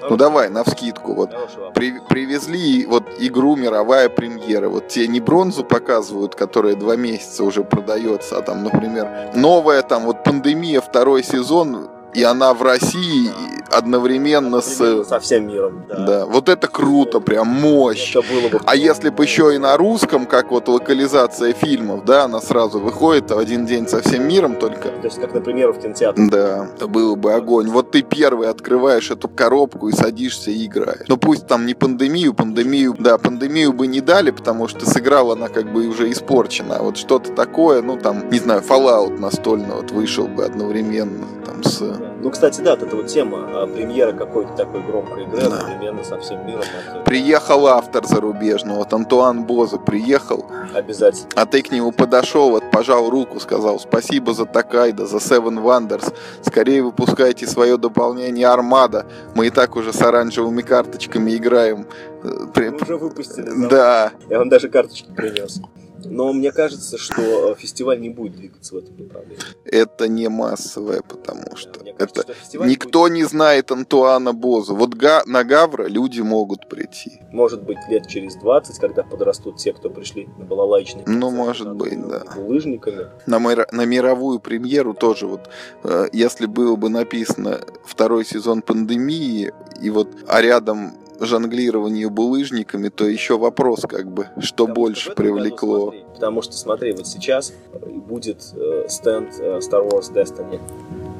Ну 0.09 0.15
давай, 0.15 0.49
на 0.49 0.63
вскидку, 0.63 1.13
вот 1.13 1.29
при- 1.75 1.99
привезли 1.99 2.85
вот 2.85 3.03
игру 3.19 3.55
мировая 3.57 4.07
премьера. 4.09 4.69
Вот 4.69 4.87
тебе 4.87 5.07
не 5.07 5.19
бронзу 5.19 5.63
показывают, 5.65 6.35
которая 6.35 6.75
два 6.75 6.95
месяца 6.95 7.43
уже 7.43 7.63
продается, 7.63 8.37
а 8.37 8.41
там, 8.41 8.63
например, 8.63 9.31
новая 9.35 9.81
там 9.81 10.05
вот 10.05 10.23
пандемия 10.23 10.79
второй 10.81 11.21
сезон, 11.21 11.89
и 12.13 12.23
она 12.23 12.53
в 12.53 12.61
России 12.61 13.27
и 13.27 13.59
одновременно 13.71 14.61
с... 14.61 15.03
Со 15.05 15.19
всем 15.19 15.47
миром. 15.47 15.85
Да. 15.87 16.05
Да, 16.05 16.25
вот 16.25 16.49
это 16.49 16.67
круто, 16.67 17.19
прям 17.19 17.47
мощь. 17.47 18.15
Это 18.15 18.25
было 18.27 18.49
бы... 18.49 18.61
А 18.65 18.75
если 18.75 19.09
бы 19.09 19.23
еще 19.23 19.53
и 19.53 19.57
на 19.57 19.77
русском, 19.77 20.25
как 20.25 20.51
вот 20.51 20.67
локализация 20.67 21.53
фильмов, 21.53 22.05
да, 22.05 22.23
она 22.23 22.41
сразу 22.41 22.79
выходит 22.79 23.31
в 23.31 23.37
один 23.37 23.65
день 23.65 23.87
со 23.87 24.01
всем 24.01 24.27
миром 24.27 24.55
только. 24.55 24.89
То 24.89 25.05
есть, 25.05 25.19
как, 25.19 25.33
например, 25.33 25.71
в 25.71 25.79
кинотеатре. 25.79 26.27
Да, 26.29 26.67
это 26.75 26.87
было 26.87 27.15
бы 27.15 27.33
огонь. 27.33 27.67
Вот 27.69 27.91
ты 27.91 28.01
первый 28.01 28.49
открываешь 28.49 29.11
эту 29.11 29.27
коробку 29.27 29.89
и 29.89 29.93
садишься 29.93 30.51
и 30.51 30.65
играешь. 30.65 31.07
Ну 31.07 31.17
пусть 31.17 31.47
там 31.47 31.65
не 31.65 31.73
пандемию, 31.73 32.33
пандемию, 32.33 32.95
да, 32.97 33.17
пандемию 33.17 33.73
бы 33.73 33.87
не 33.87 34.01
дали, 34.01 34.31
потому 34.31 34.67
что 34.67 34.89
сыграла 34.89 35.33
она 35.33 35.47
как 35.49 35.71
бы 35.71 35.87
уже 35.87 36.11
испорчена. 36.11 36.77
А 36.77 36.83
вот 36.83 36.97
что-то 36.97 37.31
такое, 37.33 37.81
ну 37.81 37.97
там, 37.97 38.29
не 38.29 38.39
знаю, 38.39 38.61
Fallout 38.61 39.19
настольно 39.19 39.75
вот 39.75 39.91
вышел 39.91 40.27
бы 40.27 40.45
одновременно 40.45 41.25
там 41.45 41.63
с... 41.63 41.98
Ну, 42.21 42.29
кстати, 42.31 42.61
да, 42.61 42.75
вот 42.75 42.83
эта 42.87 42.95
вот 42.95 43.07
тема 43.07 43.37
а, 43.63 43.67
премьера 43.67 44.11
какой-то 44.11 44.53
такой 44.53 44.81
громкой 44.81 45.23
игры 45.23 45.41
Да. 45.41 45.45
одновременно 45.57 46.03
со 46.03 46.19
всем 46.19 46.45
миром. 46.45 46.61
это 46.87 46.99
Приехал 47.05 47.67
автор 47.67 48.05
зарубежный, 48.05 48.75
вот 48.75 48.91
Антуан 48.93 49.43
Боза 49.43 49.77
приехал, 49.77 50.45
Обязательно. 50.73 51.29
А 51.35 51.45
ты 51.45 51.61
к 51.61 51.71
нему 51.71 51.91
подошел, 51.91 52.51
вот 52.51 52.63
пожал 52.71 53.09
руку, 53.09 53.39
сказал 53.39 53.79
спасибо 53.79 54.33
за 54.33 54.45
Такайда, 54.45 55.05
за 55.07 55.17
Seven 55.17 55.61
Wonders. 55.63 56.13
Скорее 56.41 56.83
выпускайте 56.83 57.47
свое 57.47 57.77
дополнение 57.77 58.47
Армада. 58.47 59.05
Мы 59.35 59.47
и 59.47 59.49
так 59.49 59.75
уже 59.75 59.93
с 59.93 60.01
оранжевыми 60.01 60.61
карточками 60.61 61.35
играем. 61.35 61.85
Э, 62.23 62.27
Мы 62.55 62.77
уже 62.81 62.97
выпустили. 62.97 63.49
Да, 63.69 64.11
Я 64.29 64.39
вам 64.39 64.49
даже 64.49 64.69
карточки 64.69 65.09
принес. 65.15 65.61
Но 66.05 66.31
мне 66.33 66.51
кажется, 66.51 66.97
что 66.97 67.51
э, 67.51 67.55
фестиваль 67.55 67.99
не 67.99 68.09
будет 68.09 68.35
двигаться 68.35 68.75
в 68.75 68.77
этом 68.77 68.97
направлении. 68.97 69.37
это 69.65 70.07
не 70.07 70.27
массовое, 70.29 71.01
потому 71.01 71.55
что 71.55 71.79
кажется, 71.97 72.21
это 72.21 72.33
что 72.33 72.65
никто 72.65 73.07
не 73.07 73.23
знает 73.23 73.71
Антуана 73.71 74.33
Боза. 74.33 74.73
Вот 74.73 74.93
Га- 74.95 75.23
на 75.25 75.43
Гавра 75.43 75.87
люди 75.87 76.21
могут 76.21 76.69
прийти. 76.69 77.11
будет, 77.19 77.33
может 77.33 77.63
быть, 77.63 77.77
лет 77.89 78.07
через 78.07 78.35
20, 78.35 78.79
когда 78.79 79.03
подрастут 79.03 79.57
те, 79.57 79.73
кто 79.73 79.89
пришли 79.89 80.27
на 80.37 80.45
балалайчные 80.45 81.03
Ну, 81.07 81.31
может 81.31 81.73
быть, 81.75 81.99
да. 82.07 82.23
Лыжниками. 82.37 83.07
На, 83.25 83.39
мира- 83.39 83.67
на 83.71 83.85
мировую 83.85 84.39
премьеру 84.39 84.93
тоже 84.93 85.27
вот, 85.27 85.49
э, 85.83 86.07
если 86.13 86.45
было 86.45 86.75
бы 86.75 86.89
написано 86.89 87.59
второй 87.85 88.25
сезон 88.25 88.61
пандемии, 88.61 89.51
и 89.81 89.89
вот, 89.89 90.09
а 90.27 90.41
рядом 90.41 90.93
жонглирование 91.19 92.09
булыжниками, 92.09 92.89
то 92.89 93.05
еще 93.05 93.37
вопрос, 93.37 93.81
как 93.81 94.11
бы, 94.11 94.27
что 94.39 94.65
Потому 94.65 94.73
больше 94.75 95.01
что 95.01 95.11
этом 95.13 95.25
году, 95.25 95.35
привлекло. 95.37 95.81
смотри, 95.83 96.05
потому 96.13 96.41
что, 96.41 96.53
смотри, 96.57 96.91
вот 96.93 97.07
сейчас 97.07 97.53
э, 97.73 97.89
будет 97.89 98.43
э, 98.55 98.85
стенд 98.87 99.29
э, 99.39 99.59
Star 99.59 99.87
Wars 99.87 100.13
Destiny. 100.13 100.59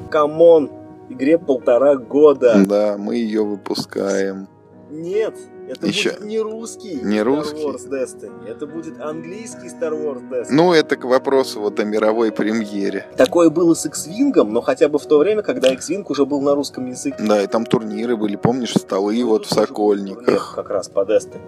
Come 0.10 0.45
on! 0.45 0.72
Игре 1.10 1.40
полтора 1.40 1.96
года. 1.96 2.64
Да, 2.68 2.96
мы 2.98 3.16
ее 3.16 3.44
выпускаем. 3.44 4.48
Нет, 4.92 5.36
это 5.70 5.88
Еще- 5.88 6.12
будет 6.12 6.26
не 6.26 6.40
русский 6.40 6.96
Не 7.02 7.18
Star 7.20 7.24
русский? 7.24 7.64
Wars 7.64 7.90
Destiny. 7.90 8.48
Это 8.50 8.66
будет 8.68 9.00
английский 9.00 9.68
Star 9.68 9.92
Wars 9.92 10.22
Destiny. 10.30 10.48
Ну, 10.52 10.74
это 10.74 10.96
к 10.96 11.06
вопросу 11.06 11.62
вот 11.62 11.80
о 11.80 11.84
мировой 11.86 12.32
премьере. 12.32 13.06
Такое 13.18 13.50
было 13.50 13.74
с 13.74 13.86
X-Wing, 13.86 14.44
но 14.44 14.62
хотя 14.62 14.90
бы 14.90 14.98
в 15.00 15.06
то 15.06 15.20
время, 15.20 15.42
когда 15.44 15.72
X-Wing 15.74 16.06
уже 16.10 16.26
был 16.26 16.42
на 16.42 16.56
русском 16.56 16.88
языке. 16.88 17.18
Да, 17.24 17.42
и 17.44 17.48
там 17.48 17.66
турниры 17.66 18.18
были, 18.18 18.36
помнишь, 18.36 18.74
столы 18.74 19.20
Ну, 19.22 19.28
вот 19.30 19.46
в 19.46 19.50
турнир 19.50 19.68
Сокольниках. 19.68 20.54
Как 20.56 20.70
раз 20.70 20.90
по 20.90 21.02
Destiny. 21.02 21.42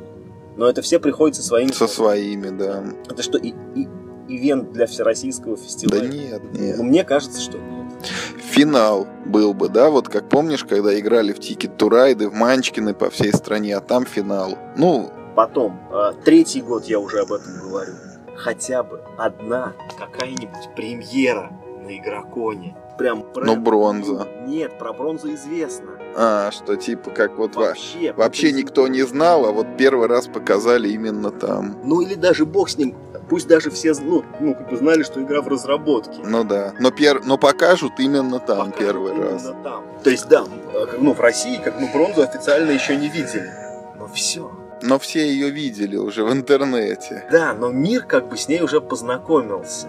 Но 0.57 0.69
это 0.69 0.81
все 0.81 0.99
приходят 0.99 1.35
со 1.35 1.43
своими... 1.43 1.71
Со 1.71 1.87
своими, 1.87 2.49
да. 2.49 2.83
Это 3.09 3.23
что, 3.23 3.37
и, 3.37 3.53
и- 3.75 3.87
ивент 4.27 4.71
для 4.71 4.85
всероссийского 4.85 5.55
Да 5.57 5.61
фестиваля? 5.63 6.07
нет, 6.07 6.41
нет. 6.53 6.77
Ну, 6.77 6.83
мне 6.83 7.03
кажется, 7.03 7.41
что 7.41 7.57
нет. 7.57 7.80
Финал 8.05 9.07
был 9.25 9.53
бы, 9.53 9.69
да, 9.69 9.89
вот 9.89 10.09
как 10.09 10.29
помнишь, 10.29 10.63
когда 10.65 10.97
играли 10.99 11.33
в 11.33 11.39
to 11.39 11.89
Ride, 11.89 12.27
в 12.27 12.33
Манчкины 12.33 12.93
по 12.93 13.09
всей 13.09 13.31
стране, 13.33 13.75
а 13.75 13.81
там 13.81 14.05
финал. 14.05 14.57
Ну, 14.77 15.11
Потом, 15.35 15.79
а, 15.91 16.11
третий 16.13 16.61
год 16.61 16.85
я 16.85 16.99
уже 16.99 17.19
об 17.21 17.31
этом 17.31 17.59
говорю. 17.61 17.93
Хотя 18.35 18.83
бы 18.83 19.01
одна 19.17 19.73
какая-нибудь 19.97 20.75
премьера 20.75 21.51
на 21.83 21.95
игроконе. 21.97 22.75
Прям 22.97 23.23
про... 23.23 23.45
Ну, 23.45 23.55
бронза. 23.55 24.27
Нет, 24.45 24.77
про 24.77 24.91
бронзу 24.93 25.33
известно. 25.33 25.91
а, 26.17 26.51
что 26.51 26.75
типа 26.75 27.11
как 27.11 27.37
вот 27.37 27.55
во- 27.55 27.67
Вообще. 27.67 28.11
вообще 28.13 28.51
никто 28.51 28.87
не 28.89 29.03
знал, 29.03 29.45
а 29.45 29.51
вот 29.51 29.65
первый 29.77 30.07
раз 30.07 30.27
показали 30.27 30.89
именно 30.89 31.31
там. 31.31 31.77
Ну 31.85 32.01
или 32.01 32.15
даже 32.15 32.45
бог 32.45 32.69
с 32.69 32.77
ним. 32.77 32.95
Пусть 33.31 33.47
даже 33.47 33.71
все 33.71 33.93
ну, 33.93 34.25
ну, 34.41 34.53
как 34.53 34.69
бы 34.69 34.75
знали, 34.75 35.03
что 35.03 35.21
игра 35.21 35.41
в 35.41 35.47
разработке. 35.47 36.19
Ну 36.21 36.43
да. 36.43 36.73
Но, 36.79 36.91
пер... 36.91 37.23
Но 37.23 37.37
покажут 37.37 37.93
именно 37.97 38.39
там 38.39 38.71
Покажут 38.71 38.77
первый 38.77 39.13
именно 39.13 39.31
раз. 39.31 39.43
там. 39.63 39.85
То 40.03 40.09
есть, 40.09 40.27
да, 40.27 40.43
э, 40.73 40.97
ну, 40.99 41.13
в 41.13 41.19
России 41.21 41.55
как 41.63 41.79
мы 41.79 41.89
бронзу 41.93 42.23
официально 42.23 42.71
еще 42.71 42.97
не 42.97 43.07
видели. 43.07 43.49
Но 43.97 44.07
все. 44.07 44.51
Но 44.81 44.99
все 44.99 45.25
ее 45.31 45.49
видели 45.49 45.95
уже 45.95 46.25
в 46.25 46.33
интернете. 46.33 47.25
Да, 47.31 47.53
но 47.53 47.71
мир 47.71 48.03
как 48.03 48.27
бы 48.27 48.35
с 48.35 48.49
ней 48.49 48.61
уже 48.61 48.81
познакомился. 48.81 49.87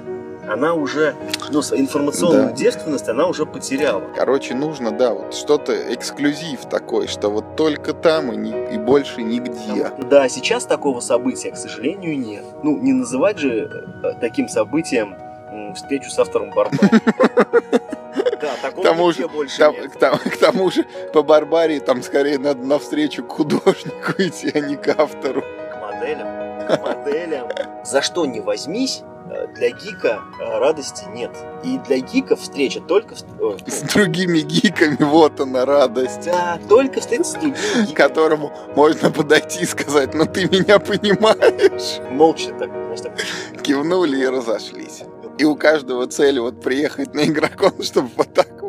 Она 0.49 0.74
уже, 0.74 1.14
ну, 1.51 1.61
информационную 1.61 2.49
Да. 2.49 2.53
девственность 2.53 3.09
она 3.09 3.26
уже 3.26 3.47
потеряла. 3.47 4.03
Короче, 4.16 4.55
нужно, 4.55 4.90
да, 4.90 5.14
вот 5.14 5.34
что-то 5.34 5.72
эксклюзив 5.95 6.64
такой, 6.66 7.07
что 7.07 7.28
вот 7.30 7.55
только 7.57 7.93
там 7.95 8.32
и, 8.32 8.36
ни- 8.36 8.74
и 8.74 8.76
больше 8.78 9.22
нигде. 9.22 9.90
Да, 10.11 10.28
сейчас 10.28 10.64
такого 10.66 11.01
события, 11.01 11.53
к 11.53 11.57
сожалению, 11.57 12.18
нет. 12.18 12.45
Ну, 12.62 12.76
не 12.78 12.93
называть 12.93 13.38
же 13.38 13.86
э, 14.03 14.12
таким 14.20 14.49
событием 14.49 15.14
встречу 15.76 16.11
с 16.11 16.18
автором 16.18 16.51
Барбари. 16.51 16.90
Да, 18.43 18.51
такого 18.61 18.84
тому 18.84 19.12
же, 19.12 19.28
больше 19.28 19.57
Там- 19.59 19.72
нет. 19.74 19.93
к, 19.93 19.97
тому, 19.97 20.16
к 20.18 20.36
тому 20.36 20.70
же, 20.72 20.84
по 21.14 21.22
Барбарии 21.22 21.78
там 21.78 22.03
скорее 22.03 22.38
надо 22.38 22.64
навстречу 22.66 23.22
к 23.22 23.30
художнику 23.30 24.12
идти, 24.18 24.51
а 24.53 24.59
не 24.59 24.74
к 24.74 24.88
автору. 24.99 25.43
К 25.43 25.80
моделям, 25.80 26.26
моделям. 26.81 27.49
За 27.85 28.03
что 28.03 28.25
не 28.27 28.41
возьмись, 28.41 29.03
э, 29.31 29.47
для 29.55 29.70
гика 29.70 30.20
э, 30.41 30.59
радости 30.59 31.05
нет. 31.14 31.31
И 31.64 31.79
для 31.79 31.99
гика 31.99 32.37
встреча 32.37 32.81
только... 32.81 33.14
ну, 33.39 33.57
С 33.66 33.81
другими 33.83 34.39
гиками, 34.41 34.97
вот 35.01 35.41
она 35.41 35.64
радость. 35.64 36.25
Да, 36.27 36.59
только 36.68 37.01
встретиться 37.01 37.33
с 37.33 37.35
другими 37.35 37.55
К 37.57 37.89
гиками. 37.89 37.95
которому 37.95 38.53
можно 38.77 39.11
подойти 39.11 39.62
и 39.62 39.66
сказать, 39.66 40.14
ну 40.14 40.27
ты 40.27 40.45
меня 40.49 40.79
понимаешь. 40.79 42.01
Молча 42.11 42.51
так, 42.59 42.70
знаешь, 42.70 43.01
так. 43.01 43.62
Кивнули 43.62 44.18
и 44.18 44.27
разошлись. 44.27 45.03
И 45.39 45.45
у 45.45 45.57
каждого 45.57 46.07
цель 46.07 46.39
вот 46.41 46.61
приехать 46.61 47.14
на 47.14 47.25
игрокон, 47.25 47.73
чтобы 47.83 48.11
вот 48.16 48.33
так 48.35 48.62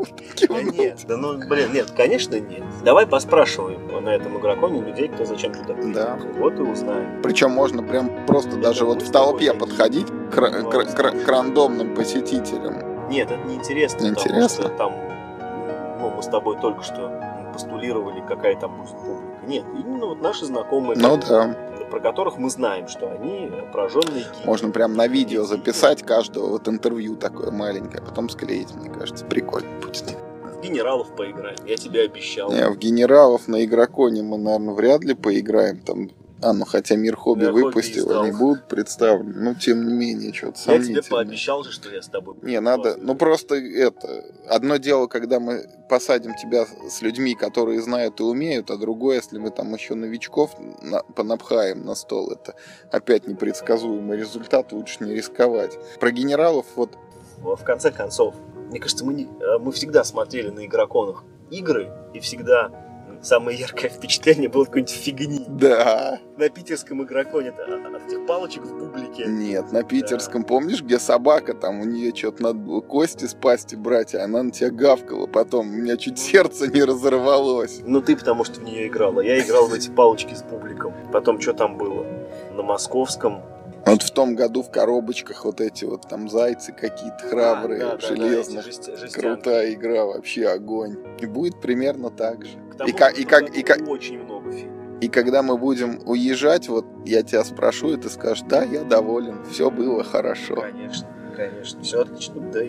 Да 0.49 0.61
нет, 0.61 0.99
да 1.07 1.17
ну, 1.17 1.37
блин, 1.47 1.71
нет, 1.73 1.91
конечно 1.95 2.39
нет. 2.39 2.63
Давай 2.83 3.05
поспрашиваем 3.07 4.03
на 4.03 4.09
этом 4.09 4.37
игроконе 4.39 4.81
людей, 4.81 5.07
кто 5.07 5.25
зачем 5.25 5.53
туда 5.53 5.73
приехал. 5.73 5.93
Да. 5.93 6.17
Вот 6.37 6.53
и 6.59 6.61
узнаем. 6.61 7.21
Причем 7.21 7.51
можно 7.51 7.81
прям 7.83 8.25
просто 8.25 8.57
Я 8.57 8.63
даже 8.63 8.85
вот 8.85 9.01
в 9.01 9.11
толпе 9.11 9.53
подходить 9.53 10.07
к, 10.31 10.35
к 10.35 10.95
к 10.95 11.25
к 11.25 11.27
рандомным 11.27 11.95
посетителям. 11.95 13.07
Нет, 13.09 13.31
это 13.31 13.41
неинтересно. 13.47 13.99
потому 13.99 14.15
Неинтересно? 14.15 14.63
что 14.65 14.69
там, 14.77 14.93
ну, 15.99 16.09
мы 16.11 16.21
с 16.23 16.27
тобой 16.27 16.57
только 16.59 16.83
что 16.83 17.11
постулировали, 17.53 18.23
какая 18.27 18.55
там 18.55 18.77
будет 18.77 18.89
публика. 18.89 19.45
Нет, 19.47 19.63
именно 19.77 20.07
вот 20.07 20.21
наши 20.21 20.45
знакомые, 20.45 20.97
Ну 20.99 21.17
да. 21.17 21.55
Про 21.93 21.99
которых 21.99 22.39
мы 22.39 22.49
знаем, 22.49 22.87
что 22.87 23.11
они 23.11 23.51
прожженные 23.71 24.23
гики. 24.23 24.45
Можно 24.45 24.71
прям 24.71 24.95
на 24.95 25.05
видео 25.05 25.43
записать 25.43 26.01
каждого 26.01 26.47
вот 26.47 26.67
интервью 26.67 27.15
такое 27.15 27.51
маленькое, 27.51 28.01
а 28.01 28.09
потом 28.09 28.29
склеить, 28.29 28.73
мне 28.73 28.89
кажется, 28.89 29.23
прикольно 29.25 29.69
будет. 29.79 30.17
В 30.57 30.61
генералов 30.63 31.15
поиграем, 31.15 31.59
я 31.67 31.77
тебе 31.77 32.01
обещал. 32.01 32.51
Не, 32.51 32.67
в 32.67 32.79
генералов 32.79 33.47
на 33.47 33.63
игроконе 33.63 34.23
мы, 34.23 34.39
наверное, 34.39 34.73
вряд 34.73 35.03
ли 35.03 35.13
поиграем. 35.13 35.81
Там, 35.81 36.09
а, 36.43 36.53
ну 36.53 36.65
хотя 36.65 36.95
Мир 36.95 37.15
Хобби 37.15 37.41
Мир 37.41 37.51
Хобби 37.51 37.63
выпустил, 37.63 38.03
издал. 38.05 38.23
они 38.23 38.31
будут 38.31 38.67
представлены. 38.67 39.33
Ну, 39.35 39.55
тем 39.55 39.87
не 39.87 39.93
менее, 39.93 40.33
что-то 40.33 40.73
я 40.73 40.83
тебе 40.83 41.01
пообещал 41.01 41.63
же, 41.63 41.71
что 41.71 41.89
я 41.89 42.01
с 42.01 42.07
тобой 42.07 42.35
буду 42.35 42.45
Не, 42.45 42.59
надо, 42.59 42.97
ну 42.99 43.15
просто 43.15 43.55
это, 43.55 44.25
одно 44.49 44.77
дело, 44.77 45.07
когда 45.07 45.39
мы 45.39 45.65
посадим 45.89 46.35
тебя 46.35 46.65
с 46.89 47.01
людьми, 47.01 47.35
которые 47.35 47.81
знают 47.81 48.19
и 48.19 48.23
умеют, 48.23 48.69
а 48.71 48.77
другое, 48.77 49.17
если 49.17 49.37
мы 49.37 49.49
там 49.51 49.73
еще 49.73 49.95
новичков 49.95 50.51
на- 50.81 51.03
понапхаем 51.03 51.85
на 51.85 51.95
стол, 51.95 52.31
это 52.31 52.55
опять 52.91 53.27
непредсказуемый 53.27 54.17
результат, 54.17 54.71
лучше 54.71 55.03
не 55.03 55.13
рисковать. 55.13 55.77
Про 55.99 56.11
генералов 56.11 56.65
вот, 56.75 56.97
в 57.41 57.63
конце 57.63 57.91
концов, 57.91 58.35
мне 58.69 58.79
кажется, 58.79 59.05
мы, 59.05 59.13
не- 59.13 59.25
э, 59.39 59.57
мы 59.59 59.71
всегда 59.71 60.03
смотрели 60.03 60.49
на 60.49 60.65
игроконах 60.65 61.23
игры, 61.51 61.91
и 62.13 62.19
всегда 62.19 62.71
самое 63.23 63.57
яркое 63.57 63.89
впечатление 63.89 64.49
было 64.49 64.65
какой-нибудь 64.65 64.93
фигни. 64.93 65.45
Да. 65.47 66.19
На 66.37 66.49
питерском 66.49 67.03
игроке 67.03 67.43
нет 67.43 67.55
от, 67.59 68.03
этих 68.07 68.25
палочек 68.25 68.63
в 68.63 68.77
бублике. 68.77 69.25
Нет, 69.25 69.71
на 69.71 69.83
питерском, 69.83 70.41
да. 70.41 70.47
помнишь, 70.47 70.81
где 70.81 70.99
собака, 70.99 71.53
там 71.53 71.81
у 71.81 71.85
нее 71.85 72.13
что-то 72.15 72.43
надо 72.43 72.59
было 72.59 72.81
кости 72.81 73.25
с 73.25 73.33
пасти 73.33 73.75
брать, 73.75 74.13
а 74.15 74.23
она 74.23 74.43
на 74.43 74.51
тебя 74.51 74.69
гавкала 74.69 75.27
потом. 75.27 75.69
У 75.69 75.71
меня 75.71 75.97
чуть 75.97 76.19
сердце 76.19 76.67
не 76.67 76.83
разорвалось. 76.83 77.81
Ну 77.85 78.01
ты 78.01 78.15
потому 78.15 78.43
что 78.43 78.59
в 78.59 78.63
нее 78.63 78.87
играла. 78.87 79.21
Я 79.21 79.39
играл 79.39 79.67
в 79.67 79.73
эти 79.73 79.89
палочки 79.89 80.33
с 80.33 80.43
бубликом. 80.43 80.93
Потом 81.11 81.39
что 81.39 81.53
там 81.53 81.77
было? 81.77 82.05
На 82.53 82.61
московском 82.61 83.41
вот 83.85 84.01
в 84.01 84.11
том 84.11 84.35
году 84.35 84.63
в 84.63 84.71
коробочках 84.71 85.43
вот 85.43 85.59
эти 85.59 85.83
вот 85.83 86.07
там 86.07 86.29
зайцы 86.29 86.71
какие-то 86.71 87.27
храбрые, 87.27 87.83
а, 87.83 87.97
да, 87.97 88.07
железные. 88.07 88.63
Да, 88.63 88.95
да, 88.95 89.07
Крутая 89.07 89.73
игра, 89.73 90.05
вообще 90.05 90.47
огонь. 90.47 90.97
И 91.19 91.25
будет 91.25 91.59
примерно 91.59 92.09
так 92.09 92.45
же. 92.45 92.57
И 92.85 92.91
как, 92.91 93.17
и 93.17 93.23
как, 93.23 93.55
и 93.55 93.63
как, 93.63 93.87
очень 93.87 94.23
много 94.23 94.51
И 95.01 95.07
когда 95.07 95.43
мы 95.43 95.57
будем 95.57 95.99
уезжать, 96.05 96.69
вот 96.69 96.85
я 97.05 97.23
тебя 97.23 97.43
спрошу, 97.43 97.93
и 97.93 97.97
ты 97.97 98.09
скажешь, 98.09 98.43
да, 98.47 98.63
я 98.63 98.83
доволен, 98.83 99.43
все 99.45 99.69
было 99.69 100.03
хорошо. 100.03 100.55
Конечно, 100.55 101.07
конечно, 101.35 101.81
все 101.81 102.01
отлично. 102.01 102.41
Да, 102.51 102.61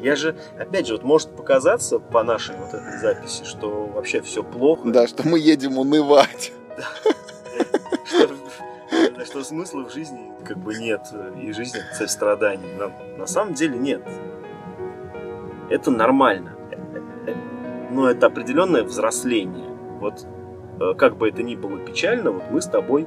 я 0.00 0.16
же, 0.16 0.36
опять 0.58 0.86
же, 0.86 0.94
вот 0.94 1.04
может 1.04 1.34
показаться 1.36 1.98
по 1.98 2.22
нашей 2.22 2.56
вот 2.56 2.68
этой 2.68 2.98
записи, 2.98 3.44
что 3.44 3.86
вообще 3.86 4.20
все 4.20 4.42
плохо. 4.42 4.88
Да, 4.88 5.06
что 5.06 5.26
мы 5.26 5.38
едем 5.38 5.78
унывать. 5.78 6.52
Да 9.16 9.24
что 9.24 9.42
смысла 9.44 9.84
в 9.84 9.92
жизни 9.92 10.32
как 10.44 10.58
бы 10.58 10.74
нет, 10.74 11.02
и 11.42 11.52
жизнь 11.52 11.76
это 11.76 11.98
цель 11.98 12.08
страданий. 12.08 12.68
На 13.18 13.26
самом 13.26 13.54
деле 13.54 13.76
нет. 13.76 14.02
Это 15.68 15.90
нормально. 15.90 16.54
Но 17.90 18.10
это 18.10 18.26
определенное 18.26 18.84
взросление. 18.84 19.68
Вот 20.00 20.26
э, 20.80 20.94
как 20.94 21.16
бы 21.16 21.28
это 21.28 21.42
ни 21.42 21.56
было 21.56 21.78
печально, 21.78 22.30
вот 22.30 22.44
мы 22.50 22.60
с 22.60 22.66
тобой 22.66 23.06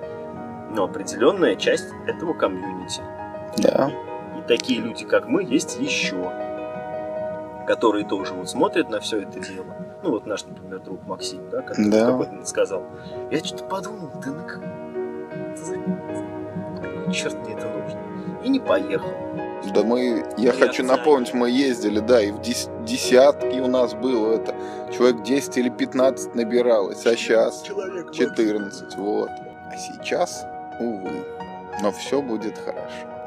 ну, 0.75 0.84
определенная 0.84 1.55
часть 1.55 1.89
этого 2.07 2.34
комьюнити. 2.34 3.01
Да. 3.57 3.91
И, 4.36 4.39
и 4.39 4.41
такие 4.47 4.82
люди, 4.82 5.05
как 5.05 5.27
мы, 5.27 5.43
есть 5.43 5.79
еще, 5.79 6.32
которые 7.67 8.05
тоже 8.05 8.34
вот 8.34 8.49
смотрят 8.49 8.89
на 8.89 8.99
все 8.99 9.21
это 9.21 9.39
дело. 9.39 9.65
Ну 10.03 10.11
вот 10.11 10.25
наш, 10.25 10.43
например, 10.45 10.79
друг 10.79 11.05
Максим, 11.05 11.49
да, 11.49 11.61
который 11.61 11.91
да. 11.91 12.11
какой-то 12.11 12.45
сказал. 12.45 12.84
Я 13.29 13.39
что-то 13.39 13.65
подумал, 13.65 14.09
да 14.23 14.32
ну 14.32 14.47
как 14.47 14.61
черт 17.11 17.36
мне 17.45 17.53
это 17.53 17.67
нужно. 17.67 17.99
И 18.43 18.49
не 18.49 18.59
поехал. 18.59 19.09
Да 19.74 19.84
мы, 19.84 20.26
я 20.38 20.51
и 20.53 20.57
хочу 20.57 20.84
напомнить, 20.84 21.34
мы 21.34 21.49
ездили, 21.49 21.99
да, 21.99 22.22
и 22.22 22.32
в 22.32 22.41
дес, 22.41 22.70
десятки 22.84 23.59
у 23.59 23.68
нас 23.68 23.93
было 23.93 24.34
это. 24.34 24.55
Человек 24.91 25.24
10 25.24 25.57
или 25.57 25.70
15 25.70 26.36
набиралось, 26.36 27.05
а 27.05 27.16
сейчас 27.16 27.64
14, 27.64 28.95
вот. 28.97 29.30
А 29.30 29.78
сейчас, 29.78 30.45
увы, 30.80 31.26
но 31.82 31.91
все 31.91 32.22
будет 32.22 32.57
хорошо. 32.57 33.20